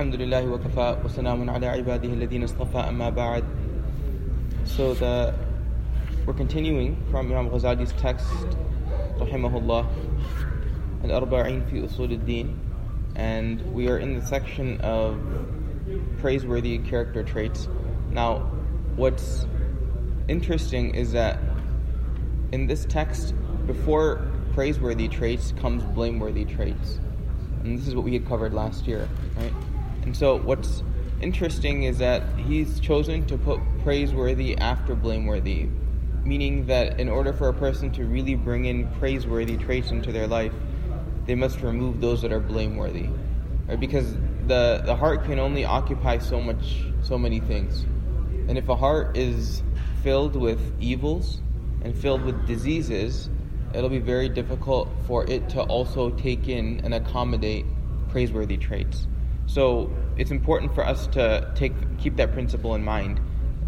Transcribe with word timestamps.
الحمد 0.00 0.14
لله 0.14 0.46
وكفى 0.50 0.96
وسلام 1.04 1.50
على 1.50 1.66
عباده 1.66 2.08
الذين 2.08 2.42
اصطفى 2.44 2.78
أما 2.88 3.10
بعد 3.10 3.44
So 4.64 4.94
the, 4.94 5.34
we're 6.24 6.32
continuing 6.32 6.96
from 7.10 7.30
Imam 7.30 7.50
Ghazali's 7.50 7.92
text 8.00 8.24
rahimahullah 9.18 9.86
Al-Arba'in 11.04 11.68
fi 11.68 11.80
Usul 11.82 12.12
al-Din 12.12 12.58
and 13.14 13.60
we 13.74 13.88
are 13.88 13.98
in 13.98 14.18
the 14.18 14.24
section 14.24 14.80
of 14.80 15.20
praiseworthy 16.18 16.78
character 16.78 17.22
traits. 17.22 17.68
Now 18.10 18.50
what's 18.96 19.44
interesting 20.28 20.94
is 20.94 21.12
that 21.12 21.40
in 22.52 22.66
this 22.66 22.86
text 22.86 23.34
before 23.66 24.26
praiseworthy 24.54 25.08
traits 25.08 25.52
comes 25.60 25.82
blameworthy 25.82 26.46
traits. 26.46 26.98
And 27.64 27.76
this 27.78 27.86
is 27.86 27.94
what 27.94 28.04
we 28.04 28.14
had 28.14 28.26
covered 28.26 28.54
last 28.54 28.86
year, 28.86 29.06
right? 29.36 29.52
And 30.02 30.16
so 30.16 30.36
what's 30.38 30.82
interesting 31.20 31.84
is 31.84 31.98
that 31.98 32.22
he's 32.38 32.80
chosen 32.80 33.26
to 33.26 33.36
put 33.36 33.60
praiseworthy 33.82 34.56
after 34.56 34.94
blameworthy, 34.94 35.68
meaning 36.24 36.66
that 36.66 36.98
in 36.98 37.08
order 37.08 37.32
for 37.32 37.48
a 37.48 37.54
person 37.54 37.90
to 37.92 38.04
really 38.04 38.34
bring 38.34 38.64
in 38.64 38.88
praiseworthy 38.98 39.56
traits 39.56 39.90
into 39.90 40.12
their 40.12 40.26
life, 40.26 40.52
they 41.26 41.34
must 41.34 41.60
remove 41.60 42.00
those 42.00 42.22
that 42.22 42.32
are 42.32 42.40
blameworthy. 42.40 43.08
Right? 43.68 43.78
Because 43.78 44.14
the, 44.46 44.82
the 44.84 44.96
heart 44.96 45.24
can 45.24 45.38
only 45.38 45.64
occupy 45.64 46.18
so 46.18 46.40
much 46.40 46.84
so 47.02 47.18
many 47.18 47.40
things. 47.40 47.84
And 48.48 48.58
if 48.58 48.68
a 48.68 48.76
heart 48.76 49.16
is 49.16 49.62
filled 50.02 50.36
with 50.36 50.60
evils 50.80 51.40
and 51.82 51.96
filled 51.96 52.22
with 52.22 52.46
diseases, 52.46 53.30
it'll 53.74 53.90
be 53.90 53.98
very 53.98 54.28
difficult 54.28 54.88
for 55.06 55.24
it 55.28 55.48
to 55.50 55.62
also 55.62 56.10
take 56.10 56.48
in 56.48 56.80
and 56.84 56.94
accommodate 56.94 57.64
praiseworthy 58.08 58.56
traits. 58.56 59.06
So 59.50 59.90
it's 60.16 60.30
important 60.30 60.74
for 60.76 60.86
us 60.86 61.08
to 61.08 61.50
take 61.56 61.72
keep 61.98 62.16
that 62.16 62.32
principle 62.32 62.76
in 62.76 62.84
mind 62.84 63.20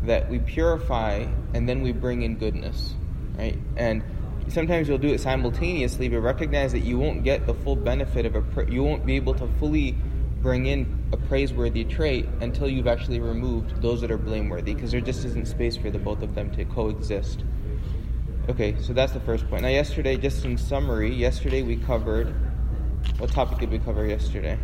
that 0.05 0.31
we 0.31 0.39
purify 0.39 1.27
and 1.55 1.69
then 1.69 1.83
we 1.83 1.91
bring 1.91 2.23
in 2.23 2.37
goodness, 2.37 2.95
right? 3.37 3.59
And 3.77 4.05
sometimes 4.47 4.87
you'll 4.87 4.99
do 4.99 5.09
it 5.09 5.21
simultaneously, 5.21 6.09
but 6.09 6.21
recognize 6.21 6.71
that 6.71 6.85
you 6.85 6.99
won't 6.99 7.25
get 7.25 7.47
the 7.47 7.55
full 7.55 7.75
benefit 7.75 8.27
of 8.27 8.37
a 8.37 8.73
you 8.73 8.85
won't 8.85 9.05
be 9.05 9.17
able 9.17 9.35
to 9.35 9.49
fully 9.59 9.97
bring 10.41 10.67
in 10.67 11.05
a 11.13 11.17
praiseworthy 11.17 11.85
trait 11.85 12.29
until 12.41 12.69
you've 12.69 12.87
actually 12.87 13.19
removed 13.19 13.83
those 13.83 14.01
that 14.03 14.11
are 14.13 14.19
blameworthy 14.19 14.75
because 14.75 14.93
there 14.93 15.01
just 15.01 15.25
isn't 15.25 15.49
space 15.49 15.77
for 15.77 15.91
the 15.91 15.99
both 15.99 16.23
of 16.23 16.37
them 16.37 16.49
to 16.53 16.65
coexist. 16.65 17.43
Okay, 18.49 18.77
so 18.81 18.93
that's 18.93 19.13
the 19.13 19.21
first 19.21 19.49
point. 19.49 19.63
Now, 19.63 19.69
yesterday, 19.69 20.17
just 20.17 20.45
in 20.45 20.57
summary, 20.57 21.13
yesterday 21.13 21.63
we 21.63 21.77
covered 21.77 22.35
what 23.19 23.31
topic 23.31 23.59
did 23.59 23.71
we 23.71 23.81
cover 23.81 24.07
yesterday? 24.07 24.59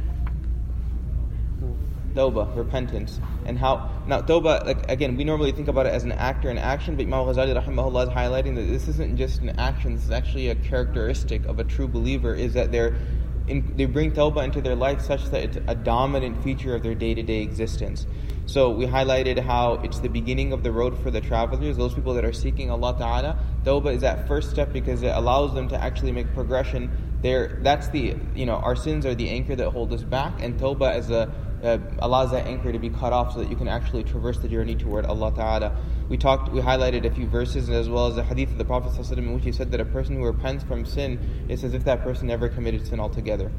Tawbah, 2.14 2.56
repentance, 2.56 3.20
and 3.45 3.59
how 3.59 3.91
now 4.06 4.20
Tawbah. 4.20 4.64
Like 4.67 4.91
again, 4.91 5.17
we 5.17 5.25
normally 5.25 5.53
think 5.53 5.69
about 5.69 5.87
it 5.87 5.92
as 5.92 6.05
an 6.05 6.12
act 6.12 6.45
or 6.45 6.51
an 6.51 6.59
action, 6.59 6.97
but 6.97 7.03
Imam 7.03 7.27
Ghazali 7.27 7.55
rahimahullah 7.55 8.09
is 8.09 8.09
highlighting 8.09 8.55
that 8.56 8.62
this 8.62 8.89
isn't 8.89 9.17
just 9.17 9.41
an 9.41 9.51
action. 9.51 9.95
This 9.95 10.05
is 10.05 10.11
actually 10.11 10.48
a 10.48 10.55
characteristic 10.55 11.45
of 11.45 11.59
a 11.59 11.64
true 11.64 11.86
believer. 11.86 12.34
Is 12.34 12.55
that 12.55 12.73
they're 12.73 12.97
in, 13.47 13.77
they 13.77 13.84
bring 13.84 14.12
Tawbah 14.12 14.45
into 14.45 14.61
their 14.61 14.75
life 14.75 15.01
such 15.01 15.25
that 15.27 15.42
it's 15.45 15.59
a 15.69 15.75
dominant 15.75 16.42
feature 16.42 16.75
of 16.75 16.83
their 16.83 16.95
day-to-day 16.95 17.42
existence. 17.42 18.06
So 18.47 18.70
we 18.70 18.86
highlighted 18.86 19.39
how 19.39 19.75
it's 19.84 20.01
the 20.01 20.09
beginning 20.09 20.53
of 20.53 20.62
the 20.62 20.73
road 20.73 20.98
for 20.98 21.11
the 21.11 21.20
travelers, 21.20 21.77
those 21.77 21.92
people 21.92 22.14
that 22.14 22.25
are 22.25 22.33
seeking 22.33 22.70
Allah 22.70 22.97
Ta'ala. 22.98 23.39
Tawbah 23.64 23.95
is 23.95 24.01
that 24.01 24.27
first 24.27 24.51
step 24.51 24.73
because 24.73 25.03
it 25.03 25.14
allows 25.14 25.53
them 25.55 25.69
to 25.69 25.79
actually 25.81 26.12
make 26.12 26.33
progression. 26.33 26.91
There, 27.20 27.59
that's 27.62 27.89
the 27.89 28.17
you 28.34 28.47
know 28.47 28.55
our 28.55 28.75
sins 28.77 29.05
are 29.05 29.14
the 29.14 29.29
anchor 29.29 29.55
that 29.56 29.70
hold 29.70 29.92
us 29.92 30.03
back, 30.03 30.41
and 30.41 30.59
Tawbah 30.59 30.97
is 30.98 31.11
a 31.11 31.31
uh, 31.64 31.78
allows 32.00 32.31
that 32.31 32.45
anchor 32.45 32.72
to 32.72 32.80
be 32.80 32.89
cut 32.89 33.14
off 33.14 33.34
so 33.34 33.39
that 33.39 33.50
you 33.50 33.56
can 33.56 33.67
actually 33.67 34.03
traverse 34.03 34.38
the 34.38 34.48
journey 34.48 34.76
toward 34.76 35.06
Allah 35.06 35.34
Ta'ala. 35.34 35.76
We 36.09 36.17
talked, 36.17 36.52
we 36.52 36.59
highlighted 36.59 37.06
a 37.06 37.12
few 37.12 37.26
verses 37.26 37.70
as 37.70 37.89
well 37.89 38.08
as 38.08 38.17
a 38.17 38.23
hadith 38.23 38.52
of 38.52 38.58
the 38.58 38.66
Prophet 38.66 39.17
in 39.17 39.34
which 39.34 39.45
he 39.45 39.52
said 39.52 39.71
that 39.71 39.80
a 39.80 39.86
person 39.86 40.16
who 40.16 40.26
repents 40.26 40.64
from 40.64 40.86
sin 40.86 41.45
is 41.48 41.64
as 41.64 41.73
if 41.73 41.86
that 41.86 42.04
person 42.04 42.27
never 42.27 42.49
committed 42.49 42.86
sin 42.86 42.99
altogether. 42.99 43.52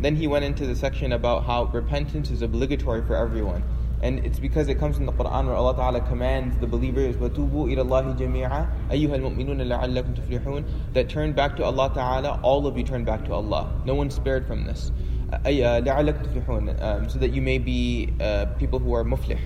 Then 0.00 0.14
he 0.14 0.28
went 0.28 0.44
into 0.44 0.66
the 0.66 0.76
section 0.76 1.12
about 1.12 1.44
how 1.44 1.64
repentance 1.64 2.30
is 2.30 2.42
obligatory 2.42 3.02
for 3.02 3.16
everyone. 3.16 3.64
And 4.00 4.24
it's 4.24 4.38
because 4.38 4.68
it 4.68 4.76
comes 4.76 4.98
in 4.98 5.06
the 5.06 5.12
Quran 5.12 5.46
where 5.46 5.56
Allah 5.56 5.74
Ta'ala 5.74 6.00
commands 6.02 6.56
the 6.58 6.68
believers, 6.68 7.16
وَتُوبُوا 7.16 7.66
إِلَى 7.66 7.78
اللَّهِ 7.78 8.16
جَمِيعًا 8.16 8.90
أَيُّهَا 8.90 9.16
الْمُؤْمِنُونَ 9.18 9.60
لَعَلَّكُمْ 9.60 10.14
تُفْلِحُونَ 10.14 10.92
That 10.92 11.08
turn 11.08 11.32
back 11.32 11.56
to 11.56 11.64
Allah 11.64 11.90
Ta'ala, 11.92 12.38
all 12.44 12.68
of 12.68 12.78
you 12.78 12.84
turn 12.84 13.04
back 13.04 13.24
to 13.24 13.32
Allah. 13.32 13.72
No 13.84 13.96
one 13.96 14.08
spared 14.10 14.46
from 14.46 14.64
this. 14.64 14.92
Um, 15.31 17.09
so 17.09 17.19
that 17.19 17.31
you 17.33 17.41
may 17.41 17.57
be 17.57 18.13
uh, 18.19 18.45
people 18.57 18.79
who 18.79 18.93
are 18.93 19.03
muflih. 19.03 19.39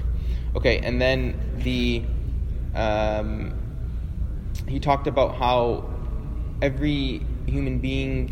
Okay, 0.55 0.79
and 0.79 1.01
then 1.01 1.39
the 1.57 2.03
um, 2.75 3.53
he 4.67 4.79
talked 4.79 5.07
about 5.07 5.35
how 5.35 5.89
every 6.61 7.21
human 7.45 7.79
being 7.79 8.31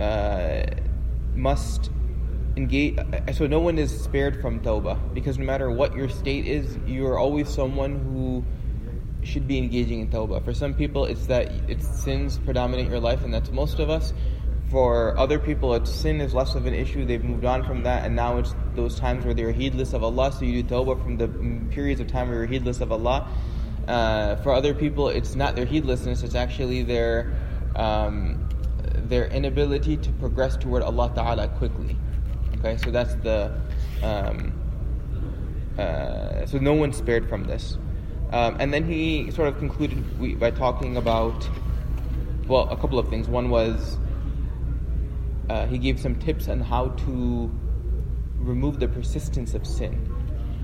uh, 0.00 0.62
must 1.34 1.90
engage. 2.56 2.98
Uh, 2.98 3.32
so 3.32 3.46
no 3.46 3.60
one 3.60 3.78
is 3.78 3.96
spared 3.96 4.40
from 4.40 4.60
tawbah 4.60 4.98
because 5.14 5.38
no 5.38 5.44
matter 5.44 5.70
what 5.70 5.94
your 5.94 6.08
state 6.08 6.46
is, 6.46 6.78
you 6.86 7.06
are 7.06 7.18
always 7.18 7.48
someone 7.48 7.98
who 8.00 8.44
should 9.22 9.46
be 9.46 9.58
engaging 9.58 10.00
in 10.00 10.08
tawbah. 10.08 10.44
For 10.44 10.54
some 10.54 10.74
people, 10.74 11.04
it's 11.04 11.26
that 11.26 11.50
it's 11.68 11.86
sins 11.86 12.38
predominate 12.38 12.88
your 12.88 13.00
life, 13.00 13.24
and 13.24 13.32
that's 13.32 13.50
most 13.50 13.78
of 13.78 13.90
us 13.90 14.12
for 14.70 15.16
other 15.18 15.38
people, 15.38 15.74
it's 15.74 15.90
sin 15.90 16.20
is 16.20 16.34
less 16.34 16.54
of 16.54 16.66
an 16.66 16.74
issue. 16.74 17.04
They've 17.04 17.24
moved 17.24 17.44
on 17.44 17.64
from 17.64 17.82
that, 17.84 18.04
and 18.04 18.14
now 18.14 18.38
it's 18.38 18.54
those 18.74 18.98
times 18.98 19.24
where 19.24 19.34
they're 19.34 19.52
heedless 19.52 19.94
of 19.94 20.04
Allah. 20.04 20.32
So 20.32 20.44
you 20.44 20.62
do 20.62 20.68
tawbah 20.74 21.02
from 21.02 21.16
the 21.16 21.28
periods 21.72 22.00
of 22.00 22.08
time 22.08 22.28
where 22.28 22.38
you're 22.38 22.46
heedless 22.46 22.80
of 22.80 22.92
Allah. 22.92 23.28
Uh, 23.86 24.36
for 24.36 24.52
other 24.52 24.74
people, 24.74 25.08
it's 25.08 25.34
not 25.34 25.56
their 25.56 25.64
heedlessness; 25.64 26.22
it's 26.22 26.34
actually 26.34 26.82
their 26.82 27.34
um, 27.76 28.46
their 28.94 29.28
inability 29.28 29.96
to 29.96 30.12
progress 30.12 30.56
toward 30.56 30.82
Allah 30.82 31.12
Taala 31.16 31.56
quickly. 31.56 31.96
Okay, 32.58 32.76
so 32.76 32.90
that's 32.90 33.14
the 33.16 33.58
um, 34.02 34.52
uh, 35.78 36.44
so 36.44 36.58
no 36.58 36.74
one's 36.74 36.96
spared 36.96 37.28
from 37.28 37.44
this. 37.44 37.78
Um, 38.32 38.56
and 38.60 38.74
then 38.74 38.84
he 38.84 39.30
sort 39.30 39.48
of 39.48 39.58
concluded 39.58 40.38
by 40.38 40.50
talking 40.50 40.98
about 40.98 41.48
well, 42.46 42.68
a 42.70 42.76
couple 42.76 42.98
of 42.98 43.08
things. 43.08 43.28
One 43.28 43.48
was 43.48 43.96
uh, 45.48 45.66
he 45.66 45.78
gave 45.78 45.98
some 45.98 46.16
tips 46.16 46.48
on 46.48 46.60
how 46.60 46.88
to 46.90 47.50
remove 48.36 48.78
the 48.80 48.88
persistence 48.88 49.54
of 49.54 49.66
sin. 49.66 50.14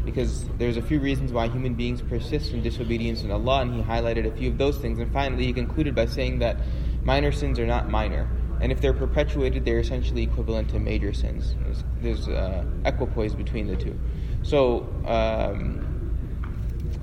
Because 0.04 0.46
there's 0.58 0.76
a 0.76 0.82
few 0.82 1.00
reasons 1.00 1.32
why 1.32 1.48
human 1.48 1.74
beings 1.74 2.02
persist 2.02 2.52
in 2.52 2.62
disobedience 2.62 3.22
in 3.22 3.30
Allah, 3.30 3.62
and 3.62 3.74
he 3.74 3.80
highlighted 3.80 4.26
a 4.26 4.36
few 4.36 4.50
of 4.50 4.58
those 4.58 4.76
things. 4.78 4.98
And 4.98 5.10
finally, 5.12 5.46
he 5.46 5.52
concluded 5.52 5.94
by 5.94 6.06
saying 6.06 6.40
that 6.40 6.58
minor 7.04 7.32
sins 7.32 7.58
are 7.58 7.66
not 7.66 7.88
minor. 7.90 8.28
And 8.60 8.70
if 8.70 8.80
they're 8.80 8.92
perpetuated, 8.92 9.64
they're 9.64 9.80
essentially 9.80 10.22
equivalent 10.22 10.68
to 10.70 10.78
major 10.78 11.12
sins. 11.12 11.54
There's, 11.62 11.84
there's 12.00 12.28
uh, 12.28 12.64
equipoise 12.84 13.34
between 13.34 13.66
the 13.66 13.76
two. 13.76 13.98
So 14.42 14.82
um, 15.06 15.90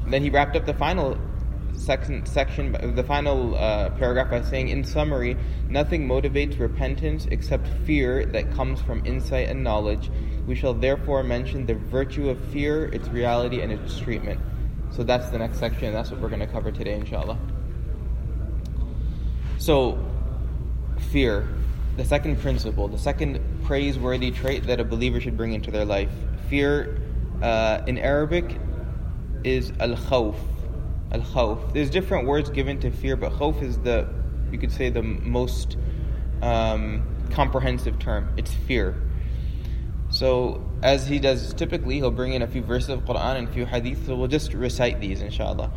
then 0.08 0.22
he 0.22 0.30
wrapped 0.30 0.56
up 0.56 0.66
the 0.66 0.74
final 0.74 1.18
section, 1.74 2.26
section 2.26 2.96
the 2.96 3.04
final 3.04 3.56
uh, 3.56 3.90
paragraph 3.92 4.30
by 4.30 4.42
saying, 4.42 4.70
in 4.70 4.84
summary, 4.84 5.36
nothing 5.70 6.08
motivates 6.08 6.59
repentance 6.59 7.28
except 7.32 7.68
fear 7.86 8.26
that 8.28 8.52
comes 8.54 8.82
from 8.82 9.06
insight 9.06 9.50
and 9.50 9.64
knowledge. 9.64 10.09
We 10.48 10.56
shall 10.56 10.74
therefore 10.74 11.24
mention 11.24 11.66
the 11.66 11.76
virtue 11.76 12.30
of 12.30 12.40
fear, 12.46 12.86
its 12.86 13.08
reality, 13.09 13.62
and 13.62 13.72
its 13.72 14.00
treatment. 14.00 14.40
So 14.92 15.04
that's 15.04 15.30
the 15.30 15.38
next 15.38 15.58
section, 15.59 15.86
and 15.86 15.96
that's 15.96 16.12
what 16.12 16.20
we're 16.20 16.30
going 16.30 16.42
to 16.42 16.48
cover 16.48 16.72
today, 16.72 16.96
inshallah. 16.96 17.38
So, 19.58 20.03
fear, 21.12 21.48
the 21.98 22.06
second 22.06 22.40
principle, 22.40 22.88
the 22.88 22.98
second 22.98 23.40
praiseworthy 23.64 24.32
trait 24.32 24.68
that 24.68 24.80
a 24.80 24.84
believer 24.84 25.22
should 25.22 25.38
bring 25.38 25.53
into 25.53 25.72
their 25.72 25.86
life. 25.86 26.12
Fear, 26.50 27.00
uh, 27.41 27.82
in 27.88 27.97
Arabic, 27.97 28.58
is 29.44 29.72
al 29.79 29.96
khawf 29.96 30.35
al 31.11 31.22
khawf. 31.22 31.73
There's 31.73 31.90
different 31.90 32.28
words 32.28 32.49
given 32.49 32.79
to 32.79 32.91
fear, 32.91 33.16
but 33.16 33.34
khawf 33.34 33.61
is 33.61 33.78
the, 33.79 34.08
you 34.52 34.58
could 34.58 34.72
say, 34.72 34.90
the 34.90 35.03
most 35.03 35.78
um, 36.41 37.03
comprehensive 37.31 37.99
term. 37.99 38.34
It's 38.37 38.53
fear. 38.53 38.96
So, 40.09 40.69
as 40.84 41.08
he 41.08 41.19
does 41.19 41.53
typically, 41.53 41.96
he'll 41.96 42.11
bring 42.11 42.34
in 42.34 42.41
a 42.41 42.47
few 42.47 42.61
verses 42.61 42.90
of 42.90 43.05
Quran 43.05 43.37
and 43.37 43.47
a 43.47 43.52
few 43.52 43.66
hadith, 43.66 44.05
so 44.05 44.16
we'll 44.16 44.28
just 44.28 44.53
recite 44.53 44.99
these, 44.99 45.22
inshallah. 45.22 45.72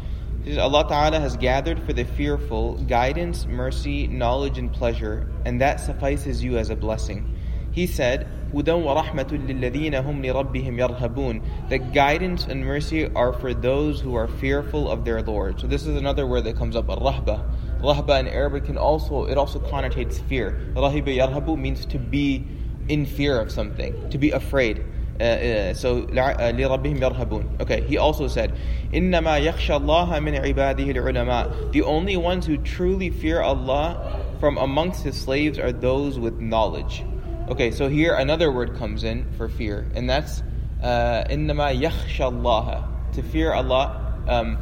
Allah 0.59 0.87
Ta'ala 0.87 1.21
has 1.21 1.37
gathered 1.37 1.83
for 1.85 1.93
the 1.93 2.05
fearful 2.05 2.75
guidance, 2.85 3.47
mercy, 3.47 4.07
knowledge, 4.09 4.59
and 4.59 4.73
pleasure, 4.73 5.31
and 5.47 5.61
that 5.61 5.81
suffices 5.81 6.45
you 6.45 6.59
as 6.59 6.69
a 6.69 6.77
blessing. 6.77 7.34
He 7.74 7.88
said, 7.88 8.28
هُدًى 8.54 8.74
وَرَحْمَةٌ 8.84 9.30
لِلَّذِينَ 9.48 9.94
هُمْ 9.94 10.26
لِرَبِّهِمْ 10.26 10.78
يَرْهَبُونَ 10.78 11.70
That 11.70 11.94
guidance 11.94 12.46
and 12.46 12.66
mercy 12.66 13.08
are 13.14 13.32
for 13.32 13.54
those 13.54 14.02
who 14.02 14.16
are 14.16 14.28
fearful 14.28 14.90
of 14.90 15.06
their 15.06 15.22
Lord. 15.22 15.60
So 15.60 15.68
this 15.68 15.86
is 15.86 15.96
another 15.96 16.26
word 16.26 16.46
that 16.46 16.56
comes 16.58 16.76
up, 16.76 16.88
rahba. 16.88 17.48
Rahba 17.80 18.20
in 18.20 18.28
Arabic 18.28 18.66
can 18.66 18.78
also, 18.78 19.26
it 19.26 19.38
also 19.38 19.60
connotates 19.60 20.20
fear. 20.22 20.60
Rahiba 20.74 21.16
yarhabu 21.16 21.58
means 21.58 21.86
to 21.86 22.00
be 22.00 22.46
in 22.88 23.06
fear 23.06 23.40
of 23.40 23.52
something, 23.52 24.10
to 24.10 24.18
be 24.18 24.32
afraid. 24.32 24.84
Uh, 25.20 25.24
uh, 25.24 25.74
so 25.74 26.04
لربهم 26.04 27.00
يرهبون. 27.00 27.62
Okay, 27.62 27.82
he 27.82 27.98
also 27.98 28.28
said, 28.28 28.54
إنما 28.94 29.38
يخشى 29.46 29.76
الله 29.76 30.20
من 30.20 30.36
عباده 30.36 30.96
العلماء. 30.96 31.72
The 31.72 31.84
only 31.84 32.18
ones 32.18 32.46
who 32.46 32.58
truly 32.58 33.10
fear 33.10 33.42
Allah 33.42 34.20
from 34.40 34.58
amongst 34.58 35.04
His 35.04 35.20
slaves 35.20 35.60
are 35.60 35.72
those 35.72 36.18
with 36.18 36.40
knowledge. 36.40 37.04
Okay, 37.47 37.73
so 37.73 37.91
here 37.91 38.15
another 38.15 38.51
word 38.51 38.75
comes 38.77 39.05
in 39.05 39.31
for 39.33 39.51
fear, 39.51 39.87
and 39.95 40.09
that's 40.09 40.43
uh, 40.83 41.25
innama 41.29 41.79
yakhshallaha, 41.79 43.13
to 43.13 43.23
fear 43.23 43.53
Allah. 43.53 44.19
Um, 44.27 44.57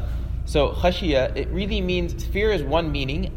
so 0.46 0.72
khashiyah, 0.72 1.36
it 1.36 1.48
really 1.50 1.80
means, 1.80 2.24
fear 2.24 2.50
is 2.50 2.64
one 2.64 2.90
meaning. 2.90 3.30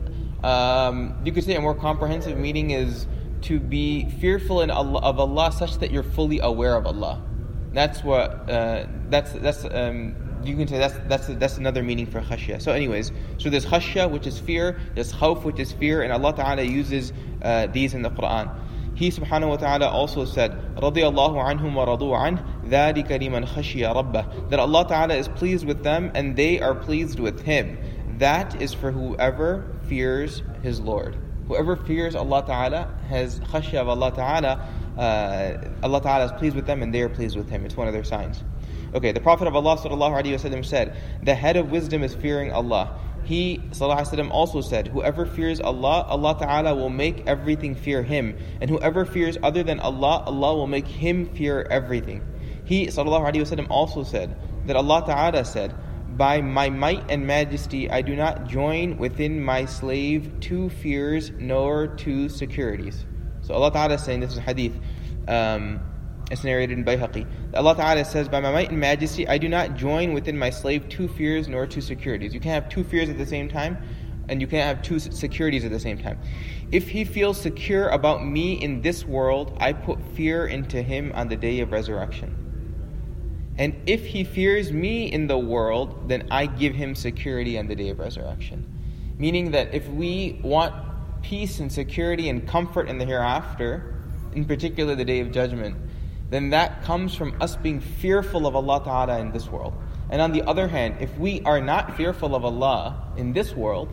Um, 0.43 1.21
you 1.23 1.31
could 1.31 1.43
say 1.43 1.53
a 1.53 1.61
more 1.61 1.75
comprehensive 1.75 2.39
meaning 2.39 2.71
is 2.71 3.05
to 3.43 3.59
be 3.59 4.09
fearful 4.19 4.61
in 4.61 4.71
Allah, 4.71 4.99
of 5.01 5.19
Allah 5.19 5.51
such 5.51 5.77
that 5.77 5.91
you're 5.91 6.01
fully 6.01 6.39
aware 6.39 6.75
of 6.75 6.87
Allah. 6.87 7.21
That's 7.71 8.03
what, 8.03 8.49
uh, 8.49 8.87
that's, 9.09 9.31
that's, 9.33 9.63
um, 9.65 10.15
you 10.43 10.55
can 10.55 10.67
say 10.67 10.77
that's 10.77 10.95
that's 11.07 11.27
that's 11.27 11.57
another 11.57 11.81
meaning 11.81 12.05
for 12.05 12.21
khashya. 12.21 12.61
So, 12.61 12.71
anyways, 12.71 13.11
so 13.39 13.49
there's 13.49 13.65
khashya, 13.65 14.09
which 14.09 14.27
is 14.27 14.37
fear, 14.37 14.79
there's 14.93 15.11
khawf, 15.11 15.43
which 15.43 15.59
is 15.59 15.71
fear, 15.71 16.03
and 16.03 16.13
Allah 16.13 16.35
Ta'ala 16.35 16.61
uses 16.61 17.13
uh, 17.41 17.65
these 17.67 17.95
in 17.95 18.03
the 18.03 18.11
Quran. 18.11 18.55
He 18.94 19.10
subhanahu 19.10 19.48
wa 19.48 19.56
ta'ala 19.56 19.88
also 19.88 20.24
said, 20.26 20.52
رضي 20.76 21.02
الله 21.02 21.42
عنهم 21.42 21.74
ورضوا 21.74 22.16
عنه 22.16 22.44
ذلك 22.68 23.10
لمن 23.10 23.46
خشي 23.46 23.94
ربه 23.94 24.50
that 24.50 24.58
Allah 24.58 24.86
Ta'ala 24.86 25.14
is 25.14 25.26
pleased 25.28 25.64
with 25.64 25.82
them 25.82 26.10
and 26.14 26.36
they 26.36 26.60
are 26.60 26.74
pleased 26.74 27.18
with 27.18 27.40
Him. 27.40 27.78
That 28.18 28.60
is 28.60 28.74
for 28.74 28.92
whoever 28.92 29.64
fears 29.88 30.42
His 30.62 30.80
Lord. 30.80 31.16
Whoever 31.48 31.76
fears 31.76 32.14
Allah 32.14 32.44
Ta'ala 32.46 32.94
has 33.08 33.40
khashya 33.40 33.80
of 33.80 33.88
Allah 33.88 34.12
Ta'ala, 34.12 34.68
uh, 34.98 35.70
Allah 35.82 36.02
Ta'ala 36.02 36.24
is 36.26 36.32
pleased 36.32 36.54
with 36.54 36.66
them 36.66 36.82
and 36.82 36.94
they 36.94 37.00
are 37.00 37.08
pleased 37.08 37.36
with 37.36 37.48
Him. 37.48 37.64
It's 37.64 37.76
one 37.76 37.88
of 37.88 37.94
their 37.94 38.04
signs. 38.04 38.44
Okay, 38.92 39.12
the 39.12 39.20
Prophet 39.20 39.48
of 39.48 39.54
Allah 39.56 39.76
وسلم, 39.78 40.64
said, 40.64 40.96
The 41.22 41.34
head 41.34 41.56
of 41.56 41.70
wisdom 41.70 42.02
is 42.02 42.14
fearing 42.14 42.52
Allah. 42.52 42.93
He 43.24 43.60
وسلم, 43.70 44.30
also 44.32 44.60
said, 44.60 44.88
Whoever 44.88 45.24
fears 45.24 45.60
Allah, 45.60 46.04
Allah 46.08 46.36
Ta'ala 46.38 46.74
will 46.74 46.88
make 46.90 47.26
everything 47.26 47.74
fear 47.74 48.02
Him. 48.02 48.36
And 48.60 48.68
whoever 48.68 49.04
fears 49.04 49.38
other 49.42 49.62
than 49.62 49.78
Allah, 49.78 50.24
Allah 50.26 50.56
will 50.56 50.66
make 50.66 50.86
him 50.86 51.26
fear 51.26 51.66
everything. 51.70 52.22
He 52.64 52.86
وسلم, 52.86 53.66
also 53.70 54.02
said 54.02 54.36
that 54.66 54.76
Allah 54.76 55.04
Ta'ala 55.06 55.44
said, 55.44 55.74
by 56.16 56.40
my 56.40 56.68
might 56.68 57.10
and 57.10 57.26
majesty, 57.26 57.90
I 57.90 58.02
do 58.02 58.14
not 58.14 58.46
join 58.46 58.98
within 58.98 59.42
my 59.42 59.64
slave 59.64 60.32
two 60.40 60.68
fears 60.68 61.30
nor 61.38 61.86
two 61.86 62.28
securities. 62.28 63.06
So 63.42 63.54
Allah 63.54 63.72
Ta'ala 63.72 63.94
is 63.94 64.02
saying, 64.02 64.20
this 64.20 64.32
is 64.32 64.38
hadith, 64.38 64.78
um, 65.28 65.80
it's 66.31 66.43
narrated 66.43 66.77
in 66.77 66.83
Bayhaqi. 66.83 67.27
Allah 67.53 67.75
Ta'ala 67.75 68.03
says, 68.03 68.27
By 68.27 68.39
my 68.39 68.51
might 68.51 68.71
and 68.71 68.79
majesty, 68.79 69.27
I 69.27 69.37
do 69.37 69.47
not 69.47 69.75
join 69.75 70.13
within 70.13 70.37
my 70.37 70.49
slave 70.49 70.89
two 70.89 71.07
fears 71.07 71.47
nor 71.47 71.67
two 71.67 71.81
securities. 71.81 72.33
You 72.33 72.39
can't 72.39 72.63
have 72.63 72.71
two 72.71 72.83
fears 72.83 73.09
at 73.09 73.17
the 73.17 73.25
same 73.25 73.47
time, 73.47 73.77
and 74.27 74.41
you 74.41 74.47
can't 74.47 74.63
have 74.63 74.83
two 74.83 74.97
securities 74.99 75.63
at 75.65 75.71
the 75.71 75.79
same 75.79 75.99
time. 75.99 76.19
If 76.71 76.89
he 76.89 77.03
feels 77.03 77.39
secure 77.39 77.89
about 77.89 78.25
me 78.25 78.53
in 78.53 78.81
this 78.81 79.05
world, 79.05 79.55
I 79.59 79.73
put 79.73 79.99
fear 80.15 80.47
into 80.47 80.81
him 80.81 81.11
on 81.13 81.27
the 81.27 81.35
day 81.35 81.59
of 81.59 81.71
resurrection. 81.71 82.41
And 83.57 83.75
if 83.85 84.05
he 84.05 84.23
fears 84.23 84.71
me 84.71 85.11
in 85.11 85.27
the 85.27 85.37
world, 85.37 86.09
then 86.09 86.27
I 86.31 86.47
give 86.47 86.73
him 86.73 86.95
security 86.95 87.57
on 87.57 87.67
the 87.67 87.75
day 87.75 87.89
of 87.89 87.99
resurrection. 87.99 88.65
Meaning 89.17 89.51
that 89.51 89.73
if 89.73 89.87
we 89.89 90.39
want 90.43 90.73
peace 91.21 91.59
and 91.59 91.71
security 91.71 92.29
and 92.29 92.47
comfort 92.47 92.89
in 92.89 92.97
the 92.97 93.05
hereafter, 93.05 93.95
in 94.33 94.43
particular 94.43 94.95
the 94.95 95.05
day 95.05 95.21
of 95.21 95.31
judgment, 95.31 95.75
then 96.29 96.49
that 96.49 96.83
comes 96.83 97.15
from 97.15 97.35
us 97.41 97.55
being 97.55 97.79
fearful 97.79 98.47
of 98.47 98.55
Allah 98.55 98.83
Ta'ala 98.83 99.19
in 99.19 99.31
this 99.31 99.47
world. 99.47 99.73
And 100.09 100.21
on 100.21 100.31
the 100.31 100.43
other 100.43 100.67
hand, 100.67 100.97
if 100.99 101.17
we 101.17 101.41
are 101.41 101.61
not 101.61 101.95
fearful 101.97 102.35
of 102.35 102.45
Allah 102.45 103.11
in 103.17 103.33
this 103.33 103.55
world, 103.55 103.89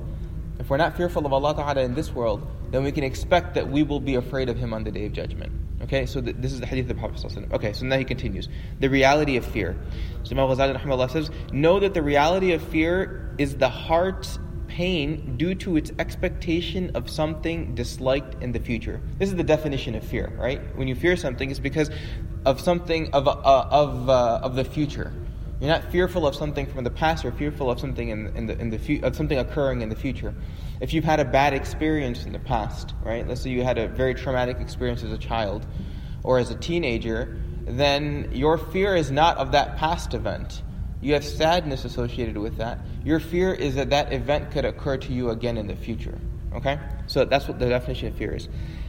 if 0.59 0.71
we're 0.71 0.77
not 0.77 0.97
fearful 0.97 1.27
of 1.27 1.33
Allah 1.33 1.55
Ta'ala 1.55 1.83
in 1.83 1.95
this 1.95 2.13
world, 2.13 2.47
then 2.71 2.85
we 2.85 2.93
can 2.93 3.05
expect 3.05 3.55
that 3.55 3.69
we 3.69 3.83
will 3.83 4.01
be 4.01 4.15
afraid 4.15 4.49
of 4.49 4.57
Him 4.57 4.73
on 4.73 4.85
the 4.85 4.91
day 4.91 5.07
of 5.07 5.13
judgment. 5.13 5.53
Okay, 5.83 6.07
so 6.07 6.21
th- 6.21 6.37
this 6.39 6.53
is 6.53 6.61
the 6.61 6.67
hadith 6.67 6.89
of 6.91 6.97
the 6.97 7.09
Prophet. 7.09 7.49
Okay, 7.53 7.73
so 7.73 7.85
now 7.85 7.99
he 7.99 8.05
continues. 8.05 8.49
The 8.79 8.89
reality 8.89 9.37
of 9.37 9.45
fear. 9.45 9.77
So 10.23 10.37
Imam 10.37 10.49
Ghazali 10.49 11.11
says, 11.11 11.31
Know 11.53 11.81
that 11.81 11.93
the 11.93 12.03
reality 12.03 12.53
of 12.53 12.63
fear 12.63 13.35
is 13.37 13.57
the 13.57 13.69
heart's 13.69 14.39
pain 14.77 15.37
due 15.37 15.55
to 15.55 15.77
its 15.77 15.93
expectation 15.99 16.91
of 16.95 17.09
something 17.09 17.75
disliked 17.75 18.43
in 18.43 18.53
the 18.53 18.61
future. 18.61 19.01
This 19.19 19.31
is 19.31 19.37
the 19.37 19.45
definition 19.45 19.95
of 19.95 20.05
fear, 20.05 20.33
right? 20.39 20.61
When 20.77 20.89
you 20.89 20.95
fear 20.95 21.17
something, 21.17 21.51
it's 21.51 21.61
because 21.61 21.91
of 22.45 22.61
something 22.61 23.13
of, 23.13 23.29
uh, 23.29 23.35
of, 23.71 24.09
uh, 24.09 24.41
of 24.43 24.57
the 24.57 24.65
future. 24.65 25.13
You're 25.61 25.71
not 25.71 25.93
fearful 25.93 26.27
of 26.27 26.35
something 26.35 26.67
from 26.67 26.85
the 26.85 26.91
past, 26.91 27.23
you're 27.23 27.33
fearful 27.33 27.71
of 27.71 27.79
something 27.79 28.09
in, 28.09 28.37
in 28.37 28.47
the, 28.47 28.59
in 28.59 28.71
the 28.71 28.79
fu- 28.79 29.01
of 29.03 29.15
something 29.15 29.39
occurring 29.39 29.83
in 29.83 29.89
the 29.89 29.97
future 29.97 30.35
if 30.83 30.93
you've 30.93 31.05
had 31.05 31.21
a 31.21 31.25
bad 31.25 31.55
experience 31.55 32.27
in 32.27 32.33
the 32.33 32.41
past, 32.41 32.93
right? 33.05 33.27
Let's 33.27 33.41
say 33.41 33.51
you 33.51 33.63
had 33.63 33.79
a 33.79 33.87
very 33.87 34.15
traumatic 34.15 34.59
experience 34.59 35.05
as 35.05 35.13
a 35.13 35.17
child 35.17 35.65
or 36.25 36.41
as 36.41 36.51
a 36.51 36.57
teenager, 36.57 37.41
then 37.67 38.31
your 38.33 38.59
fear 38.59 38.97
is 38.97 39.09
not 39.09 39.37
of 39.37 39.53
that 39.53 39.77
past 39.77 40.13
event. 40.13 40.65
You 41.03 41.15
have 41.15 41.25
sadness 41.25 41.85
associated 41.85 42.39
with 42.39 42.57
that. 42.59 42.79
Your 43.05 43.19
fear 43.19 43.53
is 43.53 43.75
that 43.75 43.91
that 43.91 44.13
event 44.13 44.53
could 44.53 44.65
occur 44.65 44.97
to 44.97 45.13
you 45.13 45.31
again 45.31 45.59
in 45.59 45.67
the 45.67 45.75
future. 45.75 46.17
Okay? 46.55 46.79
So 47.09 47.25
that's 47.25 47.49
what 47.49 47.59
the 47.59 47.69
definition 47.69 48.09
of 48.09 48.15
fear 48.15 48.35
is. 48.37 48.49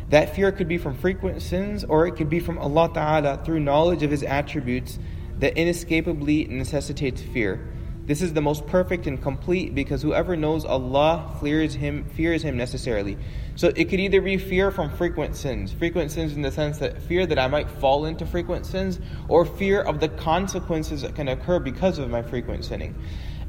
That 0.09 0.35
fear 0.35 0.51
could 0.51 0.67
be 0.67 0.77
from 0.77 0.95
frequent 0.95 1.41
sins 1.41 1.83
or 1.83 2.05
it 2.05 2.11
could 2.11 2.29
be 2.29 2.39
from 2.39 2.59
Allah 2.59 2.91
Ta'ala 2.93 3.41
through 3.43 3.61
knowledge 3.61 4.03
of 4.03 4.11
His 4.11 4.21
attributes 4.21 4.99
that 5.39 5.57
inescapably 5.57 6.45
necessitates 6.45 7.21
fear. 7.21 7.67
This 8.05 8.21
is 8.21 8.33
the 8.33 8.41
most 8.41 8.67
perfect 8.67 9.07
and 9.07 9.21
complete 9.21 9.73
because 9.73 10.01
whoever 10.01 10.35
knows 10.35 10.65
Allah 10.65 11.37
fears 11.39 11.73
him 11.73 12.03
fears 12.03 12.43
him 12.43 12.57
necessarily. 12.57 13.17
So 13.55 13.71
it 13.75 13.85
could 13.85 14.01
either 14.01 14.19
be 14.19 14.37
fear 14.37 14.71
from 14.71 14.89
frequent 14.89 15.37
sins, 15.37 15.71
frequent 15.71 16.11
sins 16.11 16.33
in 16.33 16.41
the 16.41 16.51
sense 16.51 16.79
that 16.79 17.01
fear 17.01 17.25
that 17.25 17.39
I 17.39 17.47
might 17.47 17.69
fall 17.69 18.05
into 18.05 18.25
frequent 18.25 18.65
sins, 18.65 18.99
or 19.29 19.45
fear 19.45 19.81
of 19.81 20.01
the 20.01 20.09
consequences 20.09 21.03
that 21.03 21.15
can 21.15 21.29
occur 21.29 21.59
because 21.59 21.97
of 21.97 22.09
my 22.09 22.21
frequent 22.21 22.65
sinning. 22.65 22.93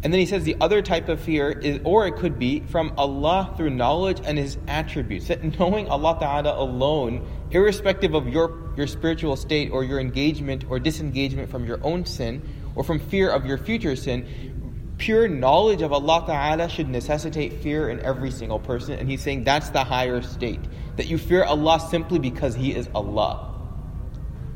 And 0.05 0.13
then 0.13 0.21
he 0.21 0.27
says 0.27 0.45
the 0.45 0.57
other 0.61 0.83
type 0.83 1.09
of 1.09 1.19
fear 1.19 1.51
is, 1.51 1.81
or 1.83 2.07
it 2.07 2.17
could 2.17 2.39
be 2.39 2.61
from 2.61 2.93
Allah 2.99 3.55
through 3.57 3.71
knowledge 3.71 4.21
and 4.23 4.37
His 4.37 4.59
attributes. 4.69 5.29
That 5.29 5.59
knowing 5.59 5.89
Allah 5.89 6.19
Ta'ala 6.21 6.63
alone, 6.63 7.27
irrespective 7.51 8.15
of 8.15 8.29
your, 8.29 8.75
your 8.77 8.87
spiritual 8.87 9.35
state 9.37 9.71
or 9.71 9.83
your 9.83 9.99
engagement 9.99 10.67
or 10.69 10.79
disengagement 10.79 11.51
from 11.51 11.65
your 11.65 11.81
own 11.83 12.05
sin, 12.05 12.43
or 12.77 12.85
from 12.85 12.99
fear 12.99 13.31
of 13.31 13.47
your 13.47 13.59
future 13.59 13.97
sin, 13.97 14.95
pure 14.99 15.29
knowledge 15.29 15.83
of 15.83 15.93
Allah 15.93 16.25
Ta'ala 16.27 16.69
should 16.69 16.89
necessitate 16.89 17.53
fear 17.63 17.89
in 17.89 18.01
every 18.01 18.31
single 18.31 18.59
person. 18.59 18.99
And 18.99 19.09
he's 19.09 19.23
saying 19.23 19.45
that's 19.45 19.71
the 19.71 19.85
higher 19.85 20.23
state. 20.23 20.61
That 20.97 21.07
you 21.07 21.19
fear 21.19 21.45
Allah 21.45 21.81
simply 21.81 22.19
because 22.19 22.55
He 22.55 22.75
is 22.75 22.89
Allah. 22.95 23.51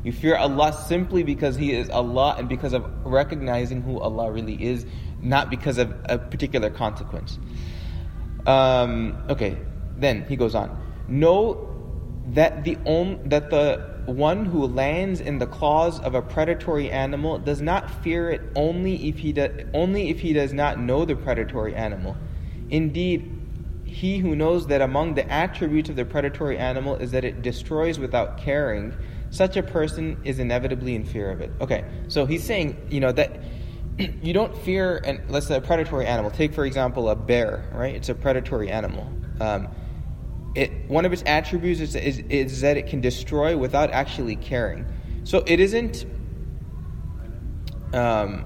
You 0.03 0.13
fear 0.13 0.37
Allah 0.37 0.71
simply 0.73 1.23
because 1.23 1.57
He 1.57 1.73
is 1.73 1.89
Allah 1.89 2.35
and 2.37 2.47
because 2.47 2.73
of 2.73 2.85
recognizing 3.03 3.81
who 3.81 3.99
Allah 3.99 4.31
really 4.31 4.61
is, 4.63 4.85
not 5.21 5.49
because 5.49 5.77
of 5.77 5.93
a 6.05 6.17
particular 6.17 6.69
consequence. 6.69 7.37
Um, 8.45 9.21
okay, 9.29 9.57
then 9.97 10.25
he 10.27 10.35
goes 10.35 10.55
on. 10.55 10.81
Know 11.07 11.68
that 12.33 12.63
the 12.63 12.77
on, 12.85 13.19
that 13.29 13.49
the 13.49 13.85
one 14.05 14.45
who 14.45 14.65
lands 14.65 15.19
in 15.19 15.39
the 15.39 15.47
claws 15.47 15.99
of 15.99 16.15
a 16.15 16.21
predatory 16.21 16.89
animal 16.89 17.37
does 17.37 17.61
not 17.61 17.89
fear 18.03 18.31
it 18.31 18.41
only 18.55 19.07
if 19.07 19.19
he 19.19 19.33
do, 19.33 19.49
only 19.73 20.09
if 20.09 20.19
he 20.19 20.33
does 20.33 20.53
not 20.53 20.79
know 20.79 21.05
the 21.05 21.15
predatory 21.15 21.75
animal. 21.75 22.15
Indeed, 22.69 23.35
he 23.85 24.19
who 24.19 24.35
knows 24.35 24.67
that 24.67 24.81
among 24.81 25.15
the 25.15 25.29
attributes 25.31 25.89
of 25.89 25.95
the 25.95 26.05
predatory 26.05 26.57
animal 26.57 26.95
is 26.95 27.11
that 27.11 27.25
it 27.25 27.41
destroys 27.41 27.99
without 27.99 28.37
caring, 28.37 28.95
such 29.31 29.57
a 29.57 29.63
person 29.63 30.17
is 30.23 30.39
inevitably 30.39 30.95
in 30.95 31.05
fear 31.05 31.31
of 31.31 31.41
it. 31.41 31.51
Okay, 31.61 31.83
so 32.07 32.25
he's 32.25 32.43
saying, 32.43 32.77
you 32.89 32.99
know, 32.99 33.11
that 33.11 33.39
you 34.21 34.33
don't 34.33 34.55
fear, 34.57 35.01
and 35.03 35.21
let's 35.29 35.47
say 35.47 35.57
a 35.57 35.61
predatory 35.61 36.05
animal. 36.05 36.31
Take, 36.31 36.53
for 36.53 36.65
example, 36.65 37.09
a 37.09 37.15
bear, 37.15 37.69
right? 37.73 37.95
It's 37.95 38.09
a 38.09 38.15
predatory 38.15 38.69
animal. 38.69 39.11
Um, 39.39 39.67
it, 40.59 40.89
one 40.89 41.05
of 41.05 41.13
its 41.13 41.23
attributes 41.25 41.79
is, 41.79 41.95
is, 41.95 42.17
is 42.29 42.61
that 42.61 42.75
it 42.75 42.87
can 42.87 42.99
destroy 42.99 43.55
without 43.55 43.91
actually 43.91 44.35
caring. 44.35 44.85
So 45.23 45.41
it 45.47 45.61
isn't. 45.61 46.05
Um, 47.93 48.43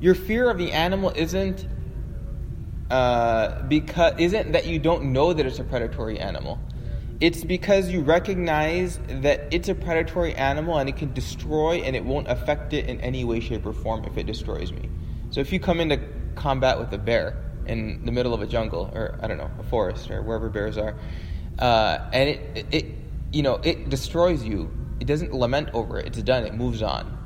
your 0.00 0.14
fear 0.14 0.48
of 0.48 0.58
the 0.58 0.70
animal 0.70 1.12
isn't 1.16 1.66
uh, 2.88 3.62
because 3.62 4.14
isn't 4.18 4.52
that 4.52 4.66
you 4.66 4.78
don't 4.78 5.12
know 5.12 5.32
that 5.32 5.44
it's 5.44 5.58
a 5.58 5.64
predatory 5.64 6.20
animal. 6.20 6.60
It's 7.20 7.42
because 7.42 7.90
you 7.90 8.02
recognize 8.02 9.00
that 9.08 9.48
it's 9.50 9.68
a 9.68 9.74
predatory 9.74 10.34
animal 10.36 10.78
and 10.78 10.88
it 10.88 10.96
can 10.96 11.12
destroy 11.14 11.78
and 11.78 11.96
it 11.96 12.04
won't 12.04 12.28
affect 12.28 12.74
it 12.74 12.86
in 12.88 13.00
any 13.00 13.24
way, 13.24 13.40
shape, 13.40 13.66
or 13.66 13.72
form 13.72 14.04
if 14.04 14.16
it 14.18 14.26
destroys 14.26 14.70
me. 14.70 14.88
So 15.30 15.40
if 15.40 15.52
you 15.52 15.58
come 15.58 15.80
into 15.80 15.98
combat 16.36 16.78
with 16.78 16.92
a 16.92 16.98
bear, 16.98 17.44
in 17.66 18.04
the 18.04 18.12
middle 18.12 18.34
of 18.34 18.42
a 18.42 18.46
jungle 18.46 18.90
or 18.94 19.18
I 19.22 19.26
don't 19.26 19.38
know 19.38 19.50
a 19.58 19.62
forest 19.64 20.10
or 20.10 20.22
wherever 20.22 20.48
bears 20.48 20.78
are, 20.78 20.94
uh, 21.58 21.98
and 22.12 22.28
it, 22.28 22.66
it 22.70 22.84
you 23.32 23.42
know, 23.42 23.60
it 23.62 23.90
destroys 23.90 24.44
you. 24.44 24.70
It 25.00 25.06
doesn't 25.06 25.34
lament 25.34 25.70
over 25.74 25.98
it. 25.98 26.06
It's 26.06 26.22
done. 26.22 26.44
It 26.44 26.54
moves 26.54 26.82
on, 26.82 27.18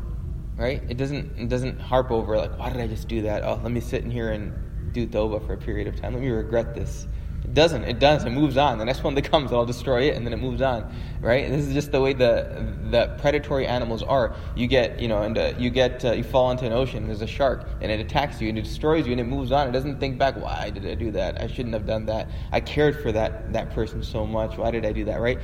right? 0.57 0.83
It 0.89 0.97
doesn't. 0.97 1.39
It 1.39 1.49
doesn't 1.49 1.81
harp 1.81 2.11
over 2.11 2.37
like, 2.37 2.59
why 2.59 2.71
did 2.71 2.81
I 2.81 2.87
just 2.87 3.09
do 3.09 3.23
that? 3.23 3.45
Oh, 3.45 3.61
let 3.63 3.71
me 3.71 3.81
sit 3.81 4.05
in 4.05 4.11
here 4.11 4.33
and 4.33 4.93
do 4.93 5.07
tawbah 5.07 5.47
for 5.47 5.53
a 5.53 5.59
period 5.59 5.87
of 5.87 6.01
time. 6.01 6.15
Let 6.15 6.23
me 6.23 6.31
regret 6.31 6.75
this. 6.75 7.07
It 7.49 7.55
doesn't. 7.55 7.85
It 7.85 7.99
does. 7.99 8.27
It 8.27 8.31
moves 8.31 8.59
on. 8.59 8.77
The 8.77 8.85
next 8.85 9.03
one 9.03 9.15
that 9.15 9.23
comes, 9.23 9.55
I'll 9.55 9.65
destroy 9.65 10.03
it, 10.03 10.17
and 10.17 10.27
then 10.27 10.35
it 10.35 10.37
moves 10.37 10.61
on. 10.61 10.93
Right? 11.19 11.49
This 11.49 11.67
is 11.67 11.73
just 11.73 11.93
the 11.93 12.01
way 12.01 12.13
the 12.13 12.75
the 12.91 13.17
predatory 13.19 13.67
animals 13.67 14.03
are. 14.03 14.37
You 14.55 14.67
get, 14.67 15.01
you 15.01 15.09
know, 15.09 15.23
and 15.23 15.39
uh, 15.39 15.55
you 15.57 15.71
get, 15.71 16.05
uh, 16.05 16.13
you 16.13 16.25
fall 16.25 16.51
into 16.51 16.67
an 16.67 16.73
ocean. 16.73 17.07
There's 17.07 17.23
a 17.23 17.27
shark, 17.27 17.67
and 17.81 17.91
it 17.91 18.01
attacks 18.01 18.39
you, 18.43 18.51
and 18.51 18.59
it 18.59 18.65
destroys 18.65 19.07
you, 19.07 19.13
and 19.13 19.21
it 19.21 19.25
moves 19.25 19.51
on. 19.51 19.67
It 19.67 19.73
doesn't 19.73 19.99
think 19.99 20.19
back. 20.19 20.37
Why 20.37 20.69
did 20.69 20.87
I 20.87 20.95
do 20.95 21.11
that? 21.13 21.41
I 21.41 21.47
shouldn't 21.47 21.73
have 21.73 21.87
done 21.87 22.05
that. 22.05 22.29
I 22.53 22.61
cared 22.61 23.01
for 23.01 23.13
that 23.13 23.51
that 23.55 23.71
person 23.71 24.03
so 24.03 24.27
much. 24.27 24.59
Why 24.59 24.71
did 24.71 24.85
I 24.85 24.93
do 24.93 25.07
that? 25.07 25.19
Right? 25.19 25.39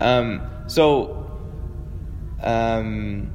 Um, 0.00 0.48
so. 0.66 1.26
Um, 2.42 3.34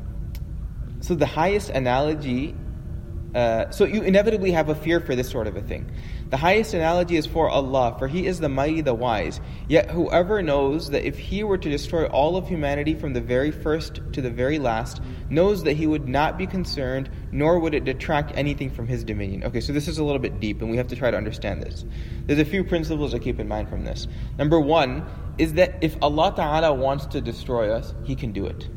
so 1.02 1.14
the 1.14 1.28
highest 1.28 1.70
analogy 1.70 2.56
uh, 3.36 3.70
so 3.70 3.84
you 3.84 4.02
inevitably 4.02 4.52
have 4.52 4.70
a 4.70 4.76
fear 4.76 5.02
for 5.02 5.14
this 5.14 5.30
sort 5.30 5.46
of 5.46 5.58
a 5.58 5.62
thing. 5.62 5.92
The 6.28 6.38
highest 6.38 6.74
analogy 6.74 7.18
is 7.18 7.28
for 7.28 7.50
Allah, 7.50 7.96
for 8.00 8.08
He 8.08 8.26
is 8.26 8.40
the 8.40 8.50
mighty, 8.50 8.82
the 8.82 8.96
wise. 8.96 9.40
Yet 9.68 9.92
whoever 9.92 10.42
knows 10.42 10.90
that 10.90 11.06
if 11.06 11.20
He 11.20 11.44
were 11.44 11.58
to 11.58 11.70
destroy 11.70 12.08
all 12.08 12.36
of 12.36 12.48
humanity 12.48 12.96
from 12.96 13.14
the 13.14 13.22
very 13.22 13.52
first 13.52 14.02
to 14.14 14.22
the 14.22 14.32
very 14.32 14.58
last, 14.58 15.02
knows 15.30 15.64
that 15.64 15.74
He 15.74 15.86
would 15.86 16.08
not 16.08 16.36
be 16.38 16.48
concerned, 16.48 17.12
nor 17.32 17.60
would 17.60 17.76
it 17.76 17.84
detract 17.84 18.36
anything 18.36 18.72
from 18.72 18.88
His 18.88 19.04
dominion. 19.04 19.44
Okay, 19.44 19.62
so 19.62 19.72
this 19.72 19.88
is 19.88 20.00
a 20.00 20.04
little 20.04 20.20
bit 20.20 20.40
deep, 20.40 20.62
and 20.62 20.72
we 20.72 20.78
have 20.78 20.88
to 20.88 20.96
try 20.96 21.12
to 21.12 21.18
understand 21.18 21.62
this. 21.62 21.86
There's 22.26 22.40
a 22.40 22.46
few 22.46 22.64
principles 22.64 23.12
to 23.12 23.20
keep 23.20 23.40
in 23.40 23.48
mind 23.48 23.70
from 23.70 23.86
this. 23.86 24.08
Number 24.40 24.60
one 24.60 25.06
is 25.38 25.54
that 25.54 25.76
if 25.82 25.96
Allah 26.02 26.34
Ta'ala 26.36 26.74
wants 26.74 27.06
to 27.08 27.22
destroy 27.22 27.72
us, 27.72 27.94
He 28.04 28.16
can 28.16 28.32
do 28.32 28.48
it. 28.48 28.68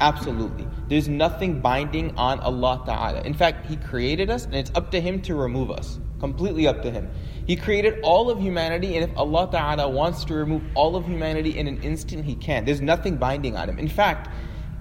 Absolutely. 0.00 0.66
There's 0.88 1.08
nothing 1.08 1.60
binding 1.60 2.16
on 2.16 2.40
Allah 2.40 2.82
Ta'ala. 2.86 3.20
In 3.20 3.34
fact, 3.34 3.66
He 3.66 3.76
created 3.76 4.30
us 4.30 4.46
and 4.46 4.54
it's 4.54 4.72
up 4.74 4.90
to 4.92 5.00
Him 5.00 5.20
to 5.22 5.34
remove 5.34 5.70
us. 5.70 6.00
Completely 6.20 6.66
up 6.66 6.82
to 6.82 6.90
Him. 6.90 7.10
He 7.46 7.56
created 7.56 8.00
all 8.02 8.30
of 8.30 8.38
humanity, 8.38 8.96
and 8.96 9.10
if 9.10 9.16
Allah 9.16 9.48
Ta'ala 9.50 9.88
wants 9.88 10.24
to 10.26 10.34
remove 10.34 10.62
all 10.74 10.94
of 10.94 11.06
humanity 11.06 11.58
in 11.58 11.66
an 11.66 11.82
instant, 11.82 12.24
He 12.24 12.36
can. 12.36 12.64
There's 12.64 12.80
nothing 12.80 13.16
binding 13.16 13.56
on 13.56 13.68
Him. 13.68 13.78
In 13.78 13.88
fact, 13.88 14.28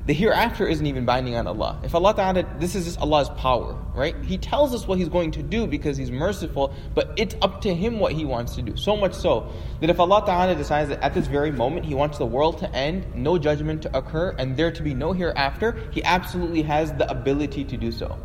the 0.05 0.13
hereafter 0.15 0.65
isn't 0.67 0.87
even 0.87 1.05
binding 1.05 1.35
on 1.35 1.45
Allah. 1.45 1.79
If 1.83 1.93
Allah 1.93 2.15
Ta'ala, 2.15 2.43
this 2.57 2.73
is 2.73 2.85
just 2.85 2.99
Allah's 2.99 3.29
power, 3.29 3.77
right? 3.93 4.15
He 4.23 4.39
tells 4.39 4.73
us 4.73 4.87
what 4.87 4.97
He's 4.97 5.07
going 5.07 5.29
to 5.31 5.43
do 5.43 5.67
because 5.67 5.97
He's 5.97 6.09
merciful, 6.09 6.73
but 6.95 7.13
it's 7.15 7.35
up 7.43 7.61
to 7.61 7.75
Him 7.75 7.99
what 7.99 8.13
He 8.13 8.25
wants 8.25 8.55
to 8.55 8.63
do. 8.63 8.75
So 8.75 8.97
much 8.97 9.13
so 9.13 9.51
that 9.81 9.89
if 9.91 9.99
Allah 9.99 10.23
Ta'ala 10.25 10.55
decides 10.55 10.89
that 10.89 11.01
at 11.01 11.13
this 11.13 11.27
very 11.27 11.51
moment 11.51 11.85
He 11.85 11.93
wants 11.93 12.17
the 12.17 12.25
world 12.25 12.57
to 12.57 12.75
end, 12.75 13.05
no 13.13 13.37
judgment 13.37 13.83
to 13.83 13.95
occur, 13.95 14.35
and 14.39 14.57
there 14.57 14.71
to 14.71 14.81
be 14.81 14.95
no 14.95 15.13
hereafter, 15.13 15.77
He 15.91 16.03
absolutely 16.03 16.63
has 16.63 16.91
the 16.93 17.09
ability 17.09 17.63
to 17.65 17.77
do 17.77 17.91
so. 17.91 18.17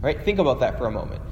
Right? 0.00 0.22
Think 0.22 0.38
about 0.38 0.60
that 0.60 0.78
for 0.78 0.86
a 0.86 0.92
moment. 0.92 1.22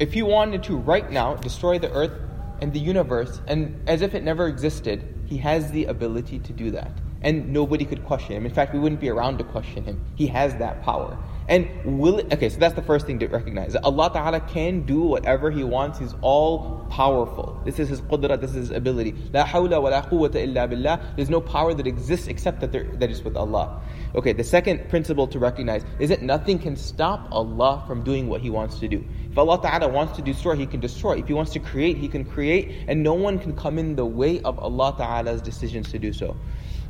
If 0.00 0.14
He 0.14 0.22
wanted 0.22 0.62
to 0.64 0.76
right 0.76 1.08
now 1.10 1.36
destroy 1.36 1.78
the 1.78 1.92
earth 1.92 2.18
and 2.60 2.72
the 2.72 2.80
universe, 2.80 3.40
and 3.46 3.80
as 3.86 4.02
if 4.02 4.14
it 4.14 4.24
never 4.24 4.48
existed, 4.48 5.04
He 5.26 5.36
has 5.38 5.70
the 5.70 5.84
ability 5.84 6.40
to 6.40 6.52
do 6.52 6.70
that 6.72 6.90
and 7.22 7.52
nobody 7.52 7.84
could 7.84 8.04
question 8.04 8.36
him. 8.36 8.46
In 8.46 8.52
fact, 8.52 8.72
we 8.72 8.80
wouldn't 8.80 9.00
be 9.00 9.10
around 9.10 9.38
to 9.38 9.44
question 9.44 9.84
him. 9.84 10.04
He 10.14 10.26
has 10.28 10.56
that 10.56 10.82
power. 10.82 11.18
And 11.48 11.68
will 11.84 12.20
it, 12.20 12.32
okay, 12.32 12.48
so 12.48 12.58
that's 12.58 12.74
the 12.74 12.82
first 12.82 13.06
thing 13.06 13.18
to 13.18 13.26
recognize. 13.26 13.74
Allah 13.74 14.10
Ta'ala 14.12 14.40
can 14.40 14.82
do 14.82 15.00
whatever 15.00 15.50
He 15.50 15.64
wants. 15.64 15.98
He's 15.98 16.14
all 16.22 16.86
powerful. 16.90 17.60
This 17.64 17.80
is 17.80 17.88
His 17.88 18.00
qudra, 18.02 18.40
this 18.40 18.50
is 18.50 18.68
His 18.68 18.70
ability. 18.70 19.16
La 19.32 19.44
hawla 19.44 19.82
wa 19.82 19.88
la 19.88 20.02
quwwata 20.02 20.36
illa 20.36 20.68
billah. 20.68 21.14
There's 21.16 21.30
no 21.30 21.40
power 21.40 21.74
that 21.74 21.88
exists 21.88 22.28
except 22.28 22.60
that, 22.60 22.70
there, 22.70 22.84
that 22.84 23.10
is 23.10 23.22
with 23.24 23.36
Allah. 23.36 23.82
Okay, 24.14 24.32
the 24.32 24.44
second 24.44 24.88
principle 24.88 25.26
to 25.26 25.40
recognize 25.40 25.84
is 25.98 26.08
that 26.10 26.22
nothing 26.22 26.58
can 26.58 26.76
stop 26.76 27.26
Allah 27.32 27.82
from 27.86 28.04
doing 28.04 28.28
what 28.28 28.40
He 28.40 28.50
wants 28.50 28.78
to 28.78 28.86
do. 28.86 29.04
If 29.30 29.38
Allah 29.38 29.62
Ta'ala 29.62 29.88
wants 29.88 30.16
to 30.16 30.22
destroy, 30.22 30.56
He 30.56 30.66
can 30.66 30.80
destroy. 30.80 31.18
If 31.18 31.28
He 31.28 31.34
wants 31.34 31.52
to 31.52 31.60
create, 31.60 31.96
He 31.96 32.08
can 32.08 32.24
create, 32.24 32.84
and 32.88 33.02
no 33.02 33.14
one 33.14 33.38
can 33.38 33.54
come 33.54 33.78
in 33.78 33.94
the 33.94 34.04
way 34.04 34.40
of 34.42 34.58
Allah 34.58 34.94
Ta'ala's 34.96 35.40
decisions 35.40 35.90
to 35.92 35.98
do 35.98 36.12
so. 36.12 36.36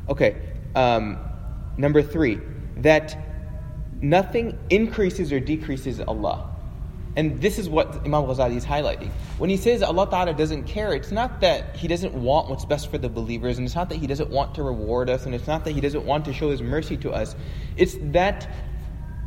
Okay, 0.09 0.41
um, 0.75 1.19
number 1.77 2.01
three, 2.01 2.39
that 2.77 3.15
nothing 4.01 4.57
increases 4.71 5.31
or 5.31 5.39
decreases 5.39 6.01
Allah. 6.01 6.47
And 7.15 7.41
this 7.41 7.59
is 7.59 7.69
what 7.69 7.97
Imam 8.05 8.23
Ghazali 8.23 8.55
is 8.55 8.65
highlighting. 8.65 9.09
When 9.37 9.49
he 9.49 9.57
says 9.57 9.83
Allah 9.83 10.09
Ta'ala 10.09 10.33
doesn't 10.33 10.63
care, 10.63 10.93
it's 10.93 11.11
not 11.11 11.41
that 11.41 11.75
He 11.75 11.87
doesn't 11.87 12.13
want 12.13 12.49
what's 12.49 12.65
best 12.65 12.89
for 12.89 12.97
the 12.97 13.09
believers, 13.09 13.57
and 13.57 13.67
it's 13.67 13.75
not 13.75 13.89
that 13.89 13.97
He 13.97 14.07
doesn't 14.07 14.29
want 14.29 14.55
to 14.55 14.63
reward 14.63 15.09
us, 15.09 15.25
and 15.25 15.35
it's 15.35 15.47
not 15.47 15.63
that 15.65 15.73
He 15.73 15.81
doesn't 15.81 16.05
want 16.05 16.25
to 16.25 16.33
show 16.33 16.49
His 16.49 16.61
mercy 16.61 16.97
to 16.97 17.11
us. 17.11 17.35
It's 17.77 17.97
that 18.01 18.49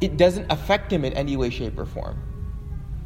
it 0.00 0.16
doesn't 0.16 0.50
affect 0.50 0.92
Him 0.92 1.04
in 1.04 1.12
any 1.12 1.36
way, 1.36 1.50
shape, 1.50 1.78
or 1.78 1.86
form. 1.86 2.18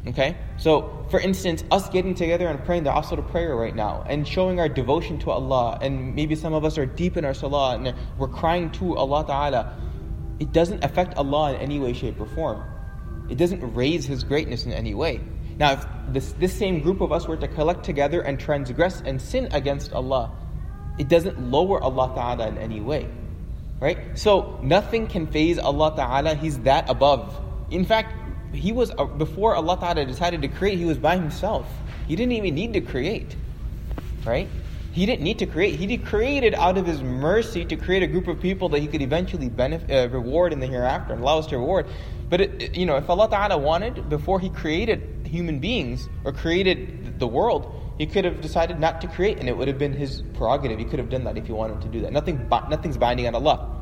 Okay? 0.07 0.37
So, 0.57 1.05
for 1.09 1.19
instance, 1.19 1.63
us 1.71 1.89
getting 1.89 2.15
together 2.15 2.47
and 2.47 2.63
praying 2.63 2.83
the 2.83 2.91
Asr 2.91 3.25
prayer 3.29 3.55
right 3.55 3.75
now 3.75 4.03
and 4.07 4.27
showing 4.27 4.59
our 4.59 4.69
devotion 4.69 5.19
to 5.19 5.31
Allah, 5.31 5.77
and 5.81 6.15
maybe 6.15 6.35
some 6.35 6.53
of 6.53 6.63
us 6.63 6.77
are 6.77 6.85
deep 6.85 7.17
in 7.17 7.25
our 7.25 7.33
salah 7.33 7.75
and 7.75 7.93
we're 8.17 8.27
crying 8.27 8.71
to 8.71 8.95
Allah 8.95 9.25
Ta'ala, 9.25 9.77
it 10.39 10.53
doesn't 10.53 10.83
affect 10.83 11.17
Allah 11.17 11.53
in 11.53 11.61
any 11.61 11.79
way, 11.79 11.93
shape, 11.93 12.19
or 12.19 12.25
form. 12.27 12.63
It 13.29 13.37
doesn't 13.37 13.75
raise 13.75 14.05
His 14.05 14.23
greatness 14.23 14.65
in 14.65 14.71
any 14.71 14.93
way. 14.93 15.19
Now, 15.57 15.73
if 15.73 15.85
this, 16.07 16.31
this 16.33 16.53
same 16.53 16.79
group 16.79 17.01
of 17.01 17.11
us 17.11 17.27
were 17.27 17.37
to 17.37 17.47
collect 17.47 17.83
together 17.83 18.21
and 18.21 18.39
transgress 18.39 19.01
and 19.01 19.21
sin 19.21 19.49
against 19.51 19.91
Allah, 19.91 20.31
it 20.97 21.09
doesn't 21.09 21.39
lower 21.51 21.83
Allah 21.83 22.11
Ta'ala 22.15 22.47
in 22.47 22.57
any 22.57 22.79
way. 22.79 23.09
Right? 23.81 24.17
So, 24.17 24.59
nothing 24.63 25.07
can 25.07 25.27
faze 25.27 25.59
Allah 25.59 25.93
Ta'ala, 25.95 26.35
He's 26.35 26.59
that 26.59 26.89
above. 26.89 27.37
In 27.69 27.85
fact, 27.85 28.15
he 28.53 28.71
was 28.71 28.91
uh, 28.97 29.05
before 29.05 29.55
Allah 29.55 29.77
Ta'ala 29.79 30.05
decided 30.05 30.41
to 30.41 30.47
create, 30.47 30.77
he 30.77 30.85
was 30.85 30.97
by 30.97 31.15
himself. 31.15 31.67
He 32.07 32.15
didn't 32.15 32.33
even 32.33 32.55
need 32.55 32.73
to 32.73 32.81
create. 32.81 33.35
Right? 34.25 34.47
He 34.91 35.05
didn't 35.05 35.21
need 35.21 35.39
to 35.39 35.45
create. 35.45 35.75
He 35.75 35.97
created 35.97 36.55
out 36.55 36.77
of 36.77 36.85
his 36.85 37.01
mercy 37.01 37.63
to 37.65 37.75
create 37.75 38.03
a 38.03 38.07
group 38.07 38.27
of 38.27 38.41
people 38.41 38.69
that 38.69 38.79
he 38.79 38.87
could 38.87 39.01
eventually 39.01 39.47
benefit, 39.47 39.91
uh, 39.91 40.09
reward 40.09 40.51
in 40.51 40.59
the 40.59 40.67
hereafter 40.67 41.13
and 41.13 41.21
allow 41.21 41.37
us 41.37 41.47
to 41.47 41.57
reward. 41.57 41.85
But 42.29 42.41
it, 42.41 42.75
you 42.75 42.85
know, 42.85 42.95
if 42.97 43.09
Allah 43.09 43.29
Ta'ala 43.29 43.57
wanted, 43.57 44.09
before 44.09 44.39
He 44.39 44.49
created 44.49 45.25
human 45.25 45.59
beings 45.59 46.09
or 46.23 46.31
created 46.31 47.19
the 47.19 47.27
world, 47.27 47.73
He 47.97 48.05
could 48.05 48.25
have 48.25 48.41
decided 48.41 48.79
not 48.79 49.01
to 49.01 49.07
create, 49.07 49.39
and 49.39 49.49
it 49.49 49.57
would 49.57 49.67
have 49.67 49.77
been 49.77 49.93
His 49.93 50.21
prerogative. 50.33 50.79
He 50.79 50.85
could 50.85 50.99
have 50.99 51.09
done 51.09 51.23
that 51.23 51.37
if 51.37 51.47
He 51.47 51.53
wanted 51.53 51.81
to 51.81 51.87
do 51.87 52.01
that. 52.01 52.11
Nothing, 52.11 52.47
nothing's 52.69 52.97
binding 52.97 53.27
on 53.27 53.35
Allah. 53.35 53.75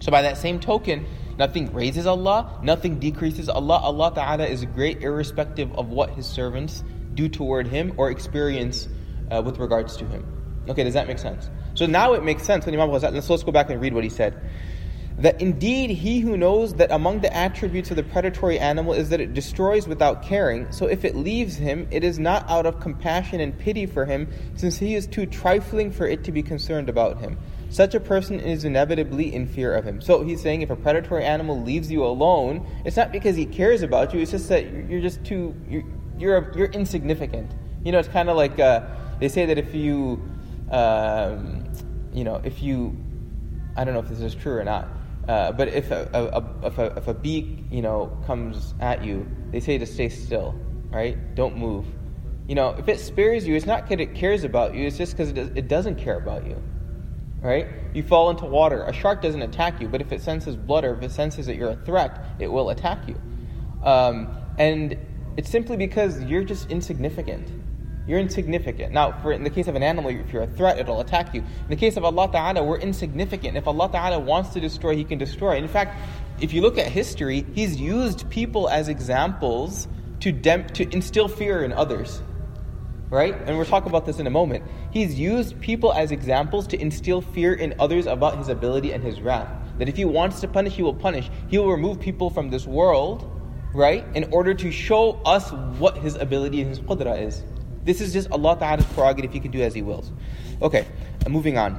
So 0.00 0.10
by 0.10 0.22
that 0.22 0.36
same 0.36 0.60
token, 0.60 1.06
Nothing 1.38 1.72
raises 1.72 2.06
Allah, 2.06 2.58
nothing 2.62 2.98
decreases 2.98 3.48
Allah. 3.48 3.78
Allah 3.78 4.12
Ta'ala 4.14 4.46
is 4.46 4.64
great 4.64 5.02
irrespective 5.02 5.72
of 5.76 5.88
what 5.88 6.10
His 6.10 6.26
servants 6.26 6.82
do 7.14 7.28
toward 7.28 7.66
Him 7.66 7.92
or 7.96 8.10
experience 8.10 8.88
uh, 9.30 9.42
with 9.44 9.58
regards 9.58 9.96
to 9.98 10.06
Him. 10.06 10.24
Okay, 10.68 10.82
does 10.82 10.94
that 10.94 11.06
make 11.06 11.18
sense? 11.18 11.50
So 11.74 11.86
now 11.86 12.14
it 12.14 12.24
makes 12.24 12.42
sense 12.42 12.64
when 12.64 12.74
Imam 12.74 12.88
Ghazali, 12.88 13.12
let's, 13.12 13.28
let's 13.28 13.42
go 13.42 13.52
back 13.52 13.70
and 13.70 13.80
read 13.80 13.92
what 13.92 14.02
he 14.02 14.10
said. 14.10 14.40
That 15.18 15.40
indeed 15.40 15.90
he 15.90 16.20
who 16.20 16.36
knows 16.36 16.74
that 16.74 16.90
among 16.90 17.20
the 17.20 17.34
attributes 17.34 17.90
of 17.90 17.96
the 17.96 18.02
predatory 18.02 18.58
animal 18.58 18.92
is 18.92 19.08
that 19.10 19.20
it 19.20 19.32
destroys 19.32 19.86
without 19.86 20.22
caring, 20.22 20.70
so 20.72 20.86
if 20.86 21.04
it 21.04 21.16
leaves 21.16 21.56
him, 21.56 21.86
it 21.90 22.04
is 22.04 22.18
not 22.18 22.48
out 22.50 22.66
of 22.66 22.80
compassion 22.80 23.40
and 23.40 23.56
pity 23.58 23.86
for 23.86 24.04
him, 24.04 24.28
since 24.56 24.76
he 24.76 24.94
is 24.94 25.06
too 25.06 25.24
trifling 25.24 25.90
for 25.90 26.06
it 26.06 26.24
to 26.24 26.32
be 26.32 26.42
concerned 26.42 26.88
about 26.88 27.18
him 27.18 27.38
such 27.70 27.94
a 27.94 28.00
person 28.00 28.40
is 28.40 28.64
inevitably 28.64 29.34
in 29.34 29.46
fear 29.46 29.74
of 29.74 29.84
him. 29.84 30.00
So 30.00 30.22
he's 30.22 30.40
saying 30.40 30.62
if 30.62 30.70
a 30.70 30.76
predatory 30.76 31.24
animal 31.24 31.60
leaves 31.60 31.90
you 31.90 32.04
alone, 32.04 32.66
it's 32.84 32.96
not 32.96 33.12
because 33.12 33.36
he 33.36 33.46
cares 33.46 33.82
about 33.82 34.14
you, 34.14 34.20
it's 34.20 34.30
just 34.30 34.48
that 34.48 34.70
you're 34.88 35.00
just 35.00 35.24
too, 35.24 35.54
you're, 35.68 35.84
you're, 36.18 36.52
you're 36.56 36.68
insignificant. 36.68 37.50
You 37.84 37.92
know, 37.92 37.98
it's 37.98 38.08
kind 38.08 38.28
of 38.28 38.36
like 38.36 38.58
uh, 38.58 38.82
they 39.20 39.28
say 39.28 39.46
that 39.46 39.58
if 39.58 39.74
you, 39.74 40.22
um, 40.70 41.64
you 42.12 42.24
know, 42.24 42.40
if 42.44 42.62
you, 42.62 42.96
I 43.76 43.84
don't 43.84 43.94
know 43.94 44.00
if 44.00 44.08
this 44.08 44.20
is 44.20 44.34
true 44.34 44.54
or 44.54 44.64
not, 44.64 44.88
uh, 45.28 45.52
but 45.52 45.68
if 45.68 45.90
a, 45.90 46.08
a, 46.12 46.66
if, 46.66 46.78
a, 46.78 46.84
if 46.96 47.08
a 47.08 47.14
bee, 47.14 47.64
you 47.70 47.82
know, 47.82 48.16
comes 48.26 48.74
at 48.80 49.04
you, 49.04 49.26
they 49.50 49.60
say 49.60 49.76
to 49.76 49.86
stay 49.86 50.08
still, 50.08 50.54
right? 50.90 51.34
Don't 51.34 51.56
move. 51.56 51.84
You 52.46 52.54
know, 52.54 52.76
if 52.78 52.88
it 52.88 53.00
spares 53.00 53.46
you, 53.46 53.56
it's 53.56 53.66
not 53.66 53.88
because 53.88 54.00
it 54.00 54.14
cares 54.14 54.44
about 54.44 54.74
you, 54.74 54.86
it's 54.86 54.96
just 54.96 55.16
because 55.16 55.30
it, 55.30 55.58
it 55.58 55.68
doesn't 55.68 55.96
care 55.96 56.16
about 56.16 56.46
you 56.46 56.62
right? 57.40 57.66
You 57.94 58.02
fall 58.02 58.30
into 58.30 58.44
water. 58.44 58.84
A 58.84 58.92
shark 58.92 59.22
doesn't 59.22 59.42
attack 59.42 59.80
you, 59.80 59.88
but 59.88 60.00
if 60.00 60.12
it 60.12 60.20
senses 60.22 60.56
blood 60.56 60.84
or 60.84 60.94
if 60.94 61.02
it 61.02 61.10
senses 61.10 61.46
that 61.46 61.56
you're 61.56 61.70
a 61.70 61.76
threat, 61.84 62.24
it 62.38 62.48
will 62.48 62.70
attack 62.70 63.06
you. 63.08 63.20
Um, 63.82 64.36
and 64.58 64.96
it's 65.36 65.50
simply 65.50 65.76
because 65.76 66.22
you're 66.24 66.44
just 66.44 66.70
insignificant. 66.70 67.50
You're 68.06 68.20
insignificant. 68.20 68.92
Now, 68.92 69.18
for 69.20 69.32
in 69.32 69.42
the 69.42 69.50
case 69.50 69.66
of 69.66 69.74
an 69.74 69.82
animal, 69.82 70.10
if 70.10 70.32
you're 70.32 70.44
a 70.44 70.46
threat, 70.46 70.78
it'll 70.78 71.00
attack 71.00 71.34
you. 71.34 71.40
In 71.40 71.68
the 71.68 71.76
case 71.76 71.96
of 71.96 72.04
Allah 72.04 72.30
Ta'ala, 72.30 72.62
we're 72.62 72.78
insignificant. 72.78 73.56
If 73.56 73.66
Allah 73.66 73.90
Ta'ala 73.90 74.18
wants 74.18 74.50
to 74.50 74.60
destroy, 74.60 74.94
He 74.94 75.04
can 75.04 75.18
destroy. 75.18 75.56
In 75.56 75.66
fact, 75.66 76.00
if 76.40 76.52
you 76.52 76.62
look 76.62 76.78
at 76.78 76.86
history, 76.86 77.44
He's 77.54 77.80
used 77.80 78.30
people 78.30 78.68
as 78.68 78.88
examples 78.88 79.88
to, 80.20 80.30
dem- 80.30 80.68
to 80.68 80.88
instill 80.94 81.26
fear 81.26 81.64
in 81.64 81.72
others. 81.72 82.22
Right? 83.10 83.34
And 83.46 83.56
we'll 83.56 83.66
talk 83.66 83.86
about 83.86 84.06
this 84.06 84.18
in 84.18 84.26
a 84.26 84.30
moment. 84.30 84.64
He's 84.90 85.18
used 85.18 85.60
people 85.60 85.92
as 85.92 86.10
examples 86.10 86.66
to 86.68 86.80
instill 86.80 87.20
fear 87.20 87.54
in 87.54 87.74
others 87.78 88.06
about 88.06 88.38
his 88.38 88.48
ability 88.48 88.92
and 88.92 89.02
his 89.02 89.20
wrath. 89.20 89.48
That 89.78 89.88
if 89.88 89.96
he 89.96 90.04
wants 90.04 90.40
to 90.40 90.48
punish, 90.48 90.74
he 90.74 90.82
will 90.82 90.94
punish. 90.94 91.30
He 91.48 91.58
will 91.58 91.70
remove 91.70 92.00
people 92.00 92.30
from 92.30 92.50
this 92.50 92.66
world, 92.66 93.30
right? 93.74 94.04
In 94.14 94.24
order 94.32 94.54
to 94.54 94.70
show 94.70 95.20
us 95.24 95.52
what 95.78 95.98
his 95.98 96.16
ability 96.16 96.60
and 96.60 96.70
his 96.70 96.80
qudra 96.80 97.20
is. 97.20 97.44
This 97.84 98.00
is 98.00 98.12
just 98.12 98.30
Allah 98.30 98.56
Ta'ala's 98.58 98.86
prerogative, 98.86 99.32
he 99.32 99.38
can 99.38 99.52
do 99.52 99.62
as 99.62 99.74
he 99.74 99.82
wills. 99.82 100.10
Okay, 100.60 100.86
uh, 101.24 101.28
moving 101.28 101.56
on. 101.56 101.78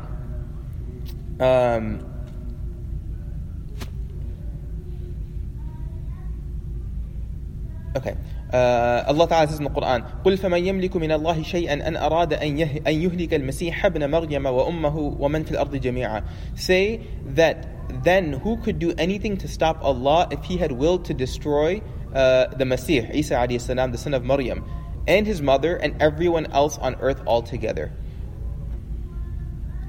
Um, 1.40 2.06
okay. 7.98 8.16
Uh, 8.53 9.03
Allah 9.07 9.29
Ta'ala 9.29 9.49
says 9.49 9.59
in 9.59 9.65
the 9.65 9.71
Quran, 9.71 10.23
قُلْ 10.23 10.39
فَمَنْ 10.39 10.63
يَمْلِكُ 10.67 10.91
مِنَ 10.91 11.09
اللَّهِ 11.09 11.43
شَيْئًا 11.43 11.89
أَنْ 11.89 11.97
أَرَادَ 11.97 12.35
أَنْ, 12.35 12.59
يهلك 12.59 13.35
المسيح 13.35 13.87
ابن 13.87 14.11
مريم 14.11 14.47
وأمه 14.47 14.97
ومن 15.19 15.45
في 15.45 15.53
الأرض 15.53 15.77
جميعا 15.77 16.23
Say 16.55 17.01
that 17.29 17.67
then 18.05 18.35
who 18.35 18.59
could 18.59 18.79
do 18.79 18.93
anything 18.99 19.39
to 19.39 19.49
stop 19.49 19.83
Allah 19.83 20.29
if 20.31 20.45
He 20.45 20.59
had 20.59 20.73
willed 20.73 21.07
to 21.07 21.15
destroy 21.15 21.81
uh, 22.15 22.49
the 22.49 22.65
Masih, 22.65 23.15
Isa 23.15 23.35
alayhi 23.37 23.61
salam, 23.61 23.91
the 23.91 23.99
son 23.99 24.13
of 24.13 24.23
Maryam, 24.23 24.65
and 25.09 25.27
his 25.27 25.41
mother 25.41 25.77
and 25.77 26.01
everyone 26.01 26.47
else 26.47 26.79
on 26.79 26.97
earth 26.97 27.23
altogether? 27.27 27.91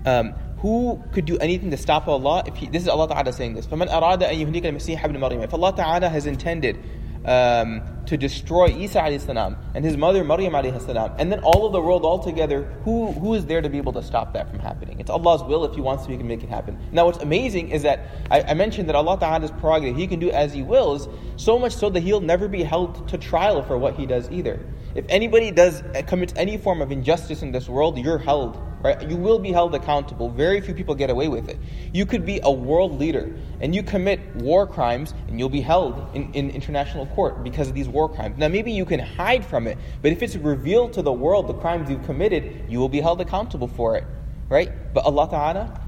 Um, 0.05 0.33
who 0.57 1.01
could 1.11 1.25
do 1.25 1.37
anything 1.37 1.71
to 1.71 1.77
stop 1.77 2.07
Allah 2.07 2.43
if 2.47 2.55
he, 2.55 2.67
this 2.67 2.83
is 2.83 2.87
Allah 2.87 3.09
Ta'ala 3.09 3.33
saying 3.33 3.53
this 3.53 3.67
فَمَنْ 3.67 3.89
أَرَادَ 3.89 4.23
أَن 4.23 4.39
يُهْلِكَ 4.39 4.63
الْمَسِيحَ 4.63 4.97
ابْنَ 4.99 5.17
مَرْيَمَ 5.17 5.43
If 5.43 5.53
Allah 5.53 5.75
Ta'ala 5.75 6.09
has 6.09 6.25
intended 6.25 6.77
um, 7.25 7.81
to 8.08 8.16
destroy 8.16 8.68
Isa 8.68 9.18
salam 9.20 9.56
and 9.74 9.84
his 9.84 9.96
mother 9.96 10.24
Maryam 10.24 10.52
salam, 10.80 11.12
and 11.18 11.30
then 11.30 11.40
all 11.40 11.66
of 11.66 11.72
the 11.72 11.80
world 11.80 12.04
altogether, 12.04 12.62
who, 12.84 13.12
who 13.12 13.34
is 13.34 13.44
there 13.44 13.60
to 13.60 13.68
be 13.68 13.76
able 13.76 13.92
to 13.92 14.02
stop 14.02 14.32
that 14.32 14.48
from 14.50 14.58
happening? 14.58 14.98
It's 14.98 15.10
Allah's 15.10 15.42
will. 15.42 15.64
If 15.64 15.74
He 15.74 15.80
wants 15.80 16.06
to, 16.06 16.12
He 16.12 16.16
can 16.16 16.26
make 16.26 16.42
it 16.42 16.48
happen. 16.48 16.78
Now, 16.90 17.04
what's 17.04 17.18
amazing 17.18 17.70
is 17.70 17.82
that 17.82 18.08
I, 18.30 18.42
I 18.42 18.54
mentioned 18.54 18.88
that 18.88 18.96
Allah 18.96 19.18
Ta'ala's 19.18 19.50
prerogative, 19.50 19.96
He 19.96 20.06
can 20.06 20.18
do 20.20 20.30
as 20.30 20.54
He 20.54 20.62
wills, 20.62 21.08
so 21.36 21.58
much 21.58 21.74
so 21.74 21.90
that 21.90 22.00
He'll 22.00 22.20
never 22.20 22.48
be 22.48 22.62
held 22.62 23.08
to 23.08 23.18
trial 23.18 23.62
for 23.62 23.76
what 23.76 23.94
He 23.94 24.06
does 24.06 24.30
either. 24.30 24.58
If 24.94 25.04
anybody 25.08 25.50
does 25.50 25.82
uh, 25.82 26.02
commits 26.06 26.32
any 26.36 26.56
form 26.56 26.82
of 26.82 26.90
injustice 26.92 27.42
in 27.42 27.52
this 27.52 27.68
world, 27.68 27.98
you're 27.98 28.18
held 28.18 28.60
right? 28.82 29.08
You 29.08 29.16
will 29.16 29.38
be 29.38 29.52
held 29.52 29.74
accountable. 29.74 30.30
Very 30.30 30.60
few 30.60 30.74
people 30.74 30.94
get 30.94 31.10
away 31.10 31.28
with 31.28 31.48
it. 31.48 31.58
You 31.92 32.06
could 32.06 32.24
be 32.24 32.40
a 32.42 32.50
world 32.50 32.98
leader 32.98 33.34
and 33.60 33.74
you 33.74 33.82
commit 33.82 34.20
war 34.36 34.66
crimes 34.66 35.14
and 35.26 35.38
you'll 35.38 35.48
be 35.48 35.60
held 35.60 36.14
in, 36.14 36.32
in 36.32 36.50
international 36.50 37.06
court 37.06 37.42
because 37.42 37.68
of 37.68 37.74
these 37.74 37.88
war 37.88 38.08
crimes. 38.08 38.38
Now, 38.38 38.48
maybe 38.48 38.72
you 38.72 38.84
can 38.84 39.00
hide 39.00 39.44
from 39.44 39.66
it, 39.66 39.78
but 40.02 40.12
if 40.12 40.22
it's 40.22 40.36
revealed 40.36 40.92
to 40.94 41.02
the 41.02 41.12
world 41.12 41.48
the 41.48 41.54
crimes 41.54 41.90
you've 41.90 42.04
committed, 42.04 42.64
you 42.68 42.78
will 42.78 42.88
be 42.88 43.00
held 43.00 43.20
accountable 43.20 43.68
for 43.68 43.96
it, 43.96 44.04
right? 44.48 44.70
But 44.94 45.04
Allah 45.04 45.28
Ta'ala, 45.28 45.80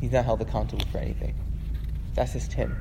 He's 0.00 0.12
not 0.12 0.24
held 0.24 0.40
accountable 0.42 0.84
for 0.92 0.98
anything. 0.98 1.34
That's 2.14 2.34
just 2.34 2.52
Him. 2.52 2.76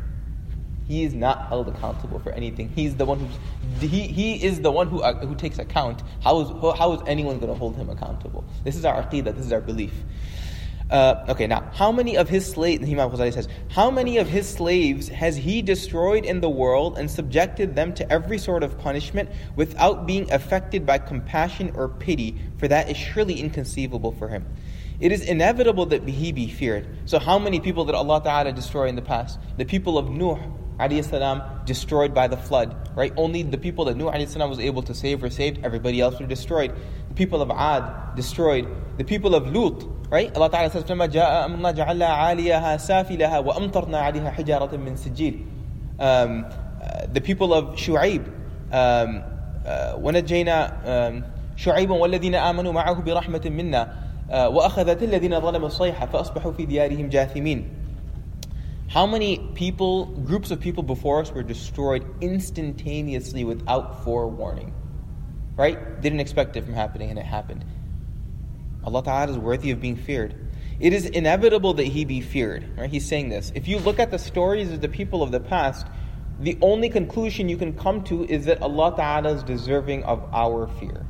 He 0.88 1.04
is 1.04 1.14
not 1.14 1.48
held 1.48 1.70
accountable 1.70 2.20
for 2.20 2.32
anything. 2.32 2.70
He's 2.76 2.96
the 2.96 3.06
one 3.06 3.20
who's 3.20 3.90
he, 3.90 4.08
he 4.08 4.44
is 4.44 4.62
the 4.62 4.72
one 4.72 4.88
who, 4.88 5.02
uh, 5.02 5.26
who 5.26 5.36
takes 5.36 5.60
account. 5.60 6.04
How 6.22 6.42
is, 6.42 6.78
how 6.78 6.94
is 6.94 7.02
anyone 7.08 7.40
going 7.40 7.52
to 7.52 7.58
hold 7.58 7.76
him 7.76 7.90
accountable? 7.90 8.44
This 8.64 8.76
is 8.76 8.86
our 8.86 9.02
aqidah, 9.02 9.36
this 9.36 9.46
is 9.46 9.54
our 9.54 9.62
belief. 9.62 9.94
Uh, 10.90 11.26
okay, 11.30 11.48
now, 11.48 11.70
how 11.74 11.92
many 11.92 12.18
of 12.18 12.30
his 12.30 12.46
slaves, 12.46 12.88
Imam 12.88 13.10
Ghazali 13.10 13.34
says, 13.34 13.48
how 13.70 13.90
many 13.90 14.18
of 14.18 14.28
his 14.28 14.48
slaves 14.48 15.08
has 15.08 15.36
he 15.36 15.62
destroyed 15.62 16.24
in 16.24 16.42
the 16.42 16.50
world 16.50 17.00
and 17.00 17.10
subjected 17.10 17.76
them 17.76 17.94
to 17.96 18.12
every 18.12 18.38
sort 18.38 18.64
of 18.64 18.78
punishment 18.78 19.30
without 19.56 20.06
being 20.06 20.32
affected 20.32 20.86
by 20.86 21.00
compassion 21.00 21.72
or 21.76 21.88
pity? 21.88 22.38
For 22.58 22.68
that 22.68 22.92
is 22.92 22.98
surely 22.98 23.40
inconceivable 23.40 24.12
for 24.12 24.28
him. 24.28 24.46
It 25.00 25.12
is 25.12 25.22
inevitable 25.24 25.88
that 25.88 26.08
he 26.08 26.32
be 26.32 26.48
feared. 26.48 26.88
So, 27.06 27.18
how 27.18 27.40
many 27.40 27.60
people 27.60 27.86
did 27.86 27.96
Allah 27.96 28.22
Ta'ala 28.24 28.52
destroy 28.52 28.88
in 28.88 28.96
the 28.96 29.02
past? 29.02 29.40
The 29.58 29.66
people 29.66 29.98
of 29.98 30.10
Nuh, 30.10 30.38
salam, 31.03 31.43
destroyed 31.65 32.15
by 32.15 32.29
the 32.29 32.37
flood, 32.37 32.77
right? 32.97 33.13
Only 33.17 33.43
the 33.43 33.59
people 33.59 33.85
that 33.87 33.97
Nuh 33.97 34.27
salam 34.27 34.49
was 34.49 34.61
able 34.61 34.83
to 34.83 34.95
save 34.95 35.23
were 35.23 35.31
saved, 35.31 35.65
everybody 35.65 36.01
else 36.01 36.19
were 36.21 36.27
destroyed. 36.27 36.73
The 37.09 37.15
people 37.15 37.43
of 37.43 37.51
Ad, 37.51 38.15
destroyed. 38.17 38.69
The 38.97 39.05
people 39.05 39.35
of 39.35 39.53
Lut, 39.55 39.85
right? 40.11 40.35
Allah 40.37 40.51
Ta'ala 40.51 40.71
says, 40.71 40.85
فَلَمَّا 40.85 41.11
جَاءَ 41.11 41.47
أَمْرُنَا 41.47 41.77
جَعَلْنَا 41.77 42.07
عَالِيَهَا 42.07 42.77
سَافِلَهَا 42.79 43.45
وَأَمْطَرْنَا 43.45 43.99
عَلَيْهَا 43.99 44.31
حِجَارَةً 44.31 44.77
مِّن 44.77 44.97
سِجِّيلٍ 44.97 45.47
um, 45.99 46.45
uh, 46.47 47.07
The 47.13 47.21
people 47.21 47.53
of 47.53 47.77
Shu'aib, 47.77 48.27
um, 48.73 49.23
uh, 49.67 49.95
وَنَجَّيْنَا 49.99 50.87
um, 50.87 51.25
شُعَيْبًا 51.57 51.91
وَالَّذِينَ 51.91 52.35
آمَنُوا 52.35 52.73
مَعَهُ 52.73 53.03
بِرَحْمَةٍ 53.03 53.51
مِنَّا 53.51 54.09
وَأَخَذَتِ 54.31 55.03
الَّذِينَ 55.03 55.41
ظَلَمُوا 55.41 55.67
الصَّيْحَةَ 55.67 56.07
فَأَصْبَحُوا 56.07 56.53
فِي 56.53 56.67
دِيَارِهِمْ 56.67 57.09
جَاثِمِينَ 57.09 57.82
how 58.88 59.08
many 59.08 59.40
people, 59.56 60.06
groups 60.06 60.52
of 60.52 60.60
people 60.60 60.84
before 60.84 61.22
us, 61.22 61.32
were 61.32 61.44
destroyed 61.44 62.06
instantaneously 62.22 63.44
without 63.44 64.04
forewarning? 64.04 64.74
Right? 65.56 65.96
They 65.96 66.02
Didn't 66.02 66.20
expect 66.20 66.56
it 66.58 66.64
from 66.64 66.74
happening, 66.74 67.10
and 67.10 67.18
it 67.18 67.26
happened. 67.26 67.66
Allah 68.84 69.04
Ta'ala 69.04 69.32
is 69.32 69.38
worthy 69.38 69.72
of 69.72 69.80
being 69.80 69.96
feared. 69.96 70.36
It 70.80 70.94
is 70.94 71.06
inevitable 71.06 71.76
that 71.76 71.86
He 71.86 72.06
be 72.06 72.22
feared. 72.22 72.78
Right? 72.78 72.90
He's 72.90 73.08
saying 73.08 73.30
this. 73.30 73.52
If 73.56 73.68
you 73.68 73.80
look 73.80 74.00
at 74.00 74.12
the 74.12 74.20
stories 74.20 74.72
of 74.72 74.82
the 74.82 74.90
people 74.90 75.24
of 75.24 75.32
the 75.32 75.40
past, 75.40 75.88
the 76.40 76.58
only 76.62 76.90
conclusion 76.90 77.48
you 77.48 77.58
can 77.58 77.74
come 77.74 78.04
to 78.06 78.26
is 78.26 78.46
that 78.46 78.62
Allah 78.62 78.94
Ta'ala 78.96 79.34
is 79.34 79.44
deserving 79.44 80.04
of 80.04 80.24
our 80.34 80.68
fear. 80.68 81.06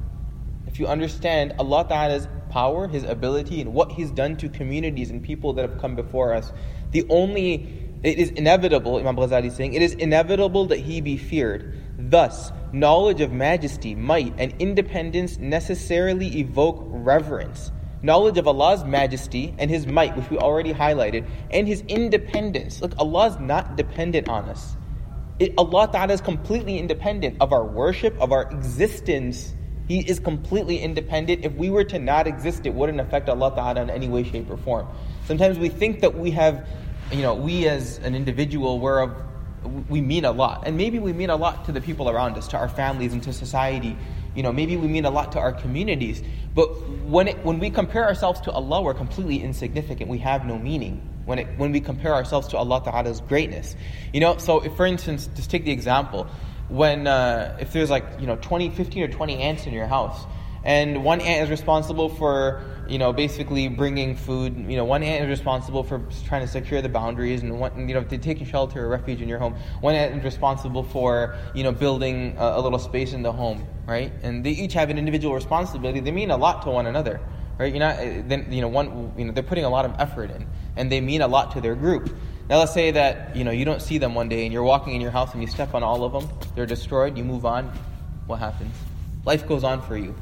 If 0.68 0.80
you 0.80 0.88
understand 0.88 1.54
Allah 1.60 1.86
Ta'ala's 1.88 2.28
power, 2.50 2.88
His 2.88 3.04
ability, 3.04 3.62
and 3.62 3.74
what 3.74 3.92
He's 3.92 4.12
done 4.12 4.38
to 4.38 4.50
communities 4.50 5.10
and 5.10 5.24
people 5.24 5.54
that 5.54 5.70
have 5.70 5.80
come 5.80 5.96
before 5.96 6.34
us, 6.34 6.52
the 6.94 7.06
only, 7.10 7.92
it 8.04 8.18
is 8.18 8.30
inevitable, 8.32 8.98
Imam 8.98 9.16
Ghazali 9.16 9.48
is 9.48 9.56
saying, 9.56 9.74
it 9.74 9.82
is 9.82 9.94
inevitable 9.94 10.66
that 10.68 10.80
he 10.80 11.02
be 11.02 11.18
feared. 11.18 11.80
Thus, 11.98 12.52
knowledge 12.72 13.22
of 13.22 13.32
majesty, 13.32 13.96
might, 13.96 14.34
and 14.38 14.54
independence 14.60 15.38
necessarily 15.38 16.40
evoke 16.40 16.84
reverence. 16.88 17.72
Knowledge 18.02 18.38
of 18.38 18.48
Allah's 18.48 18.84
majesty 18.84 19.56
and 19.58 19.72
His 19.72 19.88
might, 19.88 20.16
which 20.18 20.30
we 20.30 20.38
already 20.38 20.74
highlighted, 20.74 21.26
and 21.52 21.68
His 21.68 21.82
independence. 21.88 22.82
Look, 22.82 22.94
Allah 23.00 23.28
is 23.28 23.40
not 23.40 23.78
dependent 23.78 24.28
on 24.28 24.50
us. 24.50 24.76
It, 25.40 25.54
Allah 25.58 25.90
Ta'ala 25.92 26.14
is 26.14 26.22
completely 26.22 26.78
independent 26.78 27.38
of 27.40 27.54
our 27.54 27.64
worship, 27.64 28.20
of 28.20 28.32
our 28.32 28.44
existence. 28.52 29.54
He 29.88 30.00
is 30.00 30.20
completely 30.20 30.80
independent. 30.80 31.46
If 31.46 31.54
we 31.54 31.70
were 31.70 31.86
to 31.86 31.98
not 31.98 32.28
exist, 32.28 32.66
it 32.66 32.74
wouldn't 32.74 33.00
affect 33.00 33.30
Allah 33.30 33.54
Ta'ala 33.56 33.82
in 33.82 33.90
any 33.90 34.10
way, 34.10 34.24
shape, 34.24 34.50
or 34.50 34.58
form. 34.58 34.88
Sometimes 35.26 35.58
we 35.58 35.70
think 35.70 36.02
that 36.02 36.16
we 36.16 36.32
have 36.32 36.68
you 37.14 37.22
know, 37.22 37.34
we 37.34 37.68
as 37.68 38.00
an 38.00 38.16
individual, 38.16 38.80
we're 38.80 39.02
of, 39.02 39.16
we 39.90 40.02
mean 40.02 40.26
a 40.26 40.32
lot. 40.32 40.64
And 40.66 40.78
maybe 40.78 41.00
we 41.00 41.14
mean 41.14 41.30
a 41.30 41.36
lot 41.36 41.66
to 41.66 41.72
the 41.72 41.82
people 41.82 42.10
around 42.10 42.38
us, 42.38 42.48
to 42.50 42.58
our 42.58 42.70
families 42.70 43.14
and 43.14 43.22
to 43.24 43.34
society. 43.34 43.96
You 44.36 44.44
know, 44.44 44.52
maybe 44.52 44.78
we 44.78 44.88
mean 44.88 45.06
a 45.06 45.12
lot 45.12 45.32
to 45.34 45.40
our 45.40 45.52
communities. 45.52 46.24
But 46.56 46.68
when, 47.06 47.28
it, 47.28 47.46
when 47.46 47.60
we 47.60 47.70
compare 47.70 48.04
ourselves 48.06 48.42
to 48.42 48.52
Allah, 48.52 48.82
we're 48.82 48.94
completely 48.94 49.42
insignificant. 49.42 50.10
We 50.10 50.18
have 50.20 50.46
no 50.46 50.58
meaning 50.58 51.02
when, 51.26 51.40
it, 51.40 51.48
when 51.58 51.72
we 51.72 51.80
compare 51.80 52.14
ourselves 52.14 52.48
to 52.50 52.58
Allah 52.58 52.82
Ta'ala's 52.84 53.22
greatness. 53.22 53.76
You 54.12 54.20
know, 54.20 54.38
so 54.38 54.62
if, 54.62 54.76
for 54.76 54.86
instance, 54.86 55.30
just 55.36 55.50
take 55.50 55.66
the 55.66 55.72
example, 55.72 56.28
when, 56.70 57.08
uh, 57.08 57.58
if 57.60 57.74
there's 57.74 57.90
like, 57.90 58.06
you 58.20 58.28
know, 58.28 58.38
20, 58.38 58.72
15 58.72 59.04
or 59.04 59.08
20 59.08 59.38
ants 59.38 59.66
in 59.66 59.74
your 59.74 59.88
house, 59.88 60.26
and 60.64 61.04
one 61.04 61.20
ant 61.22 61.44
is 61.44 61.50
responsible 61.50 62.10
for 62.10 62.62
you 62.88 62.98
know 62.98 63.12
basically 63.14 63.68
bringing 63.68 64.16
food. 64.16 64.58
You 64.58 64.78
know 64.78 64.86
one 64.86 65.04
ant 65.04 65.24
is 65.26 65.30
responsible 65.30 65.84
for 65.84 66.02
trying 66.26 66.42
to 66.42 66.48
secure 66.48 66.82
the 66.82 66.90
boundaries 66.90 67.42
and 67.42 67.60
one 67.60 67.88
you 67.88 67.96
know 67.96 68.04
take 68.04 68.46
shelter 68.46 68.86
or 68.86 68.90
refuge 68.90 69.22
in 69.22 69.28
your 69.28 69.40
home. 69.40 69.56
One 69.82 69.96
ant 69.96 70.16
is 70.18 70.24
responsible 70.24 70.84
for 70.84 71.36
you 71.54 71.64
know 71.64 71.72
building 71.72 72.36
a, 72.38 72.60
a, 72.60 72.62
little 72.62 72.80
space 72.80 73.14
in 73.14 73.24
the 73.24 73.32
home 73.32 73.68
right? 73.86 74.14
And 74.24 74.46
they 74.46 74.52
each 74.52 74.74
have 74.74 74.90
an 74.90 74.98
individual 74.98 75.36
responsibility. 75.36 76.00
They 76.00 76.12
mean 76.12 76.32
a 76.32 76.38
lot 76.38 76.62
to 76.64 76.70
one 76.70 76.86
another 76.86 77.20
right? 77.58 77.74
You 77.74 77.80
know 77.80 77.90
eh, 77.90 78.22
then 78.26 78.52
you 78.52 78.62
know 78.62 78.70
one 78.70 79.14
you 79.18 79.26
know 79.26 79.34
they're 79.34 79.44
putting 79.44 79.66
a 79.66 79.70
lot 79.70 79.86
of 79.86 79.96
effort 80.00 80.32
in 80.32 80.48
and 80.76 80.92
they 80.92 81.02
mean 81.02 81.22
a 81.22 81.28
lot 81.28 81.52
to 81.52 81.62
their 81.62 81.76
group. 81.76 82.16
Now 82.50 82.60
let's 82.60 82.74
say 82.74 82.92
that 82.92 83.36
you 83.36 83.44
know 83.44 83.52
you 83.52 83.66
don't 83.66 83.82
see 83.82 83.98
them 83.98 84.16
one 84.16 84.30
day 84.30 84.46
and 84.46 84.54
you're 84.54 84.64
walking 84.64 84.96
in 84.96 85.02
your 85.02 85.12
house 85.12 85.34
and 85.34 85.42
you 85.42 85.48
step 85.48 85.74
on 85.74 85.84
all 85.84 86.04
of 86.04 86.14
them 86.14 86.30
they're 86.56 86.66
destroyed 86.66 87.18
you 87.18 87.24
move 87.24 87.46
on 87.46 87.72
what 88.28 88.40
happens? 88.40 88.74
Life 89.26 89.48
goes 89.48 89.64
on 89.64 89.82
for 89.82 89.98
you 89.98 90.16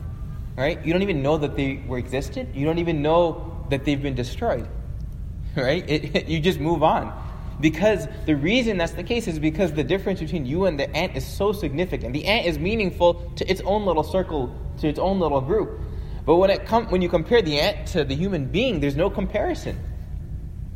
right? 0.55 0.83
You 0.85 0.93
don't 0.93 1.01
even 1.01 1.21
know 1.21 1.37
that 1.37 1.55
they 1.55 1.83
were 1.87 1.97
existed. 1.97 2.55
You 2.55 2.65
don't 2.65 2.79
even 2.79 3.01
know 3.01 3.65
that 3.69 3.85
they've 3.85 4.01
been 4.01 4.15
destroyed, 4.15 4.67
right? 5.55 5.87
It, 5.89 6.15
it, 6.15 6.27
you 6.27 6.39
just 6.39 6.59
move 6.59 6.83
on. 6.83 7.17
Because 7.59 8.07
the 8.25 8.35
reason 8.35 8.77
that's 8.77 8.93
the 8.93 9.03
case 9.03 9.27
is 9.27 9.37
because 9.37 9.73
the 9.73 9.83
difference 9.83 10.19
between 10.19 10.47
you 10.47 10.65
and 10.65 10.79
the 10.79 10.89
ant 10.95 11.15
is 11.15 11.25
so 11.25 11.51
significant. 11.51 12.13
The 12.13 12.25
ant 12.25 12.47
is 12.47 12.57
meaningful 12.57 13.31
to 13.35 13.49
its 13.49 13.61
own 13.61 13.85
little 13.85 14.03
circle, 14.03 14.55
to 14.79 14.87
its 14.87 14.97
own 14.97 15.19
little 15.19 15.41
group. 15.41 15.79
But 16.25 16.37
when 16.37 16.49
it 16.49 16.65
com- 16.65 16.87
when 16.87 17.01
you 17.01 17.09
compare 17.09 17.41
the 17.41 17.59
ant 17.59 17.87
to 17.89 18.03
the 18.03 18.15
human 18.15 18.45
being, 18.45 18.79
there's 18.79 18.95
no 18.95 19.09
comparison. 19.09 19.79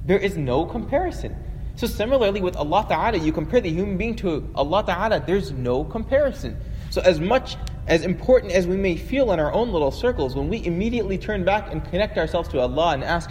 There 0.05 0.19
is 0.19 0.37
no 0.37 0.65
comparison. 0.65 1.35
So 1.75 1.87
similarly 1.87 2.41
with 2.41 2.55
Allah 2.55 2.85
Ta'ala, 2.87 3.17
you 3.17 3.31
compare 3.31 3.61
the 3.61 3.71
human 3.71 3.97
being 3.97 4.15
to 4.17 4.47
Allah 4.55 4.83
Ta'ala, 4.85 5.23
there's 5.25 5.51
no 5.51 5.83
comparison. 5.83 6.57
So 6.89 7.01
as 7.01 7.19
much 7.19 7.57
as 7.87 8.03
important 8.03 8.51
as 8.51 8.65
we 8.65 8.75
may 8.75 8.95
feel 8.95 9.31
in 9.31 9.39
our 9.39 9.53
own 9.53 9.71
little 9.71 9.91
circles, 9.91 10.35
when 10.35 10.49
we 10.49 10.65
immediately 10.65 11.17
turn 11.17 11.43
back 11.43 11.71
and 11.71 11.83
connect 11.85 12.17
ourselves 12.17 12.49
to 12.49 12.59
Allah 12.59 12.93
and 12.93 13.03
ask, 13.03 13.29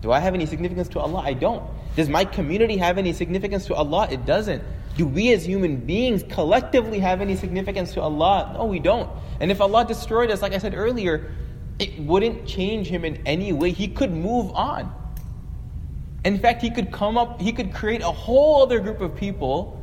Do 0.00 0.12
I 0.12 0.20
have 0.20 0.34
any 0.34 0.46
significance 0.46 0.88
to 0.90 1.00
Allah? 1.00 1.22
I 1.24 1.32
don't. 1.32 1.62
Does 1.96 2.08
my 2.08 2.24
community 2.24 2.76
have 2.76 2.98
any 2.98 3.12
significance 3.12 3.66
to 3.66 3.74
Allah? 3.74 4.06
It 4.10 4.24
doesn't. 4.24 4.62
Do 4.96 5.06
we 5.06 5.32
as 5.32 5.44
human 5.44 5.76
beings 5.76 6.22
collectively 6.28 7.00
have 7.00 7.20
any 7.20 7.36
significance 7.36 7.92
to 7.94 8.00
Allah? 8.00 8.52
No, 8.54 8.66
we 8.66 8.78
don't. 8.78 9.10
And 9.40 9.50
if 9.50 9.60
Allah 9.60 9.84
destroyed 9.84 10.30
us, 10.30 10.40
like 10.40 10.52
I 10.52 10.58
said 10.58 10.74
earlier, 10.74 11.32
it 11.78 11.98
wouldn't 11.98 12.46
change 12.46 12.86
Him 12.86 13.04
in 13.04 13.26
any 13.26 13.52
way. 13.52 13.72
He 13.72 13.88
could 13.88 14.12
move 14.12 14.52
on. 14.52 14.94
In 16.24 16.38
fact, 16.38 16.62
He 16.62 16.70
could 16.70 16.92
come 16.92 17.18
up, 17.18 17.40
He 17.40 17.52
could 17.52 17.74
create 17.74 18.02
a 18.02 18.10
whole 18.10 18.62
other 18.62 18.78
group 18.80 19.00
of 19.00 19.16
people 19.16 19.82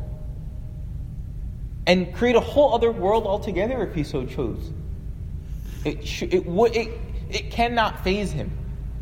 and 1.86 2.14
create 2.14 2.36
a 2.36 2.40
whole 2.40 2.74
other 2.74 2.92
world 2.92 3.26
altogether 3.26 3.86
if 3.86 3.94
He 3.94 4.04
so 4.04 4.26
chose. 4.26 4.72
It, 5.86 6.08
sh- 6.08 6.24
it, 6.24 6.46
it, 6.46 7.00
it 7.30 7.52
cannot 7.52 8.04
faze 8.04 8.32
Him. 8.32 8.52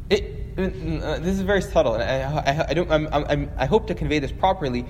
It, 0.09 0.57
uh, 0.57 1.19
this 1.19 1.35
is 1.35 1.41
very 1.41 1.61
subtle, 1.61 1.95
and 1.95 2.03
I, 2.03 2.41
I, 2.41 2.65
I 2.69 2.73
don't, 2.73 2.91
I'm, 2.91 3.07
I'm, 3.11 3.51
I 3.57 3.65
hope 3.65 3.87
to 3.87 3.95
convey 3.95 4.19
this 4.19 4.31
properly. 4.31 4.85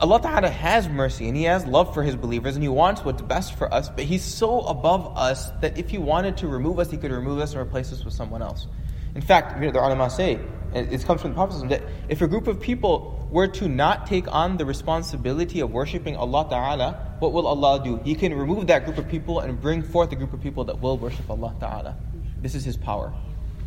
Allah 0.00 0.20
Ta'ala 0.20 0.48
has 0.48 0.88
mercy 0.88 1.26
and 1.26 1.36
He 1.36 1.42
has 1.44 1.66
love 1.66 1.92
for 1.92 2.04
His 2.04 2.14
believers 2.14 2.54
and 2.54 2.62
He 2.62 2.68
wants 2.68 3.04
what's 3.04 3.22
best 3.22 3.54
for 3.58 3.72
us, 3.72 3.88
but 3.88 4.04
He's 4.04 4.22
so 4.22 4.60
above 4.60 5.16
us 5.16 5.50
that 5.60 5.76
if 5.76 5.90
He 5.90 5.98
wanted 5.98 6.36
to 6.38 6.46
remove 6.46 6.78
us, 6.78 6.90
He 6.90 6.96
could 6.96 7.10
remove 7.10 7.40
us 7.40 7.52
and 7.52 7.60
replace 7.60 7.92
us 7.92 8.04
with 8.04 8.14
someone 8.14 8.40
else. 8.40 8.68
In 9.16 9.22
fact, 9.22 9.58
you 9.58 9.66
know, 9.66 9.72
the 9.72 9.80
ulama 9.80 10.08
say, 10.08 10.38
and 10.72 10.92
it 10.92 11.04
comes 11.04 11.20
from 11.20 11.30
the 11.30 11.34
Prophet, 11.34 11.68
that 11.70 11.82
if 12.08 12.22
a 12.22 12.28
group 12.28 12.46
of 12.46 12.60
people 12.60 13.17
were 13.30 13.46
to 13.46 13.68
not 13.68 14.06
take 14.06 14.32
on 14.32 14.56
the 14.56 14.64
responsibility 14.64 15.60
of 15.60 15.70
worshipping 15.70 16.16
Allah 16.16 16.46
Ta'ala, 16.48 17.16
what 17.18 17.32
will 17.32 17.46
Allah 17.46 17.82
do? 17.82 18.00
He 18.04 18.14
can 18.14 18.34
remove 18.34 18.66
that 18.68 18.84
group 18.84 18.98
of 18.98 19.08
people 19.08 19.40
and 19.40 19.60
bring 19.60 19.82
forth 19.82 20.12
a 20.12 20.16
group 20.16 20.32
of 20.32 20.40
people 20.40 20.64
that 20.64 20.80
will 20.80 20.96
worship 20.96 21.28
Allah 21.28 21.54
Ta'ala. 21.60 21.96
This 22.40 22.54
is 22.54 22.64
His 22.64 22.76
power. 22.76 23.12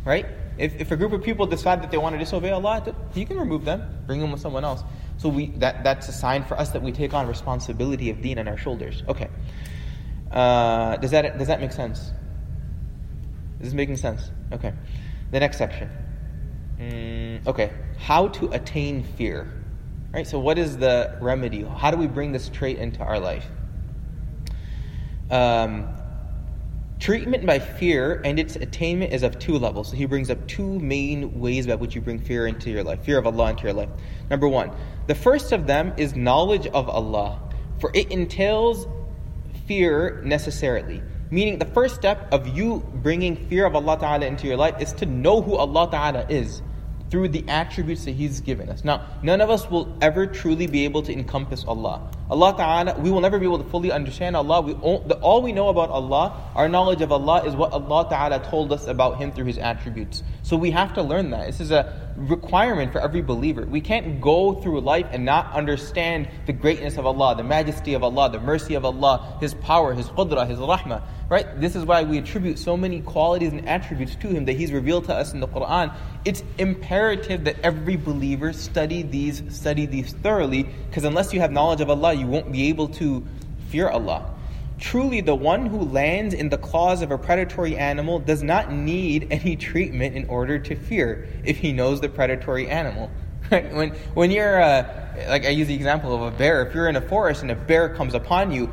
Right? 0.04 0.26
If, 0.58 0.80
if 0.80 0.90
a 0.90 0.96
group 0.96 1.12
of 1.12 1.22
people 1.22 1.46
decide 1.46 1.82
that 1.82 1.90
they 1.90 1.98
want 1.98 2.14
to 2.14 2.18
disobey 2.18 2.50
Allah, 2.50 2.94
He 3.14 3.24
can 3.24 3.38
remove 3.38 3.64
them, 3.64 3.82
bring 4.06 4.20
them 4.20 4.32
with 4.32 4.40
someone 4.40 4.64
else. 4.64 4.82
So 5.18 5.28
we, 5.28 5.46
that, 5.58 5.84
that's 5.84 6.08
a 6.08 6.12
sign 6.12 6.44
for 6.44 6.58
us 6.58 6.70
that 6.70 6.82
we 6.82 6.90
take 6.90 7.14
on 7.14 7.28
responsibility 7.28 8.10
of 8.10 8.20
deen 8.20 8.38
on 8.38 8.48
our 8.48 8.56
shoulders. 8.56 9.04
Okay. 9.08 9.28
Uh, 10.30 10.96
does, 10.96 11.12
that, 11.12 11.38
does 11.38 11.48
that 11.48 11.60
make 11.60 11.72
sense? 11.72 12.10
Is 13.60 13.68
this 13.68 13.74
making 13.74 13.96
sense? 13.96 14.30
Okay. 14.50 14.72
The 15.30 15.38
next 15.38 15.58
section. 15.58 15.88
Mm, 16.78 17.46
okay. 17.46 17.72
How 17.98 18.28
to 18.28 18.50
attain 18.52 19.04
fear. 19.04 19.52
Right? 20.12 20.26
So, 20.26 20.38
what 20.38 20.58
is 20.58 20.76
the 20.76 21.16
remedy? 21.20 21.62
How 21.62 21.90
do 21.90 21.96
we 21.96 22.06
bring 22.06 22.32
this 22.32 22.48
trait 22.48 22.78
into 22.78 23.02
our 23.02 23.18
life? 23.18 23.46
Um, 25.30 25.88
treatment 27.02 27.44
by 27.46 27.58
fear 27.58 28.20
and 28.24 28.38
its 28.38 28.54
attainment 28.54 29.12
is 29.12 29.22
of 29.22 29.38
two 29.38 29.58
levels. 29.58 29.90
So 29.90 29.96
he 29.96 30.04
brings 30.04 30.30
up 30.30 30.46
two 30.46 30.78
main 30.78 31.40
ways 31.40 31.66
by 31.66 31.74
which 31.74 31.94
you 31.94 32.00
bring 32.00 32.20
fear 32.20 32.46
into 32.46 32.70
your 32.70 32.84
life, 32.84 33.02
fear 33.02 33.18
of 33.18 33.26
Allah 33.26 33.50
into 33.50 33.64
your 33.64 33.72
life. 33.72 33.88
Number 34.30 34.46
one, 34.46 34.70
the 35.08 35.14
first 35.14 35.50
of 35.50 35.66
them 35.66 35.94
is 35.96 36.14
knowledge 36.14 36.66
of 36.68 36.88
Allah, 36.88 37.40
for 37.80 37.90
it 37.94 38.12
entails 38.12 38.86
fear 39.66 40.20
necessarily. 40.22 41.02
Meaning, 41.32 41.58
the 41.58 41.64
first 41.64 41.94
step 41.94 42.30
of 42.30 42.46
you 42.46 42.86
bringing 42.96 43.36
fear 43.48 43.64
of 43.64 43.74
Allah 43.74 43.98
Ta'ala 43.98 44.26
into 44.26 44.46
your 44.46 44.58
life 44.58 44.74
is 44.78 44.92
to 44.92 45.06
know 45.06 45.40
who 45.40 45.56
Allah 45.56 45.90
Ta'ala 45.90 46.26
is 46.28 46.60
through 47.08 47.28
the 47.28 47.42
attributes 47.48 48.04
that 48.04 48.10
He's 48.10 48.42
given 48.42 48.68
us. 48.68 48.84
Now, 48.84 49.06
none 49.22 49.40
of 49.40 49.48
us 49.48 49.70
will 49.70 49.96
ever 50.02 50.26
truly 50.26 50.66
be 50.66 50.84
able 50.84 51.00
to 51.04 51.10
encompass 51.10 51.64
Allah. 51.64 52.02
Allah 52.32 52.56
Ta'ala, 52.56 52.98
we 52.98 53.10
will 53.10 53.20
never 53.20 53.38
be 53.38 53.44
able 53.44 53.58
to 53.58 53.68
fully 53.68 53.92
understand 53.92 54.36
Allah. 54.36 54.62
We, 54.62 54.72
all 54.72 55.42
we 55.42 55.52
know 55.52 55.68
about 55.68 55.90
Allah, 55.90 56.50
our 56.54 56.66
knowledge 56.66 57.02
of 57.02 57.12
Allah, 57.12 57.44
is 57.44 57.54
what 57.54 57.72
Allah 57.72 58.08
Ta'ala 58.08 58.38
told 58.38 58.72
us 58.72 58.86
about 58.86 59.18
Him 59.18 59.32
through 59.32 59.44
His 59.44 59.58
attributes. 59.58 60.22
So 60.42 60.56
we 60.56 60.70
have 60.70 60.94
to 60.94 61.02
learn 61.02 61.28
that. 61.30 61.46
This 61.46 61.60
is 61.60 61.72
a 61.72 62.10
requirement 62.16 62.90
for 62.90 63.00
every 63.00 63.20
believer. 63.20 63.66
We 63.66 63.82
can't 63.82 64.18
go 64.18 64.54
through 64.54 64.80
life 64.80 65.06
and 65.10 65.26
not 65.26 65.52
understand 65.52 66.26
the 66.46 66.54
greatness 66.54 66.96
of 66.96 67.04
Allah, 67.04 67.36
the 67.36 67.44
majesty 67.44 67.92
of 67.92 68.02
Allah, 68.02 68.30
the 68.30 68.40
mercy 68.40 68.76
of 68.76 68.86
Allah, 68.86 69.36
His 69.38 69.52
power, 69.52 69.92
His 69.92 70.06
qudra, 70.08 70.48
His 70.48 70.58
rahmah. 70.58 71.02
Right? 71.28 71.60
This 71.60 71.76
is 71.76 71.84
why 71.84 72.02
we 72.02 72.18
attribute 72.18 72.58
so 72.58 72.76
many 72.76 73.00
qualities 73.02 73.52
and 73.52 73.66
attributes 73.68 74.16
to 74.16 74.28
Him 74.28 74.46
that 74.46 74.54
He's 74.54 74.72
revealed 74.72 75.04
to 75.04 75.14
us 75.14 75.34
in 75.34 75.40
the 75.40 75.48
Quran. 75.48 75.94
It's 76.24 76.42
imperative 76.58 77.44
that 77.44 77.56
every 77.62 77.96
believer 77.96 78.52
study 78.52 79.02
these, 79.02 79.42
study 79.48 79.86
these 79.86 80.12
thoroughly, 80.12 80.64
because 80.88 81.04
unless 81.04 81.32
you 81.32 81.40
have 81.40 81.52
knowledge 81.52 81.80
of 81.80 81.90
Allah, 81.90 82.21
you 82.22 82.28
won't 82.28 82.50
be 82.50 82.68
able 82.68 82.88
to 82.88 83.26
fear 83.68 83.88
Allah. 83.88 84.32
Truly, 84.78 85.20
the 85.20 85.34
one 85.34 85.66
who 85.66 85.80
lands 85.80 86.34
in 86.34 86.48
the 86.48 86.58
claws 86.58 87.02
of 87.02 87.10
a 87.10 87.18
predatory 87.18 87.76
animal 87.76 88.18
does 88.18 88.42
not 88.42 88.72
need 88.72 89.28
any 89.30 89.56
treatment 89.56 90.16
in 90.16 90.28
order 90.28 90.58
to 90.58 90.74
fear 90.74 91.28
if 91.44 91.58
he 91.58 91.72
knows 91.72 92.00
the 92.00 92.08
predatory 92.08 92.68
animal. 92.68 93.10
when, 93.48 93.90
when 94.14 94.30
you're, 94.30 94.60
uh, 94.60 95.24
like 95.28 95.46
I 95.46 95.50
use 95.50 95.68
the 95.68 95.74
example 95.74 96.14
of 96.14 96.34
a 96.34 96.36
bear, 96.36 96.66
if 96.66 96.74
you're 96.74 96.88
in 96.88 96.96
a 96.96 97.00
forest 97.00 97.42
and 97.42 97.50
a 97.50 97.54
bear 97.54 97.94
comes 97.94 98.14
upon 98.14 98.50
you, 98.50 98.70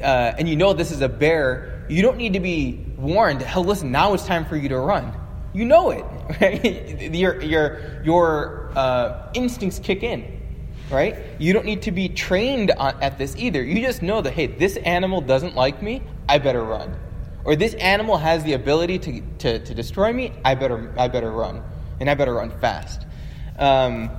uh, 0.00 0.32
and 0.38 0.48
you 0.48 0.56
know 0.56 0.72
this 0.72 0.90
is 0.90 1.02
a 1.02 1.08
bear, 1.08 1.84
you 1.90 2.00
don't 2.00 2.16
need 2.16 2.32
to 2.32 2.40
be 2.40 2.86
warned, 2.96 3.42
hell, 3.42 3.64
listen, 3.64 3.90
now 3.92 4.14
it's 4.14 4.24
time 4.24 4.46
for 4.46 4.56
you 4.56 4.68
to 4.70 4.78
run. 4.78 5.12
You 5.52 5.64
know 5.64 5.90
it, 5.90 6.04
right? 6.40 7.12
your, 7.12 7.42
your, 7.42 8.02
your 8.02 8.72
uh, 8.76 9.30
instincts 9.34 9.78
kick 9.78 10.02
in 10.02 10.39
right? 10.90 11.16
You 11.38 11.52
don't 11.52 11.66
need 11.66 11.82
to 11.82 11.92
be 11.92 12.08
trained 12.08 12.70
on, 12.72 13.00
at 13.02 13.18
this 13.18 13.36
either. 13.36 13.62
You 13.62 13.84
just 13.84 14.02
know 14.02 14.20
that, 14.20 14.32
hey, 14.32 14.46
this 14.46 14.76
animal 14.76 15.20
doesn't 15.20 15.54
like 15.54 15.82
me, 15.82 16.02
I 16.28 16.38
better 16.38 16.62
run. 16.62 16.96
Or 17.44 17.56
this 17.56 17.74
animal 17.74 18.18
has 18.18 18.44
the 18.44 18.52
ability 18.52 18.98
to, 19.00 19.20
to, 19.38 19.58
to 19.60 19.74
destroy 19.74 20.12
me, 20.12 20.32
I 20.44 20.54
better, 20.54 20.92
I 20.98 21.08
better 21.08 21.30
run. 21.30 21.62
And 21.98 22.08
I 22.08 22.14
better 22.14 22.34
run 22.34 22.50
fast. 22.60 23.06
Um, 23.58 24.10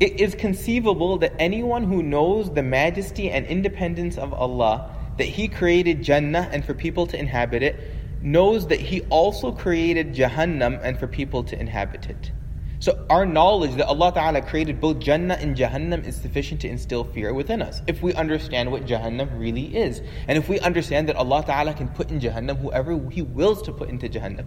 it 0.00 0.20
is 0.20 0.34
conceivable 0.34 1.18
that 1.18 1.34
anyone 1.38 1.84
who 1.84 2.02
knows 2.02 2.52
the 2.52 2.62
majesty 2.62 3.30
and 3.30 3.46
independence 3.46 4.18
of 4.18 4.32
Allah, 4.32 4.90
that 5.18 5.24
He 5.24 5.46
created 5.46 6.02
Jannah 6.02 6.48
and 6.52 6.64
for 6.64 6.74
people 6.74 7.06
to 7.08 7.18
inhabit 7.18 7.62
it, 7.62 7.78
knows 8.20 8.66
that 8.68 8.80
He 8.80 9.02
also 9.02 9.52
created 9.52 10.14
Jahannam 10.14 10.80
and 10.82 10.98
for 10.98 11.06
people 11.06 11.44
to 11.44 11.58
inhabit 11.58 12.06
it. 12.10 12.32
So 12.82 13.06
our 13.08 13.24
knowledge 13.24 13.76
that 13.76 13.86
Allah 13.86 14.10
Ta'ala 14.12 14.42
created 14.42 14.80
both 14.80 14.98
Jannah 14.98 15.34
and 15.34 15.56
Jahannam 15.56 16.04
is 16.04 16.16
sufficient 16.16 16.62
to 16.62 16.68
instill 16.68 17.04
fear 17.04 17.32
within 17.32 17.62
us. 17.62 17.80
If 17.86 18.02
we 18.02 18.12
understand 18.14 18.72
what 18.72 18.86
Jahannam 18.86 19.38
really 19.38 19.76
is. 19.76 20.02
And 20.26 20.36
if 20.36 20.48
we 20.48 20.58
understand 20.58 21.08
that 21.08 21.14
Allah 21.14 21.44
Ta'ala 21.46 21.74
can 21.74 21.86
put 21.90 22.10
in 22.10 22.18
Jahannam 22.18 22.58
whoever 22.58 23.08
He 23.08 23.22
wills 23.22 23.62
to 23.62 23.72
put 23.72 23.88
into 23.88 24.08
Jahannam. 24.08 24.46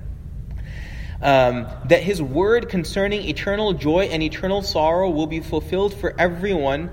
Um, 1.22 1.66
that 1.88 2.04
His 2.04 2.22
word 2.22 2.68
concerning 2.68 3.22
eternal 3.22 3.72
joy 3.72 4.10
and 4.12 4.22
eternal 4.22 4.62
sorrow 4.64 5.10
will 5.10 5.28
be 5.28 5.40
fulfilled 5.40 5.94
for 5.94 6.14
everyone 6.20 6.92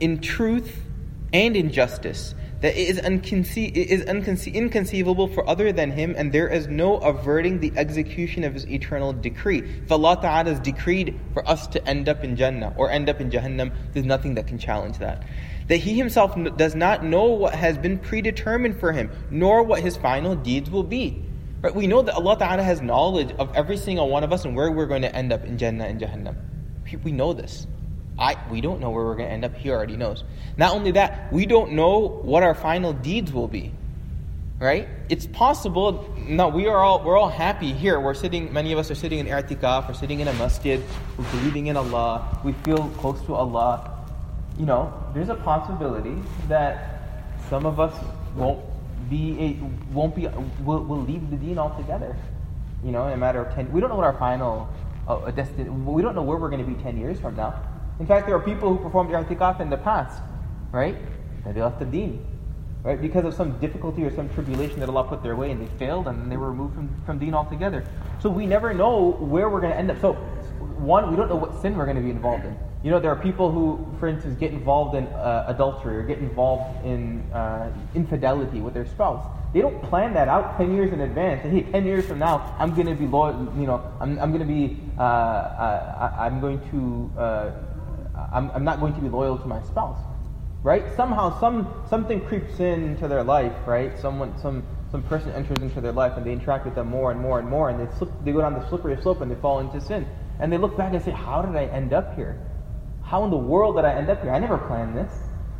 in 0.00 0.18
truth 0.18 0.84
and 1.32 1.56
in 1.56 1.70
justice 1.70 2.34
that 2.62 2.76
it 2.76 2.88
is, 2.88 3.00
unconce- 3.00 3.70
it 3.76 3.90
is 3.90 4.04
unconce- 4.04 4.54
inconceivable 4.54 5.28
for 5.28 5.48
other 5.48 5.72
than 5.72 5.90
Him, 5.90 6.14
and 6.16 6.32
there 6.32 6.48
is 6.48 6.68
no 6.68 6.96
averting 6.98 7.60
the 7.60 7.72
execution 7.76 8.44
of 8.44 8.54
His 8.54 8.66
eternal 8.68 9.12
decree. 9.12 9.58
If 9.58 9.90
Allah 9.90 10.16
Ta'ala 10.20 10.50
has 10.50 10.60
decreed 10.60 11.18
for 11.34 11.46
us 11.48 11.66
to 11.68 11.86
end 11.86 12.08
up 12.08 12.22
in 12.22 12.36
Jannah 12.36 12.72
or 12.76 12.90
end 12.90 13.08
up 13.08 13.20
in 13.20 13.30
Jahannam, 13.30 13.72
there's 13.92 14.06
nothing 14.06 14.36
that 14.36 14.46
can 14.46 14.58
challenge 14.58 14.98
that. 14.98 15.24
That 15.68 15.78
He 15.78 15.94
Himself 15.94 16.36
does 16.56 16.74
not 16.74 17.04
know 17.04 17.24
what 17.26 17.54
has 17.54 17.76
been 17.76 17.98
predetermined 17.98 18.78
for 18.78 18.92
Him, 18.92 19.10
nor 19.30 19.64
what 19.64 19.80
His 19.80 19.96
final 19.96 20.36
deeds 20.36 20.70
will 20.70 20.84
be. 20.84 21.24
Right? 21.62 21.74
We 21.74 21.88
know 21.88 22.02
that 22.02 22.14
Allah 22.14 22.38
Ta'ala 22.38 22.62
has 22.62 22.80
knowledge 22.80 23.32
of 23.38 23.54
every 23.56 23.76
single 23.76 24.08
one 24.08 24.22
of 24.22 24.32
us 24.32 24.44
and 24.44 24.54
where 24.54 24.70
we're 24.70 24.86
going 24.86 25.02
to 25.02 25.14
end 25.14 25.32
up 25.32 25.44
in 25.44 25.58
Jannah 25.58 25.84
and 25.84 26.00
Jahannam. 26.00 26.36
We 27.02 27.12
know 27.12 27.32
this. 27.32 27.66
I, 28.18 28.36
we 28.50 28.60
don't 28.60 28.80
know 28.80 28.90
where 28.90 29.04
we're 29.04 29.16
going 29.16 29.28
to 29.28 29.32
end 29.32 29.44
up. 29.44 29.54
He 29.56 29.70
already 29.70 29.96
knows. 29.96 30.24
Not 30.56 30.74
only 30.74 30.92
that, 30.92 31.32
we 31.32 31.46
don't 31.46 31.72
know 31.72 32.20
what 32.22 32.42
our 32.42 32.54
final 32.54 32.92
deeds 32.92 33.32
will 33.32 33.48
be. 33.48 33.72
Right? 34.58 34.88
It's 35.08 35.26
possible. 35.26 36.08
No, 36.18 36.48
we 36.48 36.68
are 36.68 36.78
all 36.78 37.02
we're 37.02 37.18
all 37.18 37.28
happy 37.28 37.72
here. 37.72 37.98
We're 37.98 38.14
sitting. 38.14 38.52
Many 38.52 38.70
of 38.70 38.78
us 38.78 38.92
are 38.92 38.94
sitting 38.94 39.18
in 39.18 39.26
i'tikaf. 39.26 39.88
We're 39.88 39.94
sitting 39.94 40.20
in 40.20 40.28
a 40.28 40.32
masjid. 40.34 40.80
We're 41.18 41.28
believing 41.32 41.66
in 41.66 41.76
Allah. 41.76 42.38
We 42.44 42.52
feel 42.64 42.88
close 42.98 43.20
to 43.26 43.34
Allah. 43.34 44.04
You 44.56 44.66
know, 44.66 44.94
there's 45.14 45.30
a 45.30 45.34
possibility 45.34 46.14
that 46.46 47.00
some 47.50 47.66
of 47.66 47.80
us 47.80 47.92
won't 48.36 48.60
be 49.10 49.58
won't 49.92 50.14
be 50.14 50.28
will 50.62 50.84
will 50.84 51.02
leave 51.02 51.28
the 51.30 51.36
deen 51.36 51.58
altogether. 51.58 52.16
You 52.84 52.92
know, 52.92 53.08
in 53.08 53.14
a 53.14 53.16
matter 53.16 53.44
of 53.44 53.52
ten. 53.56 53.72
We 53.72 53.80
don't 53.80 53.90
know 53.90 53.96
what 53.96 54.06
our 54.06 54.16
final 54.18 54.68
uh, 55.08 55.30
destination. 55.32 55.84
We 55.84 56.02
don't 56.02 56.14
know 56.14 56.22
where 56.22 56.38
we're 56.38 56.50
going 56.50 56.64
to 56.64 56.70
be 56.70 56.80
ten 56.84 56.96
years 56.96 57.18
from 57.18 57.34
now. 57.34 57.60
In 58.02 58.08
fact, 58.08 58.26
there 58.26 58.34
are 58.34 58.40
people 58.40 58.76
who 58.76 58.82
performed 58.82 59.12
i'tikaf 59.14 59.60
in 59.60 59.70
the 59.70 59.76
past, 59.76 60.20
right? 60.72 60.96
That 61.44 61.54
they 61.54 61.62
left 61.62 61.78
the 61.78 61.84
deen, 61.84 62.26
right? 62.82 63.00
Because 63.00 63.24
of 63.24 63.32
some 63.32 63.56
difficulty 63.60 64.02
or 64.02 64.12
some 64.12 64.28
tribulation 64.30 64.80
that 64.80 64.88
Allah 64.88 65.04
put 65.04 65.22
their 65.22 65.36
way 65.36 65.52
and 65.52 65.62
they 65.62 65.70
failed 65.78 66.08
and 66.08 66.28
they 66.28 66.36
were 66.36 66.50
removed 66.50 66.74
from, 66.74 66.88
from 67.06 67.20
deen 67.20 67.32
altogether. 67.32 67.84
So 68.18 68.28
we 68.28 68.44
never 68.44 68.74
know 68.74 69.12
where 69.20 69.48
we're 69.48 69.60
going 69.60 69.72
to 69.72 69.78
end 69.78 69.92
up. 69.92 70.00
So, 70.00 70.14
one, 70.14 71.12
we 71.12 71.16
don't 71.16 71.28
know 71.28 71.36
what 71.36 71.62
sin 71.62 71.76
we're 71.76 71.84
going 71.84 71.96
to 71.96 72.02
be 72.02 72.10
involved 72.10 72.44
in. 72.44 72.56
You 72.82 72.90
know, 72.90 72.98
there 72.98 73.12
are 73.12 73.22
people 73.22 73.52
who, 73.52 73.86
for 74.00 74.08
instance, 74.08 74.36
get 74.36 74.50
involved 74.50 74.96
in 74.96 75.06
uh, 75.06 75.44
adultery 75.46 75.96
or 75.96 76.02
get 76.02 76.18
involved 76.18 76.84
in 76.84 77.20
uh, 77.32 77.70
infidelity 77.94 78.60
with 78.60 78.74
their 78.74 78.86
spouse. 78.86 79.24
They 79.52 79.60
don't 79.60 79.80
plan 79.82 80.14
that 80.14 80.26
out 80.26 80.56
10 80.56 80.74
years 80.74 80.92
in 80.92 81.02
advance. 81.02 81.42
hey, 81.42 81.62
10 81.62 81.84
years 81.84 82.06
from 82.06 82.18
now, 82.18 82.56
I'm 82.58 82.74
going 82.74 82.88
to 82.88 82.94
be 82.94 83.06
loyal, 83.06 83.52
you 83.56 83.66
know, 83.66 83.80
I'm, 84.00 84.18
I'm 84.18 84.32
going 84.32 84.40
to 84.40 84.52
be, 84.52 84.80
uh, 84.98 85.02
uh 85.02 86.16
I, 86.18 86.26
am 86.26 86.40
going 86.40 86.58
to, 86.70 87.20
uh, 87.20 87.50
I'm, 88.14 88.50
I'm 88.50 88.64
not 88.64 88.80
going 88.80 88.94
to 88.94 89.00
be 89.00 89.08
loyal 89.08 89.38
to 89.38 89.46
my 89.46 89.62
spouse. 89.62 89.98
Right? 90.62 90.84
Somehow, 90.96 91.40
some, 91.40 91.84
something 91.88 92.20
creeps 92.20 92.60
into 92.60 93.08
their 93.08 93.24
life, 93.24 93.52
right? 93.66 93.98
Someone, 93.98 94.38
some, 94.40 94.62
some 94.92 95.02
person 95.02 95.32
enters 95.32 95.58
into 95.60 95.80
their 95.80 95.92
life 95.92 96.12
and 96.16 96.24
they 96.24 96.32
interact 96.32 96.64
with 96.64 96.76
them 96.76 96.88
more 96.88 97.10
and 97.10 97.18
more 97.20 97.40
and 97.40 97.48
more 97.48 97.68
and 97.68 97.80
they, 97.80 97.92
slip, 97.96 98.10
they 98.24 98.30
go 98.30 98.40
down 98.40 98.54
the 98.54 98.68
slippery 98.68 98.96
slope 99.02 99.22
and 99.22 99.30
they 99.30 99.34
fall 99.36 99.58
into 99.58 99.80
sin. 99.80 100.06
And 100.38 100.52
they 100.52 100.58
look 100.58 100.76
back 100.76 100.92
and 100.92 101.02
say, 101.02 101.10
How 101.10 101.42
did 101.42 101.56
I 101.56 101.64
end 101.66 101.92
up 101.92 102.14
here? 102.14 102.38
How 103.02 103.24
in 103.24 103.30
the 103.30 103.36
world 103.36 103.76
did 103.76 103.84
I 103.84 103.92
end 103.94 104.08
up 104.08 104.22
here? 104.22 104.32
I 104.32 104.38
never 104.38 104.58
planned 104.58 104.96
this. 104.96 105.12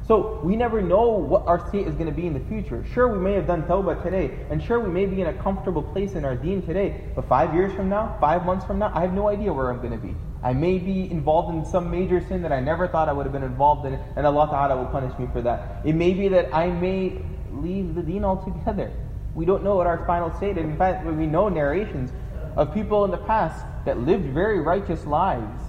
So 0.07 0.41
we 0.43 0.57
never 0.57 0.83
know 0.83 1.11
what 1.11 1.47
our 1.47 1.69
state 1.69 1.87
is 1.87 1.95
going 1.95 2.07
to 2.07 2.13
be 2.15 2.27
in 2.27 2.35
the 2.35 2.45
future. 2.49 2.85
Sure, 2.93 3.09
we 3.09 3.19
may 3.19 3.35
have 3.35 3.47
done 3.47 3.63
tawbah 3.63 4.03
today, 4.03 4.37
and 4.51 4.63
sure, 4.63 4.81
we 4.81 4.91
may 4.91 5.07
be 5.07 5.21
in 5.21 5.29
a 5.29 5.35
comfortable 5.35 5.83
place 5.83 6.15
in 6.15 6.25
our 6.25 6.35
deen 6.35 6.61
today, 6.63 7.05
but 7.15 7.29
five 7.29 7.55
years 7.55 7.73
from 7.75 7.89
now, 7.89 8.17
five 8.21 8.45
months 8.45 8.65
from 8.65 8.79
now, 8.81 8.91
I 8.95 9.03
have 9.03 9.13
no 9.13 9.29
idea 9.29 9.53
where 9.53 9.71
I'm 9.71 9.79
going 9.79 9.93
to 9.93 9.99
be. 9.99 10.15
I 10.43 10.53
may 10.53 10.79
be 10.79 11.11
involved 11.11 11.55
in 11.55 11.65
some 11.65 11.91
major 11.91 12.21
sin 12.21 12.43
that 12.43 12.53
I 12.53 12.61
never 12.61 12.89
thought 12.89 13.09
I 13.09 13.13
would 13.13 13.27
have 13.27 13.33
been 13.33 13.45
involved 13.45 13.87
in, 13.87 13.95
and 14.17 14.27
Allah 14.27 14.49
Ta'ala 14.49 14.77
will 14.77 14.91
punish 14.91 15.17
me 15.19 15.29
for 15.33 15.41
that. 15.43 15.83
It 15.85 15.95
may 15.95 16.15
be 16.15 16.29
that 16.29 16.53
I 16.53 16.69
may 16.69 17.21
leave 17.53 17.95
the 17.95 18.03
deen 18.03 18.25
altogether. 18.25 18.93
We 19.35 19.45
don't 19.45 19.63
know 19.63 19.77
what 19.77 19.87
our 19.87 20.05
final 20.07 20.33
state 20.33 20.59
is. 20.59 20.65
In 20.65 20.77
fact, 20.77 21.07
we 21.07 21.27
know 21.27 21.49
narrations 21.49 22.11
of 22.57 22.75
people 22.75 23.05
in 23.05 23.11
the 23.11 23.19
past 23.19 23.65
that 23.85 23.99
lived 23.99 24.27
very 24.27 24.61
righteous 24.61 25.07
lives. 25.07 25.61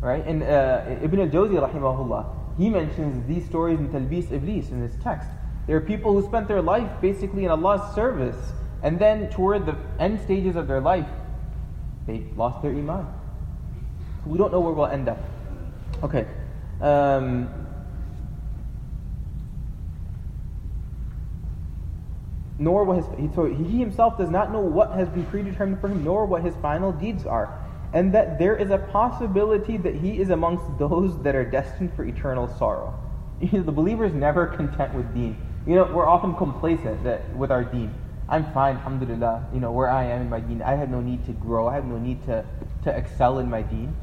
Right? 0.00 0.24
And 0.26 0.42
uh, 0.42 0.84
Ibn 1.02 1.20
al-Jawzi 1.20 1.72
rahimahullah, 1.72 2.58
he 2.58 2.68
mentions 2.68 3.26
these 3.26 3.44
stories 3.46 3.78
in 3.78 3.88
Talbis 3.88 4.30
Iblis 4.30 4.70
in 4.70 4.80
this 4.80 4.94
text. 5.02 5.28
There 5.66 5.76
are 5.76 5.80
people 5.80 6.12
who 6.12 6.26
spent 6.26 6.48
their 6.48 6.60
life 6.60 6.90
basically 7.00 7.44
in 7.44 7.50
Allah's 7.50 7.94
service, 7.94 8.36
and 8.82 8.98
then 8.98 9.30
toward 9.30 9.64
the 9.64 9.76
end 9.98 10.20
stages 10.20 10.56
of 10.56 10.66
their 10.66 10.80
life, 10.80 11.08
they 12.06 12.24
lost 12.36 12.62
their 12.62 12.72
iman. 12.72 13.06
We 14.26 14.38
don't 14.38 14.52
know 14.52 14.60
where 14.60 14.72
we'll 14.72 14.86
end 14.86 15.08
up. 15.08 15.18
Okay. 16.02 16.26
Um, 16.80 17.48
nor 22.58 22.84
what 22.84 22.96
his 22.96 23.34
so 23.34 23.44
he 23.44 23.78
himself 23.78 24.18
does 24.18 24.30
not 24.30 24.52
know 24.52 24.60
what 24.60 24.92
has 24.92 25.08
been 25.08 25.24
predetermined 25.26 25.80
for 25.80 25.88
him, 25.88 26.04
nor 26.04 26.26
what 26.26 26.42
his 26.42 26.54
final 26.56 26.92
deeds 26.92 27.26
are 27.26 27.62
and 27.92 28.12
that 28.14 28.38
there 28.38 28.56
is 28.56 28.70
a 28.70 28.78
possibility 28.78 29.76
that 29.76 29.94
he 29.94 30.18
is 30.18 30.30
amongst 30.30 30.64
those 30.78 31.20
that 31.22 31.34
are 31.34 31.44
destined 31.44 31.92
for 31.94 32.04
eternal 32.04 32.48
sorrow. 32.58 32.98
You 33.40 33.58
know, 33.58 33.64
the 33.64 33.72
believer 33.72 34.04
is 34.04 34.14
never 34.14 34.46
content 34.46 34.94
with 34.94 35.12
deen. 35.12 35.36
You 35.66 35.74
know, 35.74 35.90
we're 35.92 36.06
often 36.06 36.32
complacent 36.36 37.02
that, 37.02 37.36
with 37.36 37.50
our 37.50 37.64
deen. 37.64 37.92
I'm 38.28 38.44
fine, 38.52 38.76
alhamdulillah, 38.76 39.48
you 39.52 39.58
know, 39.58 39.72
where 39.72 39.90
I 39.90 40.04
am 40.04 40.22
in 40.22 40.30
my 40.30 40.38
deen. 40.38 40.62
I 40.62 40.76
have 40.76 40.88
no 40.88 41.00
need 41.00 41.26
to 41.26 41.32
grow. 41.32 41.66
I 41.66 41.74
have 41.74 41.84
no 41.84 41.98
need 41.98 42.24
to, 42.26 42.44
to 42.84 42.96
excel 42.96 43.40
in 43.40 43.50
my 43.50 43.62
deen. 43.62 43.96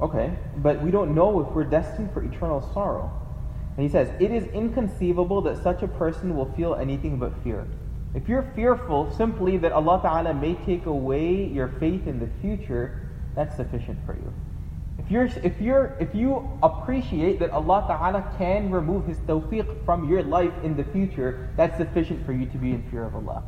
Okay, 0.00 0.36
but 0.56 0.82
we 0.82 0.90
don't 0.90 1.14
know 1.14 1.40
if 1.40 1.48
we're 1.54 1.64
destined 1.64 2.12
for 2.12 2.22
eternal 2.22 2.60
sorrow. 2.74 3.12
And 3.76 3.84
he 3.84 3.90
says, 3.90 4.10
It 4.20 4.30
is 4.30 4.44
inconceivable 4.52 5.40
that 5.42 5.62
such 5.62 5.82
a 5.82 5.88
person 5.88 6.36
will 6.36 6.50
feel 6.52 6.74
anything 6.74 7.18
but 7.18 7.32
fear. 7.42 7.66
If 8.14 8.28
you're 8.28 8.50
fearful 8.54 9.10
simply 9.10 9.56
that 9.58 9.72
Allah 9.72 10.00
Ta'ala 10.02 10.34
may 10.34 10.54
take 10.54 10.86
away 10.86 11.46
your 11.46 11.68
faith 11.80 12.06
in 12.06 12.20
the 12.20 12.28
future, 12.40 13.08
that's 13.34 13.56
sufficient 13.56 13.98
for 14.06 14.14
you. 14.14 14.32
If 14.98 15.10
you're 15.10 15.24
if 15.42 15.60
you're 15.60 15.96
if 15.98 16.14
you 16.14 16.48
appreciate 16.62 17.40
that 17.40 17.50
Allah 17.50 17.84
Ta'ala 17.88 18.32
can 18.38 18.70
remove 18.70 19.06
his 19.06 19.18
tawfiq 19.18 19.84
from 19.84 20.08
your 20.08 20.22
life 20.22 20.52
in 20.62 20.76
the 20.76 20.84
future, 20.84 21.50
that's 21.56 21.76
sufficient 21.76 22.24
for 22.24 22.32
you 22.32 22.46
to 22.46 22.56
be 22.56 22.70
in 22.70 22.82
fear 22.90 23.04
of 23.04 23.14
Allah. 23.16 23.42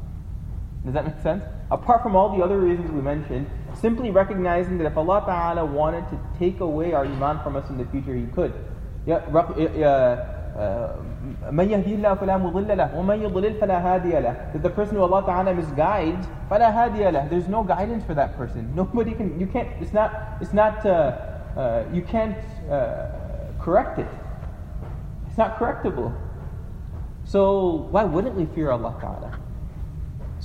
Does 0.86 0.94
that 0.94 1.06
make 1.06 1.22
sense? 1.22 1.44
Apart 1.70 2.02
from 2.02 2.16
all 2.16 2.36
the 2.36 2.44
other 2.44 2.60
reasons 2.60 2.90
we 2.92 3.02
mentioned, 3.02 3.48
simply 3.76 4.10
recognizing 4.12 4.78
that 4.80 4.88
if 4.88 4.98
Allah 4.98 5.24
Ta'ala 5.26 5.64
wanted 5.64 6.10
to 6.10 6.20
take 6.40 6.60
away 6.60 6.94
our 6.94 7.06
iman 7.06 7.40
from 7.44 7.56
us 7.56 7.70
in 7.70 7.78
the 7.78 7.86
future, 7.86 8.16
He 8.16 8.26
could. 8.28 8.54
Yeah, 9.06 9.20
من 11.52 11.70
يهدي 11.70 11.96
الله 11.96 12.14
فلا 12.14 12.38
مضل 12.38 12.78
له 12.78 12.98
ومن 12.98 13.22
يضلل 13.22 13.54
فلا 13.54 13.80
هادي 13.80 14.20
له 14.20 14.36
that 14.54 14.64
the 14.64 14.70
person 14.70 14.96
who 14.96 15.02
Allah 15.02 15.24
Ta'ala 15.26 15.54
misguides 15.54 16.28
فلا 16.50 16.70
هادي 16.70 17.12
له 17.12 17.30
there's 17.30 17.48
no 17.48 17.64
guidance 17.64 18.04
for 18.04 18.14
that 18.14 18.36
person 18.38 18.70
nobody 18.76 19.14
can 19.14 19.40
you 19.40 19.48
can't 19.48 19.68
it's 19.80 19.94
not 19.94 20.12
it's 20.42 20.54
not 20.54 20.86
uh, 20.86 21.16
uh, 21.56 21.84
you 21.94 22.02
can't 22.02 22.38
uh, 22.70 23.08
correct 23.62 24.00
it 24.00 24.08
it's 25.28 25.38
not 25.38 25.58
correctable 25.58 26.14
so 27.24 27.88
why 27.92 28.04
wouldn't 28.04 28.36
we 28.36 28.46
fear 28.48 28.72
Allah 28.72 28.94
Ta'ala 29.00 29.40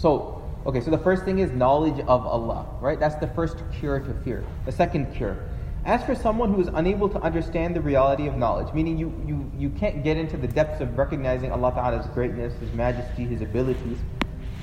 So 0.01 0.41
okay 0.65 0.81
so 0.81 0.91
the 0.91 0.97
first 0.97 1.23
thing 1.23 1.39
is 1.39 1.51
knowledge 1.51 1.99
of 2.07 2.25
Allah 2.25 2.65
right 2.81 2.99
that's 2.99 3.15
the 3.15 3.27
first 3.27 3.57
cure 3.79 3.99
to 3.99 4.13
fear 4.23 4.43
the 4.65 4.71
second 4.71 5.13
cure 5.15 5.37
as 5.83 6.03
for 6.03 6.13
someone 6.13 6.53
who 6.53 6.61
is 6.61 6.69
unable 6.73 7.09
to 7.09 7.19
understand 7.21 7.75
the 7.75 7.81
reality 7.81 8.27
of 8.27 8.37
knowledge, 8.37 8.71
meaning 8.71 8.99
you, 8.99 9.11
you, 9.25 9.51
you 9.57 9.69
can't 9.71 10.03
get 10.03 10.15
into 10.15 10.37
the 10.37 10.47
depths 10.47 10.79
of 10.79 10.95
recognizing 10.95 11.51
Allah 11.51 11.71
Ta'ala's 11.71 12.05
greatness, 12.13 12.53
His 12.59 12.71
majesty, 12.73 13.23
His 13.23 13.41
abilities, 13.41 13.97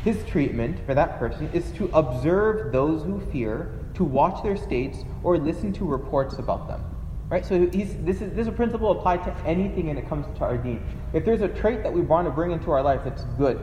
his 0.05 0.25
treatment 0.25 0.79
for 0.87 0.95
that 0.95 1.19
person 1.19 1.51
is 1.53 1.71
to 1.73 1.91
observe 1.93 2.73
those 2.73 3.03
who 3.03 3.21
fear, 3.33 3.73
to 3.95 4.05
watch 4.05 4.43
their 4.43 4.57
states, 4.57 4.99
or 5.23 5.39
listen 5.39 5.73
to 5.75 5.85
reports 5.85 6.39
about 6.39 6.69
them. 6.69 6.83
Right? 7.29 7.45
So 7.45 7.67
this, 7.67 7.91
is, 7.91 7.97
this 8.05 8.43
is 8.43 8.47
a 8.47 8.53
principle 8.53 8.91
applied 8.93 9.25
to 9.25 9.37
anything 9.47 9.89
when 9.89 9.99
it 9.99 10.09
comes 10.09 10.25
to 10.39 10.45
our 10.45 10.57
deen. 10.57 10.83
If 11.13 11.25
there's 11.25 11.43
a 11.43 11.49
trait 11.49 11.83
that 11.83 11.93
we 11.93 12.01
want 12.01 12.27
to 12.27 12.31
bring 12.31 12.53
into 12.53 12.71
our 12.71 12.83
life 12.83 13.03
that's 13.05 13.25
good, 13.37 13.61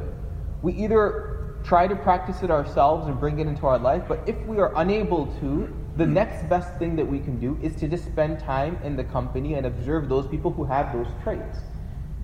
we 0.62 0.74
either 0.74 1.35
try 1.66 1.88
to 1.88 1.96
practice 1.96 2.44
it 2.44 2.52
ourselves 2.52 3.08
and 3.08 3.20
bring 3.20 3.40
it 3.40 3.48
into 3.48 3.66
our 3.66 3.80
life, 3.80 4.04
but 4.08 4.20
if 4.28 4.40
we 4.46 4.60
are 4.60 4.72
unable 4.76 5.26
to, 5.40 5.74
the 5.98 6.06
next 6.06 6.48
best 6.50 6.78
thing 6.78 6.96
that 6.96 7.06
we 7.06 7.20
can 7.20 7.40
do 7.40 7.58
is 7.62 7.76
to 7.78 7.88
just 7.88 8.06
spend 8.06 8.40
time 8.40 8.78
in 8.84 8.96
the 8.96 9.04
company 9.06 9.56
and 9.56 9.66
observe 9.66 10.10
those 10.10 10.28
people 10.28 10.52
who 10.52 10.64
have 10.66 10.94
those 10.94 11.08
traits. 11.24 11.60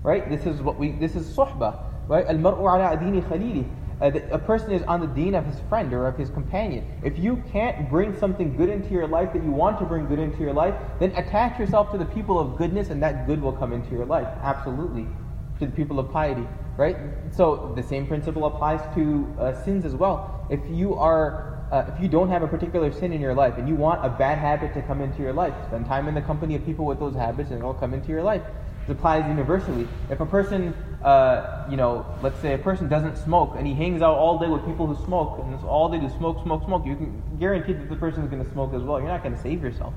Right? 0.02 0.28
This 0.28 0.46
is 0.46 0.60
what 0.60 0.78
we 0.78 0.92
this 0.92 1.16
is 1.16 1.26
suhbah. 1.36 1.78
Right? 2.06 2.26
Al 2.26 2.36
mar'u 2.36 2.60
ala 2.60 2.96
adini 2.96 3.22
khalili. 3.22 3.68
Uh, 4.00 4.10
a 4.32 4.38
person 4.38 4.72
is 4.72 4.82
on 4.82 5.00
the 5.00 5.06
deen 5.06 5.34
of 5.34 5.46
his 5.46 5.60
friend 5.68 5.92
or 5.92 6.08
of 6.08 6.18
his 6.18 6.28
companion. 6.30 6.84
If 7.04 7.18
you 7.18 7.42
can't 7.52 7.88
bring 7.88 8.18
something 8.18 8.56
good 8.56 8.68
into 8.68 8.90
your 8.90 9.06
life 9.06 9.32
that 9.32 9.44
you 9.44 9.52
want 9.52 9.78
to 9.78 9.84
bring 9.84 10.06
good 10.06 10.18
into 10.18 10.38
your 10.40 10.52
life, 10.52 10.74
then 10.98 11.12
attach 11.12 11.58
yourself 11.58 11.92
to 11.92 11.98
the 11.98 12.04
people 12.06 12.38
of 12.38 12.58
goodness 12.58 12.90
and 12.90 13.00
that 13.02 13.26
good 13.28 13.40
will 13.40 13.52
come 13.52 13.72
into 13.72 13.90
your 13.92 14.04
life. 14.04 14.26
Absolutely. 14.42 15.06
To 15.60 15.66
the 15.66 15.72
people 15.72 16.00
of 16.00 16.10
piety. 16.10 16.46
Right? 16.76 16.96
So 17.32 17.72
the 17.76 17.82
same 17.82 18.06
principle 18.06 18.46
applies 18.46 18.80
to 18.94 19.34
uh, 19.38 19.64
sins 19.64 19.84
as 19.84 19.94
well. 19.94 20.46
If 20.50 20.60
you 20.70 20.94
are 20.94 21.52
uh, 21.72 21.90
if 21.94 22.02
you 22.02 22.06
don't 22.06 22.28
have 22.28 22.42
a 22.42 22.46
particular 22.46 22.92
sin 22.92 23.12
in 23.14 23.20
your 23.20 23.34
life 23.34 23.56
and 23.56 23.66
you 23.66 23.74
want 23.74 24.04
a 24.04 24.08
bad 24.10 24.36
habit 24.36 24.74
to 24.74 24.82
come 24.82 25.00
into 25.00 25.22
your 25.22 25.32
life, 25.32 25.54
spend 25.68 25.86
time 25.86 26.06
in 26.06 26.14
the 26.14 26.20
company 26.20 26.54
of 26.54 26.62
people 26.66 26.84
with 26.84 26.98
those 26.98 27.14
habits 27.14 27.50
and 27.50 27.58
it'll 27.60 27.72
come 27.72 27.94
into 27.94 28.08
your 28.08 28.22
life. 28.22 28.42
It 28.86 28.92
applies 28.92 29.26
universally. 29.26 29.88
If 30.10 30.20
a 30.20 30.26
person, 30.26 30.74
uh, 31.02 31.66
you 31.70 31.78
know, 31.78 32.04
let's 32.20 32.38
say 32.40 32.52
a 32.52 32.58
person 32.58 32.88
doesn't 32.88 33.16
smoke 33.16 33.54
and 33.56 33.66
he 33.66 33.72
hangs 33.72 34.02
out 34.02 34.16
all 34.16 34.38
day 34.38 34.48
with 34.48 34.66
people 34.66 34.86
who 34.86 35.02
smoke 35.06 35.40
and 35.42 35.54
all 35.64 35.88
they 35.88 35.98
do 35.98 36.10
smoke, 36.10 36.42
smoke, 36.42 36.62
smoke, 36.64 36.84
you 36.84 36.94
can 36.94 37.22
guarantee 37.38 37.72
that 37.72 37.88
the 37.88 37.96
person 37.96 38.22
is 38.22 38.28
going 38.28 38.44
to 38.44 38.50
smoke 38.50 38.74
as 38.74 38.82
well. 38.82 38.98
You're 38.98 39.08
not 39.08 39.22
going 39.22 39.34
to 39.34 39.40
save 39.40 39.62
yourself. 39.62 39.94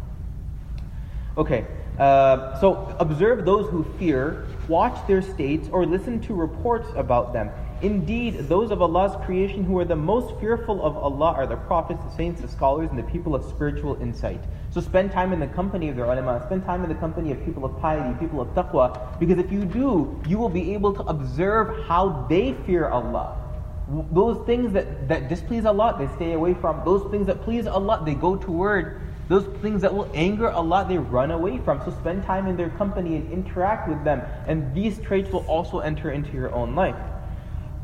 Okay, 1.37 1.65
uh, 1.99 2.57
so 2.61 2.95
observe 2.99 3.43
those 3.43 3.69
who 3.69 3.83
fear, 3.99 4.47
watch 4.69 5.05
their 5.05 5.21
states, 5.21 5.67
or 5.69 5.85
listen 5.85 6.21
to 6.21 6.33
reports 6.33 6.87
about 6.95 7.33
them. 7.33 7.49
Indeed, 7.81 8.47
those 8.47 8.71
of 8.71 8.81
Allah's 8.81 9.17
creation 9.25 9.65
who 9.65 9.77
are 9.79 9.85
the 9.85 9.97
most 9.97 10.39
fearful 10.39 10.83
of 10.83 10.95
Allah 10.95 11.33
are 11.33 11.45
the 11.45 11.57
prophets, 11.57 12.01
the 12.05 12.15
saints, 12.15 12.39
the 12.39 12.47
scholars, 12.47 12.89
and 12.89 12.97
the 12.97 13.03
people 13.03 13.35
of 13.35 13.43
spiritual 13.43 14.01
insight. 14.01 14.41
So 14.69 14.79
spend 14.79 15.11
time 15.11 15.33
in 15.33 15.41
the 15.41 15.47
company 15.47 15.89
of 15.89 15.97
the 15.97 16.05
ulama, 16.05 16.41
spend 16.45 16.63
time 16.63 16.83
in 16.83 16.89
the 16.89 16.95
company 16.95 17.33
of 17.33 17.43
people 17.43 17.65
of 17.65 17.77
piety, 17.81 18.17
people 18.17 18.39
of 18.39 18.47
taqwa, 18.49 19.19
because 19.19 19.37
if 19.37 19.51
you 19.51 19.65
do, 19.65 20.17
you 20.25 20.37
will 20.37 20.49
be 20.49 20.73
able 20.73 20.93
to 20.93 21.03
observe 21.03 21.85
how 21.85 22.25
they 22.29 22.53
fear 22.65 22.87
Allah. 22.87 23.41
Those 24.11 24.43
things 24.45 24.71
that, 24.71 25.09
that 25.09 25.27
displease 25.27 25.65
Allah, 25.65 25.95
they 25.99 26.07
stay 26.15 26.31
away 26.31 26.53
from. 26.55 26.83
Those 26.85 27.09
things 27.11 27.27
that 27.27 27.43
please 27.43 27.67
Allah, 27.67 28.01
they 28.05 28.15
go 28.15 28.35
toward. 28.37 29.01
Those 29.27 29.45
things 29.61 29.81
that 29.81 29.93
will 29.93 30.09
anger 30.13 30.51
Allah, 30.51 30.85
they 30.87 30.97
run 30.97 31.31
away 31.31 31.57
from. 31.57 31.81
So 31.83 31.91
spend 31.91 32.23
time 32.23 32.47
in 32.47 32.55
their 32.55 32.69
company 32.69 33.15
and 33.15 33.31
interact 33.31 33.89
with 33.89 34.03
them. 34.03 34.21
And 34.47 34.73
these 34.75 34.99
traits 34.99 35.31
will 35.31 35.45
also 35.47 35.79
enter 35.79 36.11
into 36.11 36.31
your 36.33 36.53
own 36.53 36.75
life. 36.75 36.95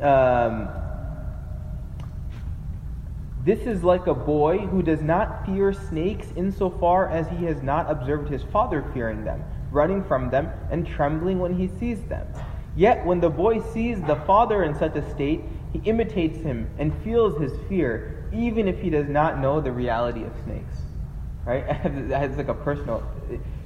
Um, 0.02 0.70
this 3.44 3.62
is 3.62 3.84
like 3.84 4.06
a 4.06 4.14
boy 4.14 4.60
who 4.60 4.84
does 4.84 5.02
not 5.02 5.48
fear 5.48 5.74
snakes 5.74 6.28
insofar 6.36 7.10
as 7.10 7.28
he 7.28 7.46
has 7.46 7.64
not 7.64 7.90
observed 7.90 8.30
his 8.30 8.44
father 8.44 8.86
fearing 8.94 9.26
them, 9.26 9.44
running 9.72 10.04
from 10.04 10.30
them, 10.30 10.50
and 10.70 10.86
trembling 10.86 11.40
when 11.40 11.58
he 11.58 11.68
sees 11.80 12.02
them. 12.04 12.28
Yet 12.76 13.04
when 13.04 13.20
the 13.20 13.32
boy 13.32 13.60
sees 13.74 14.00
the 14.02 14.16
father 14.28 14.64
in 14.64 14.76
such 14.76 14.96
a 14.96 15.10
state, 15.10 15.42
he 15.74 15.82
imitates 15.86 16.38
him 16.38 16.70
and 16.78 16.94
feels 17.04 17.42
his 17.42 17.54
fear, 17.68 18.30
even 18.32 18.68
if 18.68 18.80
he 18.80 18.92
does 18.92 19.08
not 19.08 19.40
know 19.40 19.60
the 19.60 19.72
reality 19.72 20.24
of 20.24 20.32
snakes. 20.44 20.84
Right? 21.46 21.64
It's 21.86 22.38
like 22.38 22.48
a 22.48 22.54
personal. 22.54 23.04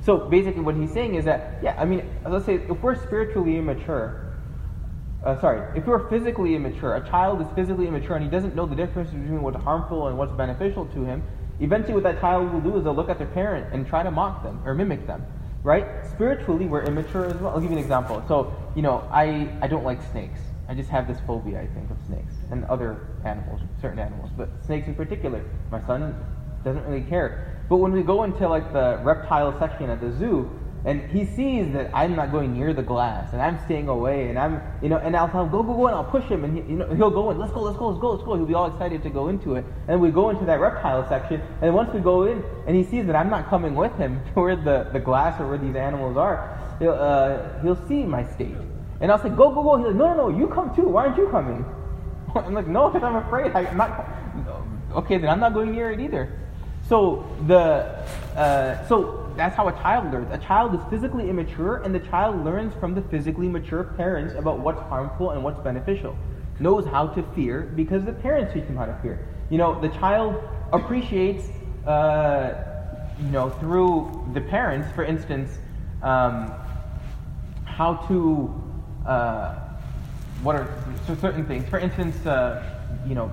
So 0.02 0.18
basically, 0.30 0.62
what 0.62 0.76
he's 0.76 0.92
saying 0.92 1.16
is 1.16 1.26
that, 1.26 1.60
yeah, 1.64 1.76
I 1.78 1.86
mean, 1.86 2.08
let's 2.28 2.46
say 2.46 2.56
if 2.56 2.82
we're 2.82 2.96
spiritually 2.96 3.58
immature, 3.58 4.34
uh, 5.24 5.40
sorry, 5.42 5.78
if 5.78 5.86
we're 5.88 6.08
physically 6.10 6.56
immature, 6.56 6.96
a 6.96 7.10
child 7.10 7.42
is 7.42 7.48
physically 7.56 7.88
immature 7.88 8.16
and 8.16 8.24
he 8.24 8.30
doesn't 8.30 8.56
know 8.56 8.66
the 8.66 8.76
difference 8.76 9.10
between 9.10 9.42
what's 9.42 9.58
harmful 9.58 10.08
and 10.08 10.18
what's 10.18 10.34
beneficial 10.34 10.86
to 10.88 11.04
him, 11.04 11.24
eventually 11.60 11.94
what 11.94 12.04
that 12.04 12.22
child 12.22 12.54
will 12.54 12.62
do 12.62 12.78
is 12.78 12.84
they'll 12.84 12.96
look 12.96 13.10
at 13.10 13.18
their 13.18 13.28
parent 13.28 13.74
and 13.74 13.88
try 13.88 14.04
to 14.04 14.12
mock 14.12 14.44
them 14.44 14.62
or 14.66 14.76
mimic 14.76 15.08
them, 15.08 15.26
right? 15.64 16.06
Spiritually, 16.12 16.68
we're 16.68 16.84
immature 16.84 17.26
as 17.26 17.36
well. 17.38 17.54
I'll 17.54 17.60
give 17.60 17.72
you 17.72 17.78
an 17.78 17.84
example. 17.84 18.24
So, 18.28 18.54
you 18.76 18.84
know, 18.84 19.08
I, 19.12 19.50
I 19.62 19.68
don't 19.68 19.84
like 19.84 20.00
snakes. 20.12 20.42
I 20.68 20.76
just 20.76 20.90
have 20.90 21.08
this 21.08 21.18
phobia, 21.26 21.60
I 21.62 21.68
think, 21.68 21.90
of 21.90 21.98
snakes 22.08 22.34
and 22.52 22.64
other 22.66 23.08
animals, 23.24 23.62
certain 23.82 24.00
animals, 24.00 24.30
but 24.38 24.50
snakes 24.64 24.88
in 24.88 24.96
particular. 24.96 25.44
My 25.72 25.86
son 25.86 26.16
doesn't 26.64 26.84
really 26.86 27.08
care. 27.08 27.55
But 27.69 27.78
when 27.78 27.91
we 27.91 28.04
go 28.04 28.23
into 28.23 28.47
like 28.47 28.71
the 28.73 28.99
reptile 29.04 29.58
section 29.60 29.89
at 29.89 30.01
the 30.01 30.12
zoo, 30.12 30.49
and 30.86 31.01
he 31.10 31.25
sees 31.25 31.73
that 31.73 31.89
I'm 31.95 32.15
not 32.15 32.32
going 32.32 32.54
near 32.54 32.71
the 32.71 32.84
glass, 32.84 33.34
and 33.34 33.41
I'm 33.41 33.58
staying 33.65 33.88
away, 33.88 34.30
and 34.30 34.38
I'm, 34.38 34.62
you 34.84 34.89
know, 34.89 34.97
and 34.97 35.15
I'll 35.15 35.28
tell 35.28 35.43
him, 35.43 35.51
go, 35.51 35.63
go, 35.63 35.73
go, 35.73 35.88
and 35.88 35.95
I'll 35.95 36.04
push 36.04 36.25
him, 36.25 36.43
and 36.43 36.56
he, 36.56 36.71
you 36.71 36.78
know, 36.78 36.93
he'll 36.93 37.10
go 37.10 37.32
in, 37.32 37.39
let's 37.39 37.51
go, 37.51 37.62
let's 37.62 37.75
go, 37.75 37.88
let's 37.88 37.99
go, 37.99 38.12
let's 38.12 38.23
go. 38.23 38.36
He'll 38.36 38.45
be 38.45 38.54
all 38.54 38.71
excited 38.71 39.01
to 39.01 39.10
go 39.10 39.30
into 39.30 39.56
it, 39.56 39.65
and 39.88 39.99
we 39.99 40.12
go 40.12 40.30
into 40.30 40.45
that 40.45 40.60
reptile 40.60 41.08
section, 41.10 41.41
and 41.63 41.73
once 41.73 41.91
we 41.91 42.01
go 42.01 42.25
in, 42.25 42.43
and 42.67 42.75
he 42.75 42.84
sees 42.84 43.08
that 43.08 43.15
I'm 43.15 43.32
not 43.32 43.49
coming 43.49 43.73
with 43.73 43.95
him 43.97 44.21
to 44.28 44.32
where 44.39 44.56
the, 44.56 44.88
the 44.93 44.99
glass 44.99 45.41
or 45.41 45.47
where 45.47 45.58
these 45.58 45.75
animals 45.75 46.17
are, 46.17 46.56
he'll, 46.78 46.91
uh, 46.91 47.62
he'll 47.63 47.88
see 47.88 48.04
my 48.04 48.23
state, 48.23 48.56
and 49.01 49.12
I'll 49.12 49.17
say, 49.17 49.30
go, 49.30 49.51
go, 49.51 49.63
go. 49.63 49.78
He's 49.78 49.88
like, 49.88 49.95
no, 49.95 50.13
no, 50.13 50.30
no, 50.30 50.38
you 50.38 50.47
come 50.47 50.73
too. 50.75 50.88
Why 50.88 51.08
aren't 51.08 51.17
you 51.17 51.28
coming? 51.30 51.65
I'm 52.36 52.54
like, 52.54 52.67
no, 52.67 52.89
because 52.89 53.04
I'm 53.04 53.15
afraid. 53.15 53.51
I'm 53.54 53.75
not. 53.75 54.06
Okay, 54.95 55.17
then 55.17 55.30
I'm 55.30 55.39
not 55.39 55.54
going 55.54 55.71
near 55.71 55.91
it 55.91 55.99
either. 55.99 56.32
So 56.88 57.26
the 57.48 58.04
uh, 58.39 58.88
so 58.88 59.34
that's 59.36 59.56
how 59.56 59.67
a 59.67 59.71
child 59.71 60.12
learns. 60.12 60.32
A 60.32 60.38
child 60.38 60.76
is 60.76 60.82
physically 60.89 61.30
immature, 61.30 61.78
and 61.78 61.93
the 61.93 62.00
child 62.00 62.43
learns 62.45 62.74
from 62.76 62.93
the 62.93 63.02
physically 63.02 63.48
mature 63.48 63.84
parents 63.84 64.34
about 64.36 64.60
what's 64.60 64.82
harmful 64.82 65.32
and 65.32 65.43
what's 65.43 65.60
beneficial. 65.60 66.15
Knows 66.60 66.86
how 66.86 67.08
to 67.08 67.24
fear 67.34 67.62
because 67.76 68.06
the 68.06 68.13
parents 68.13 68.54
teach 68.54 68.65
him 68.65 68.76
how 68.76 68.86
to 68.86 68.98
fear. 69.02 69.28
You 69.50 69.58
know, 69.58 69.80
the 69.80 69.89
child 69.89 70.41
appreciates, 70.71 71.50
uh, 71.86 72.54
you 73.19 73.30
know, 73.30 73.50
through 73.50 74.30
the 74.34 74.41
parents, 74.41 74.88
for 74.95 75.04
instance, 75.04 75.58
um, 76.02 76.54
how 77.65 77.95
to 78.08 78.63
uh, 79.06 79.56
what 80.43 80.56
are 80.56 80.67
certain 81.19 81.45
things. 81.45 81.67
For 81.67 81.80
instance, 81.80 82.26
uh, 82.26 82.63
you 83.08 83.15
know, 83.15 83.32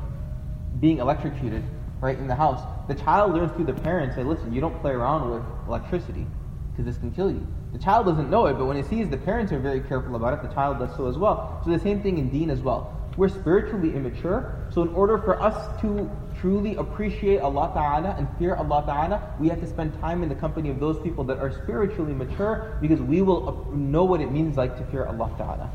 being 0.80 0.98
electrocuted 0.98 1.62
right 2.00 2.18
in 2.18 2.26
the 2.26 2.34
house. 2.34 2.60
The 2.88 2.94
child 2.94 3.34
learns 3.34 3.52
through 3.52 3.66
the 3.66 3.74
parents. 3.74 4.16
Say, 4.16 4.24
listen, 4.24 4.52
you 4.52 4.60
don't 4.60 4.78
play 4.80 4.92
around 4.92 5.30
with 5.30 5.42
electricity 5.68 6.26
because 6.72 6.84
this 6.86 6.98
can 6.98 7.12
kill 7.12 7.30
you. 7.30 7.46
The 7.72 7.78
child 7.78 8.06
doesn't 8.06 8.30
know 8.30 8.46
it, 8.46 8.54
but 8.54 8.66
when 8.66 8.76
he 8.76 8.82
sees 8.82 9.08
the 9.08 9.16
parents 9.16 9.52
are 9.52 9.58
very 9.58 9.80
careful 9.80 10.16
about 10.16 10.34
it, 10.34 10.48
the 10.48 10.54
child 10.54 10.78
does 10.78 10.94
so 10.96 11.06
as 11.06 11.16
well. 11.18 11.60
So 11.64 11.70
the 11.70 11.78
same 11.78 12.02
thing 12.02 12.18
in 12.18 12.30
Deen 12.30 12.50
as 12.50 12.60
well. 12.60 12.98
We're 13.16 13.28
spiritually 13.28 13.94
immature, 13.94 14.66
so 14.70 14.80
in 14.80 14.88
order 14.88 15.18
for 15.18 15.40
us 15.40 15.80
to 15.82 16.10
truly 16.40 16.76
appreciate 16.76 17.40
Allah 17.40 17.70
Ta'ala 17.74 18.14
and 18.18 18.26
fear 18.38 18.54
Allah 18.54 18.82
Ta'ala, 18.86 19.34
we 19.38 19.50
have 19.50 19.60
to 19.60 19.66
spend 19.66 19.98
time 20.00 20.22
in 20.22 20.30
the 20.30 20.34
company 20.34 20.70
of 20.70 20.80
those 20.80 20.98
people 21.00 21.22
that 21.24 21.38
are 21.38 21.52
spiritually 21.52 22.14
mature 22.14 22.78
because 22.80 23.02
we 23.02 23.20
will 23.20 23.70
know 23.74 24.04
what 24.04 24.22
it 24.22 24.32
means 24.32 24.56
like 24.56 24.78
to 24.78 24.84
fear 24.86 25.04
Allah 25.04 25.30
Ta'ala. 25.36 25.70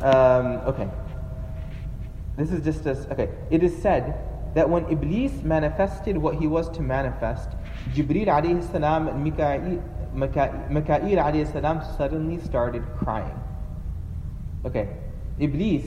Um, 0.00 0.46
okay. 0.68 0.88
This 2.36 2.52
is 2.52 2.64
just 2.64 2.86
as, 2.86 3.04
okay. 3.06 3.30
It 3.50 3.64
is 3.64 3.76
said 3.82 4.14
that 4.54 4.68
when 4.68 4.84
Iblis 4.90 5.42
manifested 5.42 6.16
what 6.16 6.36
he 6.36 6.46
was 6.46 6.68
to 6.70 6.82
manifest, 6.82 7.50
Jibril 7.94 8.26
alayhi 8.26 8.70
salam 8.70 9.08
and 9.08 9.24
Mika'il, 9.24 11.18
alayhi 11.18 11.52
salam 11.52 11.82
suddenly 11.96 12.40
started 12.42 12.84
crying. 12.98 13.38
Okay. 14.64 14.88
Iblis, 15.38 15.84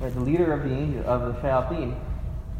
right, 0.00 0.12
the 0.12 0.20
leader 0.20 0.52
of 0.52 0.68
the 0.68 0.74
angel, 0.74 1.04
of 1.06 1.34
the 1.34 1.40
shayateen, 1.40 1.94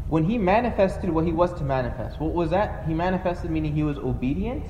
when 0.07 0.23
he 0.23 0.37
manifested 0.37 1.09
what 1.09 1.25
he 1.25 1.31
was 1.31 1.53
to 1.55 1.63
manifest, 1.63 2.19
what 2.19 2.33
was 2.33 2.49
that? 2.51 2.85
He 2.87 2.93
manifested 2.93 3.49
meaning 3.49 3.73
he 3.73 3.83
was 3.83 3.97
obedient, 3.97 4.63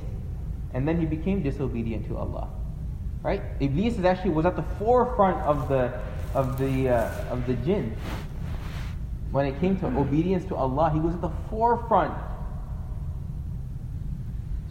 and 0.73 0.87
then 0.87 0.99
he 0.99 1.05
became 1.05 1.43
disobedient 1.43 2.07
to 2.07 2.17
Allah. 2.17 2.49
Right? 3.21 3.41
Iblis 3.59 3.97
is 3.97 4.05
actually 4.05 4.31
was 4.31 4.45
at 4.45 4.55
the 4.55 4.63
forefront 4.79 5.37
of 5.41 5.67
the 5.69 5.93
of 6.33 6.57
the 6.57 6.89
uh, 6.89 7.31
of 7.31 7.45
the 7.45 7.53
jinn. 7.55 7.95
When 9.33 9.47
it 9.47 9.59
came 9.59 9.79
to 9.79 9.87
obedience 9.87 10.45
to 10.45 10.55
Allah, 10.55 10.91
he 10.93 10.99
was 10.99 11.15
at 11.15 11.21
the 11.21 11.31
forefront. 11.49 12.13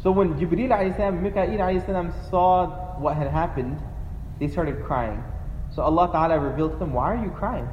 So 0.00 0.12
when 0.12 0.34
Jibreel 0.34 0.70
and 0.70 1.26
Mika'il 1.26 2.30
saw 2.30 2.68
what 2.96 3.16
had 3.16 3.26
happened, 3.26 3.82
they 4.38 4.46
started 4.46 4.84
crying. 4.84 5.20
So 5.74 5.82
Allah 5.82 6.08
Ta'ala 6.12 6.38
revealed 6.38 6.74
to 6.74 6.78
them, 6.78 6.92
Why 6.92 7.12
are 7.12 7.24
you 7.24 7.30
crying? 7.30 7.68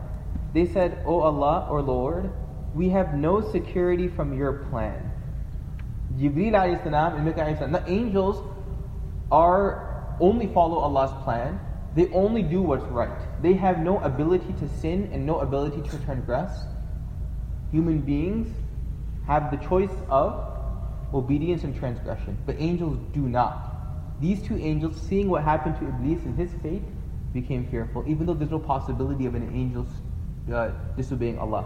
They 0.55 0.65
said, 0.65 1.03
O 1.05 1.19
Allah 1.19 1.67
or 1.69 1.83
Lord, 1.83 2.31
we 2.73 2.89
have 2.89 3.13
no 3.13 3.39
security 3.51 4.07
from 4.07 4.35
your 4.35 4.65
plan. 4.71 5.11
Jibreel 6.17 6.55
and 6.55 7.27
Mika'il 7.27 7.71
the 7.71 7.87
angels 7.87 8.43
are 9.31 10.15
only 10.19 10.47
follow 10.47 10.79
Allah's 10.79 11.13
plan. 11.23 11.59
They 11.95 12.07
only 12.13 12.41
do 12.41 12.63
what's 12.63 12.85
right. 12.85 13.41
They 13.43 13.53
have 13.53 13.77
no 13.77 13.99
ability 13.99 14.53
to 14.53 14.67
sin 14.67 15.09
and 15.13 15.23
no 15.23 15.41
ability 15.41 15.87
to 15.89 15.97
transgress. 16.05 16.65
Human 17.71 17.99
beings 17.99 18.47
have 19.27 19.51
the 19.51 19.57
choice 19.67 19.91
of 20.09 20.45
obedience 21.13 21.63
and 21.63 21.75
transgression, 21.75 22.37
but 22.45 22.55
angels 22.59 22.97
do 23.13 23.21
not. 23.21 24.21
These 24.21 24.41
two 24.41 24.57
angels, 24.57 24.99
seeing 24.99 25.29
what 25.29 25.43
happened 25.43 25.77
to 25.79 25.87
Iblis 25.87 26.25
and 26.25 26.37
his 26.37 26.51
fate, 26.61 26.83
became 27.33 27.67
fearful, 27.67 28.03
even 28.07 28.25
though 28.25 28.33
there's 28.33 28.51
no 28.51 28.59
possibility 28.59 29.25
of 29.25 29.35
an 29.35 29.49
angel 29.53 29.85
uh, 30.53 30.71
disobeying 30.97 31.37
Allah. 31.37 31.65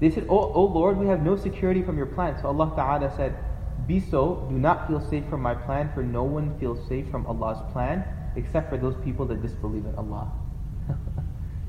They 0.00 0.10
said, 0.10 0.26
oh, 0.28 0.52
oh 0.54 0.64
Lord, 0.64 0.96
we 0.96 1.06
have 1.06 1.22
no 1.22 1.36
security 1.36 1.82
from 1.82 1.96
your 1.96 2.06
plan. 2.06 2.38
So 2.40 2.48
Allah 2.48 2.72
Ta'ala 2.74 3.14
said, 3.14 3.36
be 3.86 4.00
so, 4.00 4.46
do 4.48 4.58
not 4.58 4.88
feel 4.88 5.00
safe 5.00 5.24
from 5.28 5.42
my 5.42 5.54
plan, 5.54 5.90
for 5.94 6.02
no 6.02 6.24
one 6.24 6.58
feels 6.58 6.86
safe 6.88 7.08
from 7.10 7.26
Allah's 7.26 7.60
plan 7.72 8.04
except 8.36 8.70
for 8.70 8.78
those 8.78 8.96
people 9.04 9.26
that 9.26 9.42
disbelieve 9.42 9.84
in 9.84 9.94
Allah. 9.96 10.30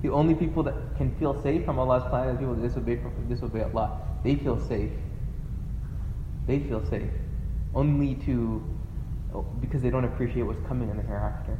The 0.01 0.09
only 0.09 0.33
people 0.33 0.63
that 0.63 0.75
can 0.97 1.15
feel 1.17 1.39
safe 1.41 1.63
from 1.63 1.77
Allah's 1.77 2.03
plan 2.09 2.27
are 2.27 2.33
the 2.33 2.39
people 2.39 2.55
that 2.55 2.67
disobey, 2.67 2.99
disobey 3.29 3.63
Allah. 3.63 3.99
They 4.23 4.35
feel 4.35 4.59
safe. 4.59 4.91
They 6.47 6.59
feel 6.59 6.83
safe. 6.85 7.09
Only 7.75 8.15
to, 8.25 8.63
because 9.61 9.81
they 9.81 9.89
don't 9.89 10.05
appreciate 10.05 10.43
what's 10.43 10.65
coming 10.67 10.89
in 10.89 10.97
the 10.97 11.03
hereafter. 11.03 11.57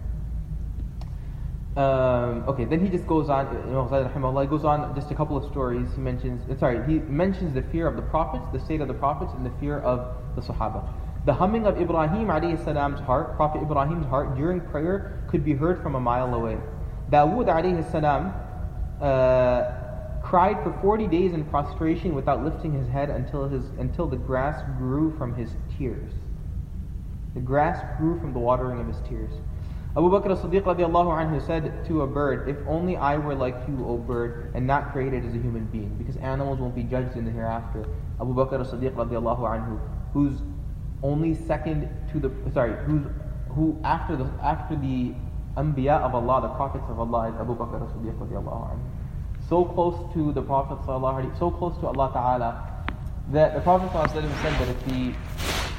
Um, 1.78 2.44
okay, 2.50 2.66
then 2.66 2.84
he 2.84 2.90
just 2.90 3.08
goes 3.08 3.30
on. 3.30 3.48
He 3.66 4.48
goes 4.48 4.66
on 4.66 4.94
just 4.94 5.10
a 5.10 5.16
couple 5.16 5.38
of 5.38 5.50
stories. 5.50 5.88
He 5.96 6.02
mentions, 6.02 6.60
sorry, 6.60 6.86
he 6.86 7.00
mentions 7.00 7.54
the 7.54 7.62
fear 7.62 7.88
of 7.88 7.96
the 7.96 8.02
prophets, 8.02 8.44
the 8.52 8.60
state 8.60 8.82
of 8.82 8.88
the 8.88 8.94
prophets, 8.94 9.32
and 9.38 9.46
the 9.46 9.58
fear 9.60 9.80
of 9.80 10.18
the 10.36 10.42
Sahaba. 10.42 10.86
The 11.26 11.34
humming 11.34 11.68
of 11.68 11.80
Ibrahim 11.80 12.28
salam's 12.58 13.00
heart, 13.00 13.36
Prophet 13.36 13.62
Ibrahim's 13.62 14.08
heart, 14.08 14.36
during 14.36 14.60
prayer 14.60 15.24
could 15.30 15.46
be 15.46 15.54
heard 15.54 15.82
from 15.82 15.96
a 15.96 16.00
mile 16.00 16.34
away. 16.34 16.58
Dawood 17.12 17.92
salam 17.92 18.34
uh, 19.02 20.22
cried 20.24 20.64
for 20.64 20.72
40 20.82 21.08
days 21.08 21.34
in 21.34 21.44
prostration 21.46 22.16
without 22.16 22.44
lifting 22.44 22.72
his 22.72 22.88
head 22.88 23.10
until, 23.10 23.50
his, 23.50 23.66
until 23.80 24.08
the 24.08 24.16
grass 24.16 24.62
grew 24.78 25.16
from 25.18 25.36
his 25.36 25.56
tears. 25.78 26.14
The 27.34 27.42
grass 27.42 27.84
grew 27.98 28.20
from 28.20 28.32
the 28.34 28.40
watering 28.40 28.80
of 28.80 28.88
his 28.88 28.98
tears. 29.08 29.32
Abu 29.98 30.10
Bakr 30.10 30.32
as-Siddiq 30.32 30.64
radiallahu 30.64 31.12
anhu 31.12 31.46
said 31.46 31.86
to 31.88 32.04
a 32.04 32.08
bird, 32.08 32.48
If 32.48 32.56
only 32.66 32.96
I 32.96 33.18
were 33.18 33.36
like 33.36 33.58
you, 33.68 33.86
O 33.86 33.98
bird, 33.98 34.52
and 34.54 34.66
not 34.66 34.94
created 34.94 35.26
as 35.26 35.36
a 35.36 35.38
human 35.38 35.66
being, 35.66 35.94
because 35.98 36.16
animals 36.18 36.60
won't 36.60 36.76
be 36.76 36.84
judged 36.84 37.18
in 37.18 37.26
the 37.26 37.32
hereafter. 37.32 37.86
Abu 38.22 38.34
Bakr 38.34 38.62
as-Siddiq 38.62 38.94
radiallahu 38.94 39.40
anhu, 39.40 39.82
who's 40.14 40.42
only 41.04 41.34
second 41.34 41.90
to 42.14 42.20
the 42.20 42.32
sorry, 42.54 42.74
who's 42.86 43.06
who 43.50 43.78
after 43.84 44.16
the 44.16 44.26
after 44.42 44.78
the 44.78 45.14
Anbiya 45.58 46.02
of 46.02 46.16
Allah, 46.16 46.42
the 46.42 46.50
prophets 46.50 46.86
of 46.90 47.00
Allah 47.00 47.30
is 47.30 47.36
Abu 47.40 47.56
Bakr 47.56 47.84
as-Siddiq 47.84 48.18
anhu. 48.18 48.80
So 49.50 49.66
close 49.66 50.14
to 50.14 50.32
the 50.32 50.42
Prophet 50.42 50.78
so 50.86 51.52
close 51.52 51.78
to 51.80 51.88
Allah 51.88 52.10
Ta'ala 52.14 52.86
that 53.32 53.54
the 53.54 53.60
Prophet 53.62 53.92
said 54.12 54.24
that 54.24 54.70
if 54.70 54.86
the 54.86 55.14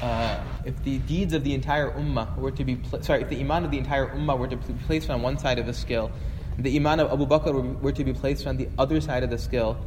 uh, 0.03 0.43
if 0.65 0.83
the 0.83 0.99
deeds 0.99 1.33
of 1.33 1.43
the 1.43 1.53
entire 1.53 1.91
ummah 1.91 2.37
were 2.37 2.51
to 2.51 2.63
be 2.63 2.75
pl- 2.75 3.01
sorry, 3.01 3.21
if 3.21 3.29
the 3.29 3.39
iman 3.39 3.63
of 3.63 3.71
the 3.71 3.77
entire 3.77 4.07
ummah 4.07 4.37
were 4.37 4.47
to 4.47 4.57
be 4.57 4.73
placed 4.85 5.09
on 5.09 5.21
one 5.21 5.37
side 5.37 5.57
of 5.59 5.65
the 5.65 5.73
scale, 5.73 6.11
the 6.59 6.75
iman 6.75 6.99
of 6.99 7.11
Abu 7.11 7.25
Bakr 7.25 7.53
were, 7.53 7.61
were 7.81 7.91
to 7.91 8.03
be 8.03 8.13
placed 8.13 8.45
on 8.45 8.57
the 8.57 8.67
other 8.77 8.99
side 9.01 9.23
of 9.23 9.29
the 9.29 9.37
scale, 9.37 9.77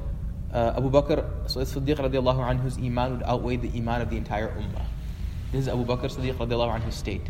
uh, 0.52 0.74
Abu 0.76 0.90
Bakr 0.90 1.24
so 1.48 1.60
Siddiq 1.60 1.96
radiallahu 1.96 2.38
anhu's 2.38 2.78
iman 2.78 3.12
would 3.12 3.22
outweigh 3.24 3.56
the 3.56 3.70
iman 3.76 4.00
of 4.00 4.10
the 4.10 4.16
entire 4.16 4.48
ummah. 4.48 4.84
This 5.52 5.62
is 5.62 5.68
Abu 5.68 5.84
Bakr 5.84 6.10
Siddiq 6.10 6.34
radiallahu 6.34 6.80
anhu's 6.80 6.94
state. 6.94 7.28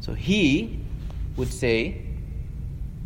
So 0.00 0.14
he 0.14 0.81
would 1.36 1.52
say, 1.52 2.02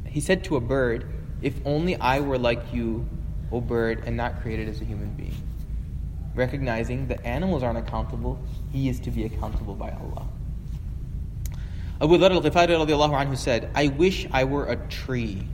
he 0.07 0.21
said 0.21 0.45
to 0.45 0.57
a 0.57 0.61
bird, 0.61 1.13
if 1.43 1.55
only 1.65 1.97
I 1.97 2.21
were 2.21 2.39
like 2.39 2.73
you, 2.73 3.07
O 3.53 3.61
bird, 3.61 4.03
and 4.07 4.17
not 4.17 4.43
created 4.43 4.69
as 4.69 4.81
a 4.81 4.85
human 4.85 5.11
being. 5.15 5.35
recognizing 6.37 7.09
that 7.09 7.25
animals 7.25 7.63
aren't 7.63 7.79
accountable, 7.79 8.39
he 8.71 8.89
is 8.89 9.01
to 9.01 9.11
be 9.11 9.25
accountable 9.25 9.75
by 9.75 9.91
Allah. 9.91 10.29
Abu 12.01 12.19
Dhar 12.19 12.31
radiallahu 12.31 13.13
anhu 13.13 13.37
said, 13.37 13.71
I 13.75 13.89
wish 13.89 14.29
I 14.31 14.45
were 14.45 14.67
a 14.67 14.77
tree. 14.89 15.49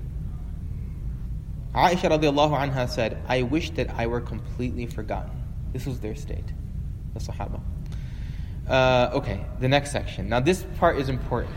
Aisha 1.75 2.11
radiallahu 2.11 2.51
anha 2.51 2.89
said, 2.89 3.23
I 3.29 3.43
wish 3.43 3.71
that 3.71 3.91
I 3.91 4.09
were 4.09 4.21
completely 4.21 4.87
forgotten. 4.87 5.31
This 5.73 5.87
was 5.87 6.01
their 6.01 6.17
state, 6.17 6.45
the 7.15 7.21
Sahaba. 7.21 7.61
Uh, 8.69 9.11
okay, 9.15 9.45
the 9.61 9.69
next 9.69 9.93
section. 9.93 10.29
Now, 10.29 10.41
this 10.41 10.65
part 10.79 10.99
is 10.99 11.09
important. 11.09 11.55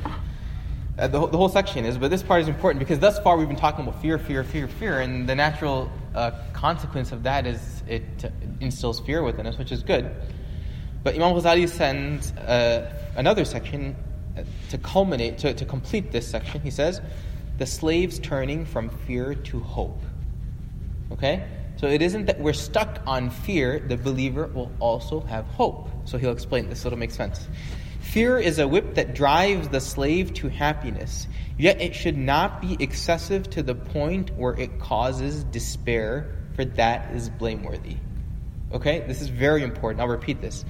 Uh, 0.97 1.07
the, 1.07 1.27
the 1.27 1.37
whole 1.37 1.49
section 1.49 1.83
is, 1.83 1.97
but 1.97 2.09
this 2.09 2.23
part 2.23 2.41
is 2.41 2.47
important 2.47 2.79
because 2.79 2.99
thus 2.99 3.19
far 3.19 3.35
we've 3.35 3.49
been 3.49 3.57
talking 3.57 3.85
about 3.85 4.01
fear, 4.01 4.17
fear, 4.17 4.45
fear, 4.45 4.65
fear, 4.65 5.01
and 5.01 5.27
the 5.27 5.35
natural 5.35 5.91
uh, 6.13 6.31
consequence 6.53 7.11
of 7.11 7.23
that 7.23 7.45
is 7.45 7.83
it 7.85 8.03
instills 8.61 9.01
fear 9.01 9.21
within 9.21 9.45
us, 9.45 9.57
which 9.57 9.73
is 9.73 9.83
good. 9.83 10.09
But 11.03 11.15
Imam 11.15 11.35
Ghazali 11.35 11.67
sends 11.67 12.31
uh, 12.31 12.97
another 13.17 13.43
section 13.43 13.95
uh, 14.37 14.43
to 14.69 14.77
culminate, 14.77 15.37
to, 15.39 15.53
to 15.53 15.65
complete 15.65 16.13
this 16.13 16.25
section. 16.25 16.61
He 16.61 16.71
says, 16.71 17.01
the 17.57 17.65
slaves 17.65 18.17
turning 18.19 18.65
from 18.65 18.89
fear 18.89 19.35
to 19.35 19.59
hope. 19.59 20.01
Okay? 21.11 21.45
So 21.75 21.87
it 21.87 22.01
isn't 22.01 22.25
that 22.27 22.39
we're 22.39 22.53
stuck 22.53 23.01
on 23.05 23.29
fear, 23.29 23.79
the 23.79 23.97
believer 23.97 24.47
will 24.47 24.71
also 24.79 25.19
have 25.21 25.45
hope. 25.45 25.89
So 26.05 26.17
he'll 26.17 26.31
explain 26.31 26.69
this 26.69 26.81
so 26.81 26.87
it'll 26.87 26.99
make 26.99 27.11
sense. 27.11 27.49
Fear 28.12 28.39
is 28.39 28.60
a 28.60 28.68
whip 28.68 28.95
that 28.95 29.14
drives 29.14 29.68
the 29.68 29.82
slave 29.82 30.34
to 30.36 30.47
happiness, 30.47 31.28
yet 31.58 31.82
it 31.82 31.93
should 31.93 32.18
not 32.18 32.62
be 32.62 32.78
excessive 32.80 33.49
to 33.49 33.62
the 33.62 33.76
point 33.76 34.32
where 34.38 34.58
it 34.58 34.80
causes 34.80 35.43
despair, 35.43 36.34
for 36.56 36.64
that 36.64 37.14
is 37.14 37.30
blameworthy. 37.30 37.97
Okay? 38.72 39.03
This 39.06 39.22
is 39.22 39.28
very 39.28 39.64
important. 39.64 39.99
I'll 39.99 40.08
repeat 40.08 40.39
this. 40.39 40.64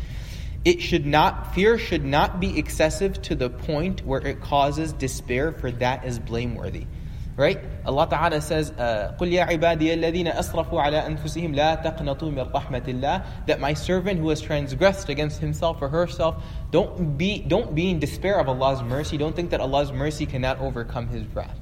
It 0.64 0.82
should 0.82 1.06
not 1.06 1.54
fear 1.54 1.78
should 1.78 2.04
not 2.04 2.40
be 2.40 2.58
excessive 2.58 3.22
to 3.24 3.36
the 3.36 3.52
point 3.52 4.04
where 4.04 4.26
it 4.26 4.42
causes 4.42 4.94
despair, 4.94 5.52
for 5.52 5.70
that 5.70 6.04
is 6.04 6.18
blameworthy. 6.18 6.88
Right? 7.37 7.59
Allah 7.87 8.07
Ta'ala 8.11 8.41
says, 8.43 8.71
قُلْ 8.73 9.33
يَا 9.33 9.49
عِبَادِيَ 9.49 9.97
الَّذِينَ 9.97 10.35
أَسْرَفُوا 10.35 10.83
عَلَىٰ 10.83 11.07
أَنفُسِهِمْ 11.07 11.55
لَا 11.55 11.83
تَقْنَطُوا 11.83 12.35
مِنْ 12.35 12.53
رَحْمَةِ 12.53 12.85
اللَّهِ 12.85 13.47
That 13.47 13.61
my 13.61 13.73
servant 13.73 14.21
who 14.21 14.29
has 14.29 14.43
transgressed 14.43 15.09
against 15.09 15.41
himself 15.41 15.81
or 15.81 15.89
herself, 15.89 16.43
don't 16.71 17.17
be, 17.17 17.39
don't 17.39 17.75
be 17.75 17.91
in 17.91 17.99
despair 17.99 18.39
of 18.39 18.49
Allah's 18.49 18.83
mercy. 18.83 19.17
Don't 19.17 19.35
think 19.35 19.51
that 19.51 19.61
Allah's 19.61 19.91
mercy 19.91 20.27
cannot 20.27 20.59
overcome 20.59 21.09
His 21.09 21.25
wrath. 21.35 21.57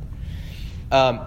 Um, 0.90 1.20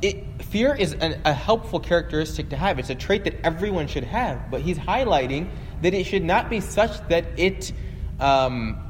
it, 0.00 0.42
fear 0.42 0.74
is 0.74 0.94
an, 0.94 1.20
a 1.24 1.32
helpful 1.32 1.78
characteristic 1.78 2.48
to 2.50 2.56
have. 2.56 2.80
It's 2.80 2.90
a 2.90 2.96
trait 2.96 3.22
that 3.24 3.34
everyone 3.44 3.86
should 3.86 4.04
have. 4.04 4.50
But 4.50 4.62
he's 4.62 4.78
highlighting 4.78 5.48
that 5.82 5.94
it 5.94 6.04
should 6.04 6.24
not 6.24 6.50
be 6.50 6.60
such 6.60 7.06
that 7.08 7.24
it, 7.36 7.72
um, 8.18 8.82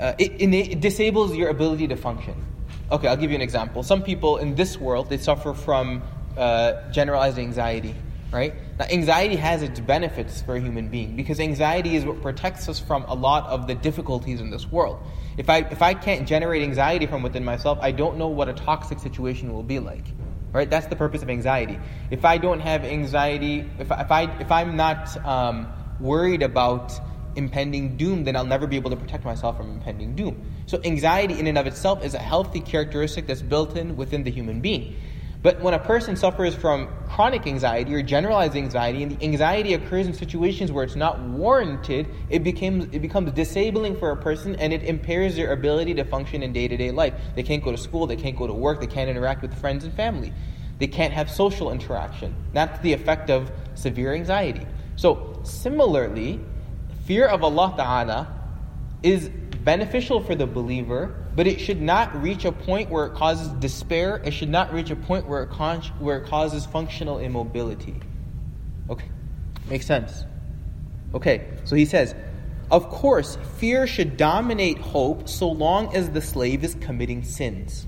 uh, 0.00 0.14
it, 0.18 0.40
it 0.40 0.80
disables 0.80 1.36
your 1.36 1.50
ability 1.50 1.88
to 1.88 1.96
function. 1.96 2.42
Okay, 2.91 3.07
I'll 3.07 3.15
give 3.15 3.31
you 3.31 3.37
an 3.37 3.41
example. 3.41 3.83
Some 3.83 4.03
people 4.03 4.37
in 4.37 4.55
this 4.55 4.77
world, 4.77 5.09
they 5.09 5.17
suffer 5.17 5.53
from 5.53 6.03
uh, 6.35 6.91
generalized 6.91 7.39
anxiety, 7.39 7.95
right? 8.33 8.53
Now, 8.77 8.85
anxiety 8.91 9.37
has 9.37 9.63
its 9.63 9.79
benefits 9.79 10.41
for 10.41 10.57
a 10.57 10.59
human 10.59 10.89
being 10.89 11.15
because 11.15 11.39
anxiety 11.39 11.95
is 11.95 12.03
what 12.03 12.21
protects 12.21 12.67
us 12.67 12.81
from 12.81 13.05
a 13.07 13.15
lot 13.15 13.47
of 13.47 13.65
the 13.65 13.75
difficulties 13.75 14.41
in 14.41 14.49
this 14.49 14.69
world. 14.69 14.99
If 15.37 15.49
I, 15.49 15.59
if 15.71 15.81
I 15.81 15.93
can't 15.93 16.27
generate 16.27 16.63
anxiety 16.63 17.05
from 17.05 17.23
within 17.23 17.45
myself, 17.45 17.79
I 17.81 17.91
don't 17.91 18.17
know 18.17 18.27
what 18.27 18.49
a 18.49 18.53
toxic 18.53 18.99
situation 18.99 19.53
will 19.53 19.63
be 19.63 19.79
like. 19.79 20.03
Right? 20.51 20.69
That's 20.69 20.87
the 20.87 20.97
purpose 20.97 21.21
of 21.21 21.29
anxiety. 21.29 21.79
If 22.09 22.25
I 22.25 22.37
don't 22.37 22.59
have 22.59 22.83
anxiety, 22.83 23.69
if, 23.79 23.89
if, 23.89 24.11
I, 24.11 24.23
if 24.41 24.51
I'm 24.51 24.75
not 24.75 25.15
um, 25.25 25.71
worried 26.01 26.43
about 26.43 26.91
impending 27.37 27.95
doom, 27.95 28.25
then 28.25 28.35
I'll 28.35 28.43
never 28.43 28.67
be 28.67 28.75
able 28.75 28.89
to 28.89 28.97
protect 28.97 29.23
myself 29.23 29.55
from 29.55 29.71
impending 29.71 30.13
doom. 30.13 30.45
So, 30.71 30.79
anxiety 30.85 31.37
in 31.37 31.47
and 31.47 31.57
of 31.57 31.67
itself 31.67 32.01
is 32.01 32.13
a 32.13 32.17
healthy 32.17 32.61
characteristic 32.61 33.27
that's 33.27 33.41
built 33.41 33.75
in 33.75 33.97
within 33.97 34.23
the 34.23 34.31
human 34.31 34.61
being. 34.61 34.95
But 35.43 35.59
when 35.59 35.73
a 35.73 35.79
person 35.79 36.15
suffers 36.15 36.55
from 36.55 36.87
chronic 37.09 37.45
anxiety 37.45 37.93
or 37.93 38.01
generalized 38.01 38.55
anxiety, 38.55 39.03
and 39.03 39.11
the 39.11 39.21
anxiety 39.21 39.73
occurs 39.73 40.07
in 40.07 40.13
situations 40.13 40.71
where 40.71 40.85
it's 40.85 40.95
not 40.95 41.19
warranted, 41.19 42.07
it 42.29 42.45
becomes, 42.45 42.85
it 42.93 43.01
becomes 43.01 43.33
disabling 43.33 43.97
for 43.97 44.11
a 44.11 44.15
person 44.15 44.55
and 44.55 44.71
it 44.71 44.83
impairs 44.83 45.35
their 45.35 45.51
ability 45.51 45.93
to 45.95 46.05
function 46.05 46.41
in 46.41 46.53
day 46.53 46.69
to 46.69 46.77
day 46.77 46.91
life. 46.91 47.15
They 47.35 47.43
can't 47.43 47.61
go 47.61 47.71
to 47.71 47.77
school, 47.77 48.07
they 48.07 48.15
can't 48.15 48.37
go 48.37 48.47
to 48.47 48.53
work, 48.53 48.79
they 48.79 48.87
can't 48.87 49.09
interact 49.09 49.41
with 49.41 49.53
friends 49.59 49.83
and 49.83 49.93
family, 49.93 50.31
they 50.79 50.87
can't 50.87 51.11
have 51.11 51.29
social 51.29 51.73
interaction. 51.73 52.33
That's 52.53 52.79
the 52.79 52.93
effect 52.93 53.29
of 53.29 53.51
severe 53.75 54.13
anxiety. 54.13 54.65
So, 54.95 55.41
similarly, 55.43 56.39
fear 57.03 57.27
of 57.27 57.43
Allah 57.43 57.73
Ta'ala 57.75 58.37
is 59.03 59.29
beneficial 59.63 60.21
for 60.21 60.35
the 60.35 60.47
believer 60.47 61.21
but 61.35 61.47
it 61.47 61.61
should 61.61 61.81
not 61.81 62.21
reach 62.21 62.45
a 62.45 62.51
point 62.51 62.89
where 62.89 63.05
it 63.05 63.13
causes 63.13 63.47
despair. 63.59 64.21
It 64.25 64.31
should 64.31 64.49
not 64.49 64.73
reach 64.73 64.89
a 64.89 64.95
point 64.95 65.27
where 65.27 65.43
it, 65.43 65.49
con- 65.49 65.81
where 65.99 66.17
it 66.17 66.27
causes 66.27 66.65
functional 66.65 67.19
immobility. 67.19 67.95
Okay, 68.89 69.07
makes 69.69 69.85
sense. 69.85 70.25
Okay, 71.13 71.47
so 71.63 71.75
he 71.75 71.85
says, 71.85 72.15
of 72.69 72.89
course, 72.89 73.37
fear 73.57 73.87
should 73.87 74.17
dominate 74.17 74.77
hope 74.77 75.29
so 75.29 75.49
long 75.49 75.95
as 75.95 76.09
the 76.09 76.21
slave 76.21 76.63
is 76.63 76.75
committing 76.75 77.23
sins. 77.23 77.87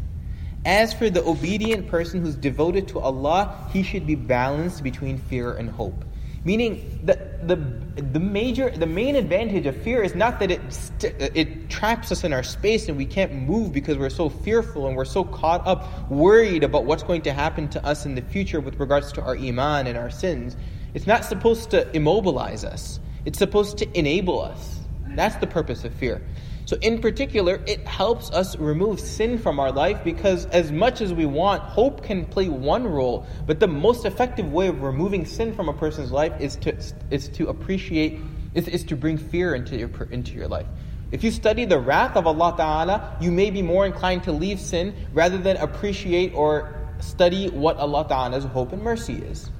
As 0.66 0.94
for 0.94 1.10
the 1.10 1.24
obedient 1.24 1.90
person 1.90 2.22
who's 2.22 2.36
devoted 2.36 2.88
to 2.90 3.00
Allah, 3.00 3.70
he 3.72 3.84
should 3.84 4.08
be 4.08 4.16
balanced 4.16 4.84
between 4.84 5.18
fear 5.18 5.54
and 5.54 5.70
hope. 5.70 6.06
Meaning, 6.46 7.00
the, 7.04 7.18
the, 7.44 7.56
the 8.02 8.20
major, 8.20 8.70
the 8.70 8.86
main 8.86 9.16
advantage 9.16 9.66
of 9.66 9.78
fear 9.78 10.04
is 10.04 10.14
not 10.14 10.40
that 10.42 10.52
it, 10.52 10.62
st- 10.74 11.16
it 11.20 11.70
traps 11.70 12.12
us 12.12 12.26
in 12.26 12.34
our 12.34 12.44
space 12.44 12.90
and 12.90 12.98
we 12.98 13.06
can't 13.06 13.34
move 13.34 13.72
because 13.72 13.98
we're 13.98 14.10
so 14.10 14.28
fearful 14.28 14.88
and 14.88 14.98
we're 14.98 15.06
so 15.06 15.24
caught 15.24 15.66
up, 15.66 16.10
worried 16.10 16.64
about 16.66 16.84
what's 16.84 17.04
going 17.04 17.22
to 17.22 17.32
happen 17.32 17.70
to 17.70 17.86
us 17.86 18.06
in 18.06 18.14
the 18.14 18.22
future 18.22 18.60
with 18.60 18.78
regards 18.78 19.14
to 19.14 19.22
our 19.22 19.38
iman 19.38 19.88
and 19.88 19.98
our 19.98 20.10
sins. 20.10 20.58
It's 20.94 21.08
not 21.08 21.24
supposed 21.24 21.72
to 21.72 21.90
immobilize 21.96 22.66
us, 22.66 23.00
it's 23.26 23.40
supposed 23.40 23.78
to 23.78 23.98
enable 23.98 24.42
us. 24.42 24.83
That's 25.16 25.36
the 25.38 25.48
purpose 25.48 25.84
of 25.84 25.94
fear. 25.94 26.22
So, 26.66 26.78
in 26.82 27.02
particular, 27.02 27.62
it 27.68 27.86
helps 27.86 28.32
us 28.32 28.56
remove 28.56 29.00
sin 29.00 29.38
from 29.38 29.60
our 29.60 29.72
life 29.72 30.02
because, 30.04 30.46
as 30.48 30.72
much 30.72 31.02
as 31.02 31.14
we 31.14 31.26
want, 31.26 31.62
hope 31.62 32.04
can 32.04 32.26
play 32.26 32.48
one 32.48 32.88
role. 32.88 33.28
But 33.46 33.60
the 33.60 33.68
most 33.68 34.06
effective 34.06 34.52
way 34.52 34.68
of 34.68 34.82
removing 34.82 35.26
sin 35.26 35.54
from 35.54 35.68
a 35.68 35.74
person's 35.74 36.12
life 36.12 36.34
is 36.40 36.56
to, 36.58 36.76
is 37.12 37.28
to 37.30 37.50
appreciate, 37.50 38.20
is, 38.54 38.70
is 38.70 38.86
to 38.86 38.96
bring 38.96 39.18
fear 39.18 39.56
into 39.56 39.76
your, 39.76 39.90
into 40.12 40.34
your 40.34 40.48
life. 40.48 40.68
If 41.12 41.24
you 41.24 41.32
study 41.32 41.66
the 41.66 41.80
wrath 41.80 42.16
of 42.16 42.26
Allah 42.26 42.56
Ta'ala, 42.56 43.18
you 43.20 43.32
may 43.32 43.52
be 43.52 43.62
more 43.62 43.86
inclined 43.86 44.24
to 44.24 44.32
leave 44.32 44.60
sin 44.60 44.96
rather 45.14 45.38
than 45.38 45.58
appreciate 45.58 46.34
or 46.34 46.74
study 47.02 47.50
what 47.50 47.78
Allah 47.78 48.06
Ta'ala's 48.08 48.46
hope 48.46 48.72
and 48.72 48.82
mercy 48.82 49.16
is. 49.16 49.52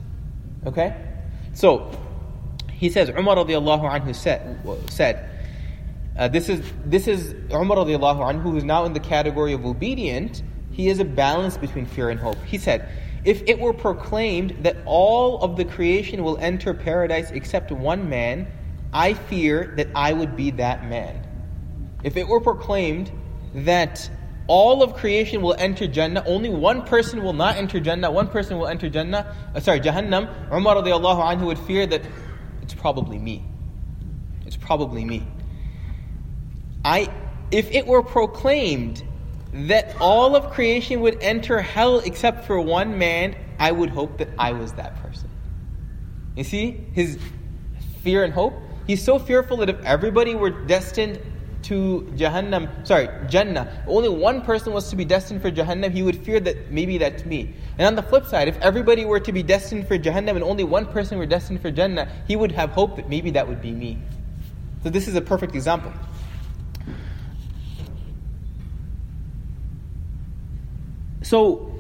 Okay? 0.66 0.96
So, 1.54 1.92
he 2.72 2.90
says, 2.90 3.10
Umar 3.10 3.36
radiallahu 3.36 3.84
anhu 3.84 4.16
said, 4.16 4.60
said 4.90 5.30
uh, 6.18 6.28
this 6.28 6.50
is 6.50 6.62
this 6.86 7.08
is 7.08 7.34
Umar 7.52 7.78
radiallahu 7.78 8.20
anhu, 8.20 8.42
who 8.42 8.58
is 8.58 8.64
now 8.64 8.86
in 8.86 8.94
the 8.94 9.00
category 9.00 9.54
of 9.54 9.66
obedient. 9.66 10.44
He 10.72 10.90
is 10.90 11.00
a 11.00 11.06
balance 11.06 11.58
between 11.58 11.86
fear 11.86 12.10
and 12.10 12.20
hope. 12.20 12.38
He 12.46 12.58
said, 12.58 12.90
If 13.26 13.44
it 13.48 13.60
were 13.60 13.74
proclaimed 13.74 14.58
that 14.62 14.78
all 14.86 15.42
of 15.42 15.56
the 15.56 15.66
creation 15.66 16.24
will 16.24 16.38
enter 16.38 16.74
paradise 16.74 17.32
except 17.32 17.72
one 17.72 18.10
man, 18.10 18.48
I 18.92 19.14
fear 19.14 19.74
that 19.78 19.88
I 19.96 20.14
would 20.14 20.36
be 20.36 20.52
that 20.52 20.88
man. 20.88 21.28
If 22.04 22.18
it 22.18 22.28
were 22.28 22.42
proclaimed 22.42 23.12
that 23.56 24.10
all 24.48 24.84
of 24.84 24.96
creation 24.96 25.42
will 25.42 25.56
enter 25.58 25.88
Jannah, 25.88 26.24
only 26.26 26.50
one 26.50 26.84
person 26.84 27.24
will 27.24 27.34
not 27.34 27.56
enter 27.56 27.80
Jannah, 27.80 28.12
one 28.12 28.28
person 28.28 28.58
will 28.58 28.68
enter 28.68 28.90
Jannah, 28.90 29.36
uh, 29.56 29.60
sorry, 29.60 29.80
Jahannam, 29.80 30.52
Umar 30.52 30.76
radiallahu 30.76 31.24
anhu 31.24 31.46
would 31.46 31.60
fear 31.60 31.86
that 31.88 32.02
it's 32.62 32.74
probably 32.74 33.18
me. 33.18 33.46
It's 34.46 34.58
probably 34.58 35.06
me. 35.06 35.26
I, 36.84 37.10
if 37.52 37.72
it 37.72 37.88
were 37.88 38.04
proclaimed 38.04 39.04
that 39.54 39.96
all 40.00 40.36
of 40.36 40.50
creation 40.52 41.02
would 41.02 41.22
enter 41.22 41.62
hell 41.62 42.00
except 42.00 42.46
for 42.46 42.60
one 42.60 42.98
man, 42.98 43.36
I 43.60 43.72
would 43.72 43.90
hope 43.90 44.18
that 44.18 44.30
I 44.38 44.52
was 44.54 44.74
that 44.74 45.02
person. 45.02 45.30
You 46.36 46.44
see 46.44 46.86
his 46.94 47.20
fear 48.02 48.24
and 48.24 48.34
hope? 48.34 48.54
He's 48.88 49.04
so 49.04 49.20
fearful 49.20 49.58
that 49.58 49.70
if 49.70 49.80
everybody 49.86 50.36
were 50.36 50.50
destined 50.50 51.20
to 51.64 52.12
Jahannam, 52.16 52.86
sorry, 52.86 53.08
Jannah, 53.30 53.84
only 53.88 54.10
one 54.10 54.42
person 54.42 54.74
was 54.74 54.90
to 54.90 54.98
be 54.98 55.06
destined 55.06 55.42
for 55.42 55.50
Jahannam, 55.50 55.92
he 55.92 56.04
would 56.04 56.18
fear 56.18 56.40
that 56.42 56.72
maybe 56.72 56.98
that's 56.98 57.24
me. 57.24 57.54
And 57.78 57.88
on 57.88 57.96
the 57.96 58.04
flip 58.04 58.26
side, 58.26 58.50
if 58.50 58.60
everybody 58.60 59.06
were 59.06 59.22
to 59.22 59.32
be 59.32 59.44
destined 59.44 59.88
for 59.88 59.98
Jahannam 59.98 60.36
and 60.36 60.44
only 60.44 60.66
one 60.66 60.86
person 60.86 61.18
were 61.18 61.26
destined 61.26 61.62
for 61.62 61.72
Jannah, 61.72 62.12
he 62.28 62.36
would 62.36 62.52
have 62.52 62.72
hope 62.72 62.98
that 62.98 63.08
maybe 63.08 63.32
that 63.32 63.48
would 63.48 63.62
be 63.62 63.72
me. 63.72 63.98
So 64.84 64.90
this 64.90 65.08
is 65.08 65.16
a 65.16 65.22
perfect 65.22 65.56
example. 65.56 65.94
So, 71.34 71.72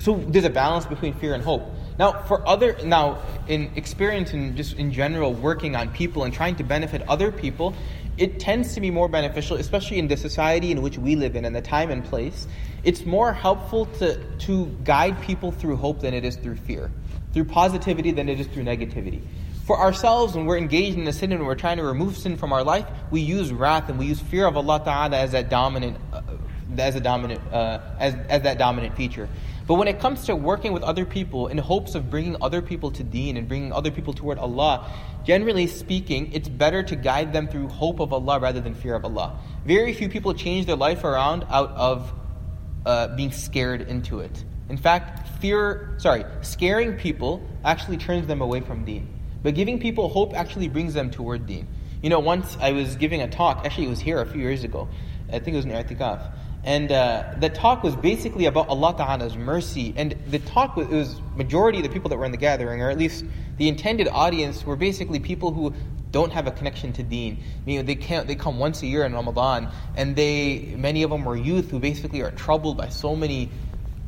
so 0.00 0.16
there's 0.16 0.44
a 0.44 0.50
balance 0.50 0.84
between 0.84 1.14
fear 1.14 1.32
and 1.32 1.42
hope. 1.42 1.62
Now, 1.98 2.20
for 2.24 2.46
other, 2.46 2.76
now, 2.84 3.22
in 3.46 3.70
experience 3.74 4.34
and 4.34 4.54
just 4.54 4.76
in 4.76 4.92
general, 4.92 5.32
working 5.32 5.76
on 5.76 5.88
people 5.88 6.24
and 6.24 6.34
trying 6.34 6.56
to 6.56 6.64
benefit 6.64 7.00
other 7.08 7.32
people, 7.32 7.74
it 8.18 8.38
tends 8.38 8.74
to 8.74 8.82
be 8.82 8.90
more 8.90 9.08
beneficial, 9.08 9.56
especially 9.56 9.98
in 9.98 10.08
the 10.08 10.16
society 10.18 10.70
in 10.70 10.82
which 10.82 10.98
we 10.98 11.16
live 11.16 11.36
in 11.36 11.46
and 11.46 11.56
the 11.56 11.62
time 11.62 11.90
and 11.90 12.04
place. 12.04 12.46
It's 12.84 13.06
more 13.06 13.32
helpful 13.32 13.86
to, 14.00 14.22
to 14.40 14.66
guide 14.84 15.22
people 15.22 15.52
through 15.52 15.76
hope 15.76 16.02
than 16.02 16.12
it 16.12 16.22
is 16.22 16.36
through 16.36 16.56
fear, 16.56 16.90
through 17.32 17.46
positivity 17.46 18.10
than 18.10 18.28
it 18.28 18.40
is 18.40 18.46
through 18.46 18.64
negativity. 18.64 19.22
For 19.68 19.78
ourselves, 19.78 20.34
when 20.34 20.46
we're 20.46 20.56
engaged 20.56 20.96
in 20.96 21.04
the 21.04 21.12
sin 21.12 21.30
and 21.30 21.44
we're 21.44 21.54
trying 21.54 21.76
to 21.76 21.84
remove 21.84 22.16
sin 22.16 22.38
from 22.38 22.54
our 22.54 22.64
life, 22.64 22.86
we 23.10 23.20
use 23.20 23.52
wrath 23.52 23.90
and 23.90 23.98
we 23.98 24.06
use 24.06 24.18
fear 24.18 24.46
of 24.46 24.56
Allah 24.56 24.82
Ta'ala 24.82 25.18
as 25.18 25.32
that 25.32 25.50
dominant, 25.50 25.98
as 26.80 26.94
a 26.94 27.00
dominant, 27.00 27.40
uh, 27.52 27.80
as, 27.98 28.14
as 28.28 28.42
that 28.42 28.58
dominant 28.58 28.96
feature. 28.96 29.28
But 29.66 29.74
when 29.74 29.86
it 29.86 30.00
comes 30.00 30.24
to 30.24 30.34
working 30.34 30.72
with 30.72 30.82
other 30.82 31.04
people 31.04 31.48
in 31.48 31.58
hopes 31.58 31.94
of 31.94 32.08
bringing 32.08 32.36
other 32.40 32.62
people 32.62 32.90
to 32.92 33.04
deen 33.04 33.36
and 33.36 33.46
bringing 33.46 33.70
other 33.70 33.90
people 33.90 34.14
toward 34.14 34.38
Allah, 34.38 34.90
generally 35.24 35.66
speaking, 35.66 36.32
it's 36.32 36.48
better 36.48 36.82
to 36.84 36.96
guide 36.96 37.34
them 37.34 37.48
through 37.48 37.68
hope 37.68 38.00
of 38.00 38.14
Allah 38.14 38.40
rather 38.40 38.62
than 38.62 38.74
fear 38.74 38.94
of 38.94 39.04
Allah. 39.04 39.38
Very 39.66 39.92
few 39.92 40.08
people 40.08 40.32
change 40.32 40.64
their 40.64 40.76
life 40.76 41.04
around 41.04 41.44
out 41.50 41.70
of 41.72 42.12
uh, 42.86 43.08
being 43.08 43.30
scared 43.30 43.82
into 43.82 44.20
it. 44.20 44.42
In 44.70 44.78
fact, 44.78 45.28
fear, 45.40 45.94
sorry, 45.98 46.24
scaring 46.40 46.94
people 46.94 47.46
actually 47.62 47.98
turns 47.98 48.26
them 48.26 48.40
away 48.40 48.60
from 48.60 48.86
deen. 48.86 49.06
But 49.42 49.54
giving 49.54 49.78
people 49.78 50.08
hope 50.08 50.34
actually 50.34 50.68
brings 50.68 50.94
them 50.94 51.10
toward 51.10 51.46
deen. 51.46 51.68
You 52.02 52.10
know, 52.10 52.20
once 52.20 52.56
I 52.60 52.72
was 52.72 52.96
giving 52.96 53.20
a 53.22 53.28
talk, 53.28 53.66
actually 53.66 53.86
it 53.86 53.90
was 53.90 54.00
here 54.00 54.20
a 54.20 54.26
few 54.26 54.40
years 54.40 54.64
ago. 54.64 54.88
I 55.28 55.38
think 55.40 55.48
it 55.48 55.56
was 55.56 55.64
in 55.64 55.72
I'tikaf. 55.72 56.32
And 56.68 56.92
uh, 56.92 57.32
the 57.38 57.48
talk 57.48 57.82
was 57.82 57.96
basically 57.96 58.44
about 58.44 58.68
Allah 58.68 58.94
Ta'ala's 58.94 59.38
mercy. 59.38 59.94
And 59.96 60.14
the 60.26 60.38
talk 60.38 60.76
was, 60.76 60.86
it 60.88 60.94
was 60.94 61.18
majority 61.34 61.78
of 61.78 61.84
the 61.84 61.88
people 61.88 62.10
that 62.10 62.18
were 62.18 62.26
in 62.26 62.30
the 62.30 62.36
gathering, 62.36 62.82
or 62.82 62.90
at 62.90 62.98
least 62.98 63.24
the 63.56 63.68
intended 63.68 64.06
audience, 64.06 64.66
were 64.66 64.76
basically 64.76 65.18
people 65.18 65.50
who 65.50 65.72
don't 66.10 66.30
have 66.30 66.46
a 66.46 66.50
connection 66.50 66.92
to 66.92 67.02
deen. 67.02 67.42
You 67.64 67.78
know, 67.78 67.86
they 67.86 67.94
can't 67.94 68.28
they 68.28 68.34
come 68.34 68.58
once 68.58 68.82
a 68.82 68.86
year 68.86 69.06
in 69.06 69.14
Ramadan 69.14 69.72
and 69.96 70.14
they 70.14 70.74
many 70.76 71.04
of 71.04 71.10
them 71.10 71.24
were 71.24 71.36
youth 71.36 71.70
who 71.70 71.78
basically 71.78 72.20
are 72.20 72.32
troubled 72.32 72.76
by 72.76 72.90
so 72.90 73.16
many 73.16 73.48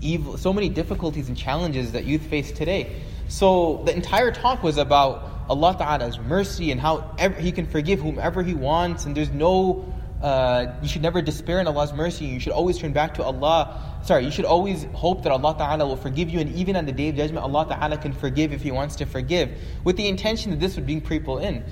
evil 0.03 0.37
so 0.37 0.53
many 0.53 0.69
difficulties 0.69 1.29
and 1.29 1.37
challenges 1.37 1.93
that 1.93 2.05
youth 2.05 2.27
face 2.27 2.53
today. 2.53 3.03
So 3.29 3.83
the 3.87 3.95
entire 3.95 4.33
talk 4.33 4.63
was 4.63 4.77
about 4.77 5.31
Allah 5.49 5.77
Ta'ala's 5.77 6.19
mercy 6.19 6.71
and 6.71 6.81
how 6.81 7.15
ever, 7.19 7.35
He 7.41 7.53
can 7.53 7.67
forgive 7.67 8.01
whomever 8.01 8.43
He 8.43 8.55
wants, 8.55 9.05
and 9.05 9.17
there's 9.17 9.31
no, 9.31 9.93
uh, 10.23 10.67
you 10.83 10.89
should 10.89 11.03
never 11.03 11.23
despair 11.23 11.61
in 11.61 11.67
Allah's 11.67 11.93
mercy. 11.93 12.27
You 12.27 12.41
should 12.41 12.53
always 12.53 12.79
turn 12.79 12.93
back 12.93 13.15
to 13.15 13.23
Allah. 13.23 13.81
Sorry, 14.03 14.25
you 14.25 14.31
should 14.31 14.45
always 14.45 14.85
hope 14.93 15.23
that 15.23 15.33
Allah 15.33 15.55
Ta'ala 15.57 15.87
will 15.87 15.97
forgive 15.97 16.29
you, 16.29 16.41
and 16.41 16.55
even 16.55 16.77
on 16.77 16.87
the 16.87 16.93
day 16.93 17.09
of 17.09 17.17
judgment, 17.17 17.45
Allah 17.45 17.67
Ta'ala 17.69 17.97
can 17.97 18.13
forgive 18.13 18.53
if 18.53 18.63
He 18.63 18.71
wants 18.71 18.97
to 18.97 19.07
forgive, 19.07 19.51
with 19.85 19.97
the 19.97 20.09
intention 20.09 20.51
that 20.51 20.61
this 20.61 20.77
would 20.77 20.87
bring 20.87 21.01
people 21.01 21.39
in. 21.39 21.65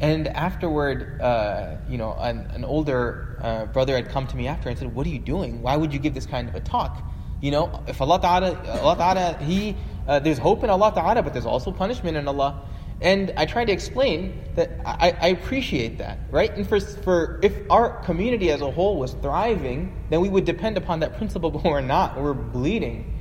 And 0.00 0.28
afterward, 0.28 1.20
uh, 1.20 1.76
you 1.88 1.96
know, 1.96 2.12
an, 2.12 2.50
an 2.54 2.64
older 2.64 3.38
uh, 3.40 3.66
brother 3.66 3.94
had 3.94 4.10
come 4.10 4.26
to 4.26 4.36
me 4.36 4.46
after 4.46 4.68
and 4.68 4.78
said, 4.78 4.94
What 4.94 5.06
are 5.06 5.10
you 5.10 5.18
doing? 5.18 5.62
Why 5.62 5.76
would 5.76 5.92
you 5.92 5.98
give 5.98 6.14
this 6.14 6.26
kind 6.26 6.48
of 6.48 6.54
a 6.54 6.60
talk? 6.60 7.02
You 7.40 7.50
know, 7.50 7.82
if 7.86 8.00
Allah 8.00 8.20
Ta'ala, 8.20 8.80
Allah 8.82 8.96
Ta'ala, 8.96 9.38
He 9.42 9.76
uh, 10.06 10.20
there's 10.20 10.38
hope 10.38 10.62
in 10.62 10.70
Allah 10.70 10.92
Ta'ala, 10.94 11.22
but 11.22 11.32
there's 11.32 11.46
also 11.46 11.72
punishment 11.72 12.16
in 12.16 12.28
Allah. 12.28 12.62
And 13.00 13.32
I 13.36 13.44
try 13.44 13.64
to 13.64 13.72
explain 13.72 14.42
that 14.54 14.70
I, 14.84 15.14
I, 15.20 15.28
appreciate 15.28 15.98
that, 15.98 16.18
right? 16.30 16.50
And 16.56 16.66
for, 16.66 16.80
for 16.80 17.38
if 17.42 17.54
our 17.70 18.02
community 18.04 18.50
as 18.50 18.62
a 18.62 18.70
whole 18.70 18.98
was 18.98 19.12
thriving, 19.20 19.94
then 20.08 20.22
we 20.22 20.30
would 20.30 20.46
depend 20.46 20.78
upon 20.78 21.00
that 21.00 21.18
principle, 21.18 21.50
but 21.52 21.62
we're 21.62 21.82
not. 21.82 22.20
We're 22.20 22.32
bleeding. 22.32 23.12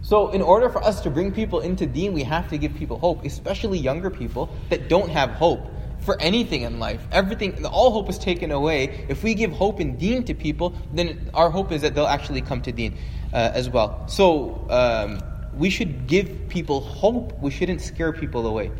So, 0.00 0.30
in 0.30 0.40
order 0.40 0.70
for 0.70 0.82
us 0.82 1.02
to 1.02 1.10
bring 1.10 1.32
people 1.32 1.60
into 1.60 1.86
deen, 1.86 2.14
we 2.14 2.22
have 2.22 2.48
to 2.48 2.56
give 2.58 2.74
people 2.74 2.98
hope, 2.98 3.24
especially 3.24 3.78
younger 3.78 4.08
people 4.08 4.48
that 4.70 4.88
don't 4.88 5.10
have 5.10 5.30
hope 5.30 5.60
for 6.00 6.18
anything 6.20 6.62
in 6.62 6.78
life. 6.78 7.06
Everything, 7.12 7.66
all 7.66 7.90
hope 7.90 8.08
is 8.08 8.16
taken 8.16 8.50
away. 8.50 9.04
If 9.08 9.22
we 9.22 9.34
give 9.34 9.52
hope 9.52 9.80
in 9.80 9.96
deen 9.96 10.24
to 10.24 10.34
people, 10.34 10.74
then 10.92 11.30
our 11.34 11.50
hope 11.50 11.72
is 11.72 11.82
that 11.82 11.94
they'll 11.94 12.06
actually 12.06 12.40
come 12.40 12.62
to 12.62 12.72
deen 12.72 12.96
uh, 13.34 13.50
as 13.52 13.68
well. 13.68 14.08
So, 14.08 14.66
um, 14.70 15.20
we 15.54 15.68
should 15.68 16.06
give 16.06 16.48
people 16.48 16.80
hope. 16.80 17.38
We 17.42 17.50
shouldn't 17.50 17.80
scare 17.82 18.12
people 18.12 18.46
away. 18.46 18.70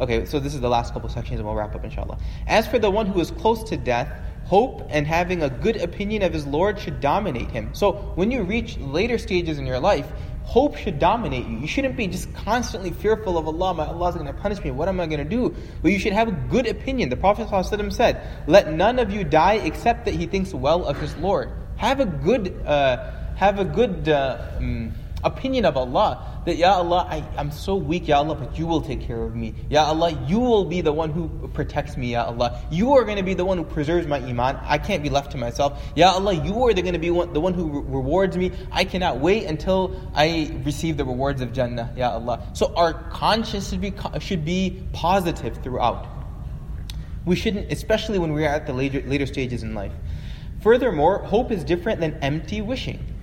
Okay, 0.00 0.24
so 0.26 0.38
this 0.38 0.54
is 0.54 0.60
the 0.60 0.68
last 0.68 0.92
couple 0.92 1.08
of 1.08 1.12
sections 1.12 1.40
and 1.40 1.46
we'll 1.46 1.56
wrap 1.56 1.74
up 1.74 1.84
inshallah. 1.84 2.18
As 2.46 2.68
for 2.68 2.78
the 2.78 2.90
one 2.90 3.06
who 3.06 3.20
is 3.20 3.32
close 3.32 3.64
to 3.64 3.76
death, 3.76 4.08
hope 4.44 4.86
and 4.90 5.06
having 5.06 5.42
a 5.42 5.50
good 5.50 5.76
opinion 5.76 6.22
of 6.22 6.32
his 6.32 6.46
Lord 6.46 6.78
should 6.78 7.00
dominate 7.00 7.50
him. 7.50 7.70
So 7.74 7.92
when 8.14 8.30
you 8.30 8.44
reach 8.44 8.78
later 8.78 9.18
stages 9.18 9.58
in 9.58 9.66
your 9.66 9.80
life, 9.80 10.06
hope 10.44 10.76
should 10.76 11.00
dominate 11.00 11.46
you. 11.46 11.58
You 11.58 11.66
shouldn't 11.66 11.96
be 11.96 12.06
just 12.06 12.32
constantly 12.32 12.90
fearful 12.92 13.36
of 13.36 13.46
Allah. 13.48 13.74
My 13.74 13.86
Allah 13.86 14.10
is 14.10 14.14
going 14.14 14.26
to 14.26 14.32
punish 14.32 14.62
me. 14.62 14.70
What 14.70 14.88
am 14.88 15.00
I 15.00 15.06
going 15.06 15.18
to 15.18 15.24
do? 15.24 15.54
But 15.82 15.90
you 15.90 15.98
should 15.98 16.14
have 16.14 16.28
a 16.28 16.32
good 16.32 16.66
opinion. 16.66 17.08
The 17.08 17.16
Prophet 17.16 17.48
ﷺ 17.48 17.92
said, 17.92 18.22
"Let 18.46 18.72
none 18.72 18.98
of 18.98 19.12
you 19.12 19.24
die 19.24 19.54
except 19.54 20.06
that 20.06 20.14
he 20.14 20.26
thinks 20.26 20.54
well 20.54 20.86
of 20.86 20.98
his 20.98 21.14
Lord." 21.16 21.50
Have 21.76 22.00
a 22.00 22.06
good, 22.06 22.54
uh, 22.64 23.34
have 23.34 23.58
a 23.58 23.64
good. 23.64 24.08
Uh, 24.08 24.38
um, 24.58 24.94
opinion 25.24 25.64
of 25.64 25.76
Allah 25.76 26.40
that 26.44 26.56
Ya 26.56 26.74
Allah, 26.74 27.06
I, 27.10 27.24
am 27.40 27.50
so 27.50 27.74
weak, 27.76 28.08
Ya 28.08 28.18
Allah, 28.18 28.34
but 28.34 28.58
you 28.58 28.66
will 28.66 28.80
take 28.80 29.00
care 29.00 29.22
of 29.22 29.34
me. 29.34 29.54
Ya 29.68 29.84
Allah, 29.84 30.12
you 30.26 30.38
will 30.38 30.64
be 30.64 30.80
the 30.80 30.92
one 30.92 31.10
who 31.10 31.28
protects 31.48 31.96
me, 31.96 32.12
Ya 32.12 32.24
Allah. 32.24 32.62
You 32.70 32.94
are 32.94 33.04
going 33.04 33.16
to 33.16 33.22
be 33.22 33.34
the 33.34 33.44
one 33.44 33.58
who 33.58 33.64
preserves 33.64 34.06
my 34.06 34.18
iman. 34.18 34.58
I 34.62 34.78
can't 34.78 35.02
be 35.02 35.10
left 35.10 35.32
to 35.32 35.38
myself. 35.38 35.82
Ya 35.94 36.10
Allah, 36.10 36.32
you 36.32 36.54
are 36.64 36.72
going 36.72 36.92
to 36.92 36.98
be 36.98 37.10
one, 37.10 37.32
the 37.32 37.40
one 37.40 37.54
who 37.54 37.80
re- 37.80 37.84
rewards 37.86 38.36
me. 38.36 38.52
I 38.72 38.84
cannot 38.84 39.18
wait 39.18 39.44
until 39.44 40.00
I 40.14 40.58
receive 40.64 40.96
the 40.96 41.04
rewards 41.04 41.42
of 41.42 41.52
Jannah, 41.52 41.92
Ya 41.96 42.12
Allah. 42.12 42.46
So 42.54 42.74
our 42.74 42.94
conscience 43.10 43.68
should 43.68 43.80
be, 43.80 43.92
should 44.20 44.44
be 44.44 44.82
positive 44.92 45.62
throughout. 45.62 46.06
We 47.26 47.36
shouldn't, 47.36 47.70
especially 47.70 48.18
when 48.18 48.32
we're 48.32 48.48
at 48.48 48.66
the 48.66 48.72
later, 48.72 49.02
later 49.02 49.26
stages 49.26 49.62
in 49.62 49.74
life. 49.74 49.92
Furthermore, 50.62 51.18
hope 51.18 51.52
is 51.52 51.62
different 51.62 52.00
than 52.00 52.14
empty 52.22 52.60
wishing. 52.62 53.17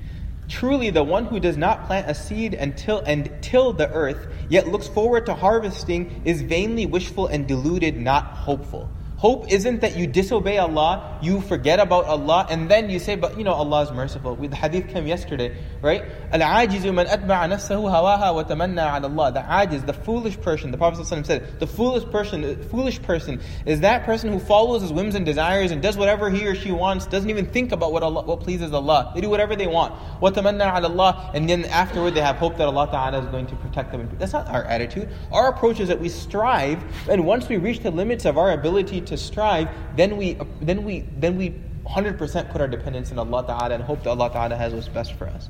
Truly, 0.48 0.90
the 0.90 1.04
one 1.04 1.26
who 1.26 1.40
does 1.40 1.58
not 1.58 1.88
plant 1.88 2.10
a 2.10 2.14
seed 2.14 2.54
until 2.54 3.00
and 3.00 3.32
till 3.42 3.74
the 3.74 3.90
earth, 3.92 4.28
yet 4.48 4.68
looks 4.68 4.88
forward 4.88 5.26
to 5.26 5.34
harvesting, 5.34 6.22
is 6.24 6.42
vainly 6.42 6.86
wishful 6.86 7.28
and 7.28 7.48
deluded, 7.48 7.98
not 7.98 8.26
hopeful. 8.26 8.90
Hope 9.26 9.52
isn't 9.52 9.82
that 9.82 9.98
you 9.98 10.06
disobey 10.06 10.60
Allah, 10.60 11.18
you 11.20 11.42
forget 11.42 11.80
about 11.80 12.06
Allah, 12.06 12.46
and 12.48 12.70
then 12.70 12.92
you 12.92 13.00
say, 13.00 13.16
but 13.16 13.40
you 13.40 13.44
know, 13.44 13.54
Allah 13.54 13.82
is 13.82 13.92
merciful. 13.92 14.36
The 14.36 14.56
hadith 14.56 14.90
came 14.90 15.08
yesterday, 15.08 15.58
right? 15.82 16.04
Al-ajizu 16.32 16.94
man 16.94 17.08
atba'a 17.08 17.50
nafsahu 17.50 17.90
hawaha 17.90 18.36
wa 18.36 18.44
tamanna 18.44 18.84
ala 18.84 19.10
Allah. 19.10 19.32
The 19.32 19.40
ajiz, 19.40 19.84
the 19.84 19.94
foolish 19.94 20.40
person, 20.40 20.70
the 20.70 20.78
Prophet 20.78 21.00
ﷺ 21.00 21.26
said, 21.26 21.60
the 21.60 21.66
foolish 21.66 22.06
person, 22.12 22.42
the 22.42 22.56
foolish 22.66 23.02
person 23.02 23.42
is 23.66 23.80
that 23.80 24.04
person 24.04 24.32
who 24.32 24.38
follows 24.38 24.84
his 24.84 24.94
whims 24.94 25.16
and 25.16 25.26
desires 25.26 25.72
and 25.72 25.82
does 25.82 25.98
whatever 25.98 26.30
he 26.30 26.46
or 26.46 26.54
she 26.54 26.72
wants, 26.72 27.08
doesn't 27.08 27.32
even 27.32 27.48
think 27.48 27.72
about 27.72 27.92
what 27.92 28.04
Allah, 28.04 28.22
what 28.26 28.42
pleases 28.42 28.74
Allah. 28.74 29.12
They 29.16 29.22
do 29.22 29.32
whatever 29.32 29.56
they 29.56 29.66
want. 29.66 29.96
Wa 30.22 30.30
tamanna 30.30 30.72
ala 30.78 30.88
Allah, 30.88 31.32
and 31.34 31.50
then 31.50 31.66
afterward 31.66 32.14
they 32.14 32.22
have 32.22 32.36
hope 32.36 32.58
that 32.58 32.68
Allah 32.68 32.88
Ta'ala 32.92 33.22
is 33.22 33.26
going 33.30 33.48
to 33.48 33.56
protect 33.56 33.92
them. 33.92 34.08
That's 34.20 34.34
not 34.34 34.48
our 34.50 34.66
attitude. 34.66 35.10
Our 35.32 35.48
approach 35.48 35.80
is 35.80 35.88
that 35.88 36.00
we 36.00 36.10
strive, 36.10 36.84
and 37.10 37.26
once 37.26 37.50
we 37.50 37.58
reach 37.58 37.80
the 37.80 37.90
limits 37.90 38.26
of 38.26 38.38
our 38.38 38.52
ability 38.52 39.02
to 39.02 39.15
strive, 39.17 39.69
then 39.97 40.17
we 40.17 40.37
then 40.61 40.85
we 40.85 41.05
then 41.19 41.37
we 41.37 41.55
100% 41.87 42.51
put 42.51 42.61
our 42.61 42.69
dependence 42.69 43.11
in 43.11 43.19
Allah 43.19 43.45
Ta'ala 43.47 43.75
and 43.75 43.83
hope 43.83 44.03
that 44.05 44.11
Allah 44.11 44.31
Ta'ala 44.31 44.57
has 44.57 44.73
what's 44.73 44.89
best 44.89 45.15
for 45.15 45.27
us. 45.27 45.49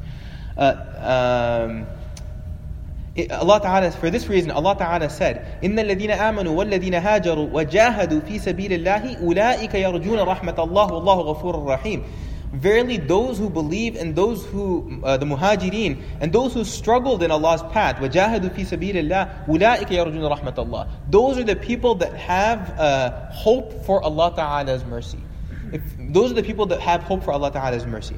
Uh, 0.56 1.76
um, 1.76 1.86
Allah 3.30 3.60
Ta'ala, 3.60 3.90
for 3.90 4.08
this 4.08 4.28
reason, 4.28 4.50
Allah 4.50 4.76
Ta'ala 4.78 5.10
said, 5.10 5.60
إِنَّ 5.62 5.78
الَّذِينَ 5.78 6.10
آمَنُوا 6.10 6.54
وَالَّذِينَ 6.54 6.94
هَاجَرُوا 6.94 7.50
وَجَاهَدُوا 7.50 8.20
فِي 8.20 8.38
سَبِيلِ 8.38 8.72
اللَّهِ 8.72 9.20
أُولَٰئِكَ 9.20 9.74
يَرْجُونَ 9.74 10.18
رَحْمَةَ 10.18 10.54
اللَّهِ 10.58 10.92
وَاللَّهُ 10.92 11.20
غَفُورٌ 11.20 11.64
رَحِيمٌ 11.66 12.02
Verily, 12.54 12.96
those 12.96 13.38
who 13.38 13.48
believe 13.48 13.94
and 13.94 14.16
those 14.16 14.44
who, 14.46 15.00
uh, 15.04 15.16
the 15.16 15.26
muhajirin, 15.26 16.02
and 16.20 16.32
those 16.32 16.52
who 16.52 16.64
struggled 16.64 17.22
in 17.22 17.30
Allah's 17.30 17.62
path, 17.72 17.96
وَجَاهَدُوا 17.96 18.50
فِي 18.50 18.66
سَبِيلِ 18.66 18.94
اللَّهِ 18.94 19.46
أُولَٰئِكَ 19.46 19.86
يَرْجُونَ 19.86 20.36
رَحْمَةَ 20.36 20.54
اللَّهِ 20.54 20.88
Those 21.10 21.38
are 21.38 21.44
the 21.44 21.54
people 21.54 21.94
that 21.96 22.12
have 22.14 22.78
uh, 22.78 23.30
hope 23.30 23.84
for 23.84 24.02
Allah 24.02 24.32
Ta'ala's 24.34 24.84
mercy. 24.84 25.20
If, 25.72 25.82
those 25.96 26.32
are 26.32 26.34
the 26.34 26.42
people 26.42 26.66
that 26.66 26.80
have 26.80 27.04
hope 27.04 27.22
for 27.22 27.30
Allah 27.30 27.52
Ta'ala's 27.52 27.86
mercy. 27.86 28.16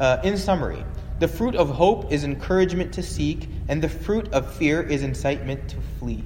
Uh, 0.00 0.18
in 0.24 0.36
summary, 0.36 0.84
the 1.20 1.28
fruit 1.28 1.54
of 1.54 1.68
hope 1.70 2.10
is 2.10 2.24
encouragement 2.24 2.94
to 2.94 3.02
seek, 3.04 3.48
and 3.68 3.80
the 3.80 3.88
fruit 3.88 4.32
of 4.32 4.52
fear 4.52 4.82
is 4.82 5.04
incitement 5.04 5.68
to 5.68 5.76
flee. 5.98 6.24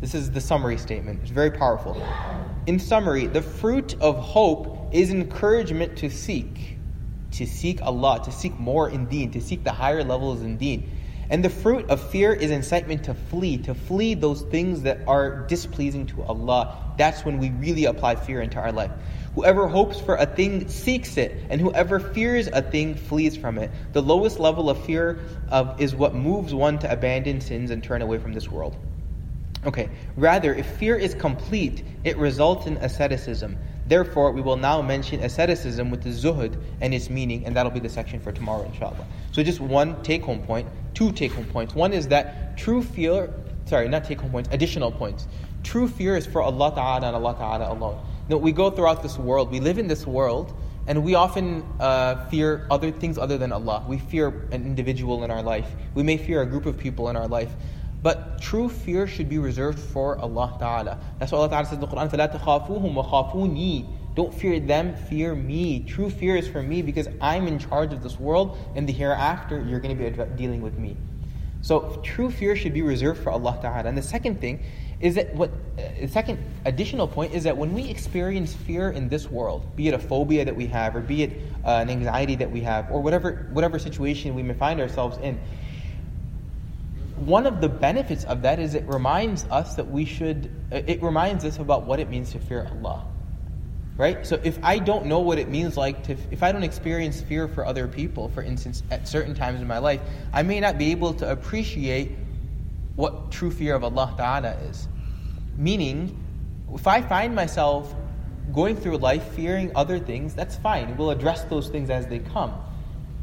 This 0.00 0.14
is 0.14 0.30
the 0.30 0.40
summary 0.40 0.78
statement. 0.78 1.20
It's 1.22 1.32
very 1.32 1.50
powerful. 1.50 2.00
In 2.66 2.78
summary, 2.78 3.26
the 3.26 3.42
fruit 3.42 3.96
of 4.00 4.16
hope 4.16 4.94
is 4.94 5.10
encouragement 5.10 5.98
to 5.98 6.08
seek, 6.08 6.78
to 7.32 7.44
seek 7.44 7.82
Allah, 7.82 8.22
to 8.24 8.30
seek 8.30 8.56
more 8.60 8.88
in 8.88 9.06
deen, 9.06 9.32
to 9.32 9.40
seek 9.40 9.64
the 9.64 9.72
higher 9.72 10.04
levels 10.04 10.42
in 10.42 10.56
deen. 10.56 10.88
And 11.30 11.44
the 11.44 11.50
fruit 11.50 11.90
of 11.90 12.00
fear 12.10 12.32
is 12.32 12.52
incitement 12.52 13.04
to 13.04 13.14
flee, 13.14 13.58
to 13.58 13.74
flee 13.74 14.14
those 14.14 14.42
things 14.42 14.82
that 14.82 15.00
are 15.08 15.44
displeasing 15.48 16.06
to 16.06 16.22
Allah. 16.22 16.94
That's 16.96 17.24
when 17.24 17.38
we 17.38 17.50
really 17.50 17.86
apply 17.86 18.14
fear 18.14 18.40
into 18.40 18.58
our 18.58 18.70
life. 18.70 18.92
Whoever 19.34 19.66
hopes 19.66 20.00
for 20.00 20.14
a 20.14 20.26
thing 20.26 20.68
seeks 20.68 21.16
it, 21.16 21.44
and 21.50 21.60
whoever 21.60 21.98
fears 21.98 22.46
a 22.46 22.62
thing 22.62 22.94
flees 22.94 23.36
from 23.36 23.58
it. 23.58 23.72
The 23.94 24.02
lowest 24.02 24.38
level 24.38 24.70
of 24.70 24.80
fear 24.84 25.18
of, 25.48 25.80
is 25.80 25.96
what 25.96 26.14
moves 26.14 26.54
one 26.54 26.78
to 26.78 26.90
abandon 26.90 27.40
sins 27.40 27.72
and 27.72 27.82
turn 27.82 28.00
away 28.00 28.18
from 28.18 28.32
this 28.32 28.48
world. 28.48 28.76
Okay, 29.66 29.90
rather, 30.16 30.54
if 30.54 30.66
fear 30.66 30.96
is 30.96 31.14
complete, 31.14 31.84
it 32.04 32.16
results 32.16 32.66
in 32.66 32.76
asceticism. 32.76 33.58
Therefore, 33.86 34.30
we 34.32 34.40
will 34.40 34.56
now 34.56 34.82
mention 34.82 35.20
asceticism 35.20 35.90
with 35.90 36.02
the 36.02 36.10
zuhud 36.10 36.62
and 36.80 36.94
its 36.94 37.10
meaning, 37.10 37.44
and 37.44 37.56
that'll 37.56 37.72
be 37.72 37.80
the 37.80 37.88
section 37.88 38.20
for 38.20 38.30
tomorrow, 38.30 38.64
inshallah. 38.64 39.04
So, 39.32 39.42
just 39.42 39.60
one 39.60 40.00
take 40.02 40.22
home 40.22 40.42
point, 40.42 40.68
two 40.94 41.10
take 41.10 41.32
home 41.32 41.46
points. 41.46 41.74
One 41.74 41.92
is 41.92 42.08
that 42.08 42.56
true 42.56 42.82
fear, 42.82 43.32
sorry, 43.64 43.88
not 43.88 44.04
take 44.04 44.20
home 44.20 44.30
points, 44.30 44.48
additional 44.52 44.92
points. 44.92 45.26
True 45.64 45.88
fear 45.88 46.16
is 46.16 46.26
for 46.26 46.40
Allah 46.40 46.72
Ta'ala 46.74 47.06
and 47.08 47.16
Allah 47.16 47.34
Ta'ala 47.34 47.72
alone. 47.72 48.04
No, 48.28 48.36
we 48.36 48.52
go 48.52 48.70
throughout 48.70 49.02
this 49.02 49.18
world, 49.18 49.50
we 49.50 49.58
live 49.58 49.78
in 49.78 49.88
this 49.88 50.06
world, 50.06 50.54
and 50.86 51.02
we 51.02 51.14
often 51.14 51.64
uh, 51.80 52.26
fear 52.28 52.66
other 52.70 52.90
things 52.90 53.18
other 53.18 53.36
than 53.38 53.52
Allah. 53.52 53.84
We 53.88 53.98
fear 53.98 54.28
an 54.52 54.64
individual 54.64 55.24
in 55.24 55.30
our 55.30 55.42
life. 55.42 55.68
We 55.94 56.02
may 56.02 56.16
fear 56.16 56.42
a 56.42 56.46
group 56.46 56.64
of 56.64 56.78
people 56.78 57.08
in 57.10 57.16
our 57.16 57.28
life. 57.28 57.50
But 58.01 58.41
true 58.41 58.67
fear 58.67 59.07
should 59.07 59.29
be 59.29 59.37
reserved 59.37 59.79
for 59.79 60.17
Allah 60.19 60.55
Ta'ala. 60.59 60.99
That's 61.19 61.31
why 61.31 61.37
Allah 61.37 61.49
Ta'ala 61.49 61.65
says 61.65 61.75
in 61.75 61.79
the 61.79 61.87
Quran, 61.87 62.09
فَلَا 62.09 62.37
تَخَافُوهُمْ 62.37 62.93
وَخَافُونِي 62.93 63.87
Don't 64.15 64.33
fear 64.33 64.59
them, 64.59 64.93
fear 64.93 65.33
me. 65.33 65.79
True 65.79 66.09
fear 66.09 66.35
is 66.35 66.47
for 66.47 66.61
me 66.61 66.81
because 66.81 67.07
I'm 67.21 67.47
in 67.47 67.59
charge 67.59 67.93
of 67.93 68.03
this 68.03 68.19
world 68.19 68.57
and 68.75 68.87
the 68.87 68.93
hereafter 68.93 69.63
you're 69.63 69.79
going 69.79 69.97
to 69.97 70.11
be 70.11 70.35
dealing 70.35 70.61
with 70.61 70.77
me. 70.77 70.97
So 71.61 72.01
true 72.03 72.29
fear 72.29 72.57
should 72.57 72.73
be 72.73 72.81
reserved 72.81 73.23
for 73.23 73.31
Allah 73.31 73.57
Ta'ala. 73.61 73.87
And 73.87 73.97
the 73.97 74.01
second 74.01 74.41
thing 74.41 74.61
is 74.99 75.15
that 75.15 75.33
what 75.33 75.49
uh, 75.49 75.83
the 76.01 76.07
second 76.07 76.39
additional 76.65 77.07
point 77.07 77.33
is 77.33 77.43
that 77.45 77.55
when 77.55 77.73
we 77.73 77.89
experience 77.89 78.53
fear 78.53 78.91
in 78.91 79.07
this 79.07 79.31
world, 79.31 79.73
be 79.77 79.87
it 79.87 79.93
a 79.93 79.99
phobia 79.99 80.43
that 80.43 80.55
we 80.55 80.67
have, 80.67 80.93
or 80.93 80.99
be 80.99 81.23
it 81.23 81.31
uh, 81.65 81.69
an 81.69 81.89
anxiety 81.89 82.35
that 82.35 82.51
we 82.51 82.59
have, 82.61 82.91
or 82.91 83.01
whatever 83.01 83.47
whatever 83.53 83.79
situation 83.79 84.35
we 84.35 84.43
may 84.43 84.53
find 84.53 84.81
ourselves 84.81 85.17
in, 85.19 85.39
one 87.20 87.46
of 87.46 87.60
the 87.60 87.68
benefits 87.68 88.24
of 88.24 88.42
that 88.42 88.58
is 88.58 88.74
it 88.74 88.86
reminds 88.86 89.44
us 89.44 89.76
that 89.76 89.90
we 89.90 90.04
should. 90.04 90.50
Uh, 90.72 90.82
it 90.86 91.02
reminds 91.02 91.44
us 91.44 91.58
about 91.58 91.84
what 91.84 92.00
it 92.00 92.08
means 92.08 92.32
to 92.32 92.38
fear 92.38 92.68
Allah. 92.70 93.06
Right? 93.96 94.24
So 94.24 94.40
if 94.44 94.58
I 94.62 94.78
don't 94.78 95.06
know 95.06 95.18
what 95.18 95.38
it 95.38 95.48
means 95.48 95.76
like 95.76 96.04
to, 96.04 96.16
if 96.30 96.42
I 96.44 96.52
don't 96.52 96.62
experience 96.62 97.20
fear 97.20 97.48
for 97.48 97.66
other 97.66 97.88
people, 97.88 98.28
for 98.28 98.42
instance, 98.42 98.84
at 98.92 99.08
certain 99.08 99.34
times 99.34 99.60
in 99.60 99.66
my 99.66 99.78
life, 99.78 100.00
I 100.32 100.42
may 100.42 100.60
not 100.60 100.78
be 100.78 100.92
able 100.92 101.14
to 101.14 101.28
appreciate 101.28 102.12
what 102.94 103.32
true 103.32 103.50
fear 103.50 103.74
of 103.74 103.82
Allah 103.82 104.14
Ta'ala 104.16 104.50
is. 104.68 104.86
Meaning, 105.56 106.16
if 106.72 106.86
I 106.86 107.02
find 107.02 107.34
myself 107.34 107.92
going 108.52 108.76
through 108.76 108.98
life 108.98 109.24
fearing 109.32 109.72
other 109.74 109.98
things, 109.98 110.34
that's 110.34 110.56
fine. 110.56 110.96
We'll 110.96 111.10
address 111.10 111.42
those 111.44 111.68
things 111.68 111.90
as 111.90 112.06
they 112.06 112.20
come. 112.20 112.54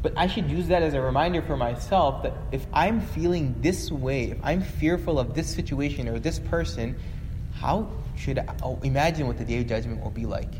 But 0.06 0.16
I 0.16 0.28
should 0.28 0.48
use 0.48 0.68
that 0.68 0.84
as 0.84 0.94
a 0.94 1.00
reminder 1.00 1.42
for 1.42 1.56
myself 1.56 2.22
that 2.22 2.32
if 2.52 2.64
I'm 2.72 3.00
feeling 3.00 3.56
this 3.60 3.90
way, 3.90 4.30
if 4.30 4.38
I'm 4.40 4.62
fearful 4.62 5.18
of 5.18 5.34
this 5.34 5.52
situation 5.52 6.06
or 6.06 6.20
this 6.20 6.38
person, 6.38 6.96
how 7.54 7.90
should 8.16 8.38
I 8.38 8.54
oh, 8.62 8.78
imagine 8.84 9.26
what 9.26 9.36
the 9.36 9.44
day 9.44 9.58
of 9.58 9.66
judgment 9.66 10.00
will 10.04 10.12
be 10.12 10.24
like? 10.24 10.52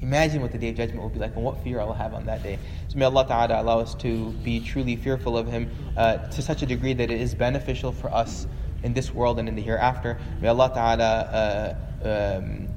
Imagine 0.00 0.42
what 0.42 0.50
the 0.50 0.58
day 0.58 0.70
of 0.70 0.74
judgment 0.74 1.00
will 1.00 1.10
be 1.10 1.20
like 1.20 1.36
and 1.36 1.44
what 1.44 1.62
fear 1.62 1.78
I 1.78 1.84
will 1.84 1.92
have 1.92 2.12
on 2.12 2.26
that 2.26 2.42
day. 2.42 2.58
So 2.88 2.98
may 2.98 3.04
Allah 3.04 3.24
Ta'ala 3.24 3.62
allow 3.62 3.78
us 3.78 3.94
to 3.94 4.30
be 4.42 4.58
truly 4.58 4.96
fearful 4.96 5.38
of 5.38 5.46
Him 5.46 5.70
uh, 5.96 6.16
to 6.16 6.42
such 6.42 6.62
a 6.62 6.66
degree 6.66 6.92
that 6.94 7.08
it 7.08 7.20
is 7.20 7.36
beneficial 7.36 7.92
for 7.92 8.12
us 8.12 8.48
in 8.82 8.94
this 8.94 9.14
world 9.14 9.38
and 9.38 9.48
in 9.48 9.54
the 9.54 9.62
hereafter. 9.62 10.18
May 10.40 10.48
Allah 10.48 10.72
Ta'ala 10.74 11.76
uh, 12.02 12.38
um, 12.40 12.68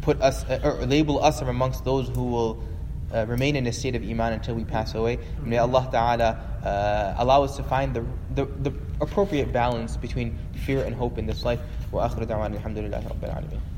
put 0.00 0.22
us, 0.22 0.44
uh, 0.44 0.60
or 0.64 0.86
label 0.86 1.22
us 1.22 1.42
amongst 1.42 1.84
those 1.84 2.08
who 2.08 2.24
will 2.24 2.64
uh, 3.13 3.25
remain 3.27 3.55
in 3.55 3.67
a 3.67 3.71
state 3.71 3.95
of 3.95 4.03
iman 4.03 4.33
until 4.33 4.55
we 4.55 4.63
pass 4.63 4.95
away. 4.95 5.19
May 5.43 5.57
Allah 5.57 5.87
Ta'ala 5.91 6.29
uh, 6.63 7.21
allow 7.21 7.43
us 7.43 7.55
to 7.57 7.63
find 7.63 7.93
the, 7.93 8.05
the, 8.35 8.45
the 8.67 8.73
appropriate 9.01 9.53
balance 9.53 9.97
between 9.97 10.37
fear 10.65 10.83
and 10.83 10.95
hope 10.95 11.17
in 11.17 11.25
this 11.25 11.43
life. 11.45 11.59
وآخر 11.93 12.23
دعوانا 12.23 12.57
الحمد 12.57 12.77
لله 12.77 13.07
رب 13.07 13.23
العالمين 13.23 13.61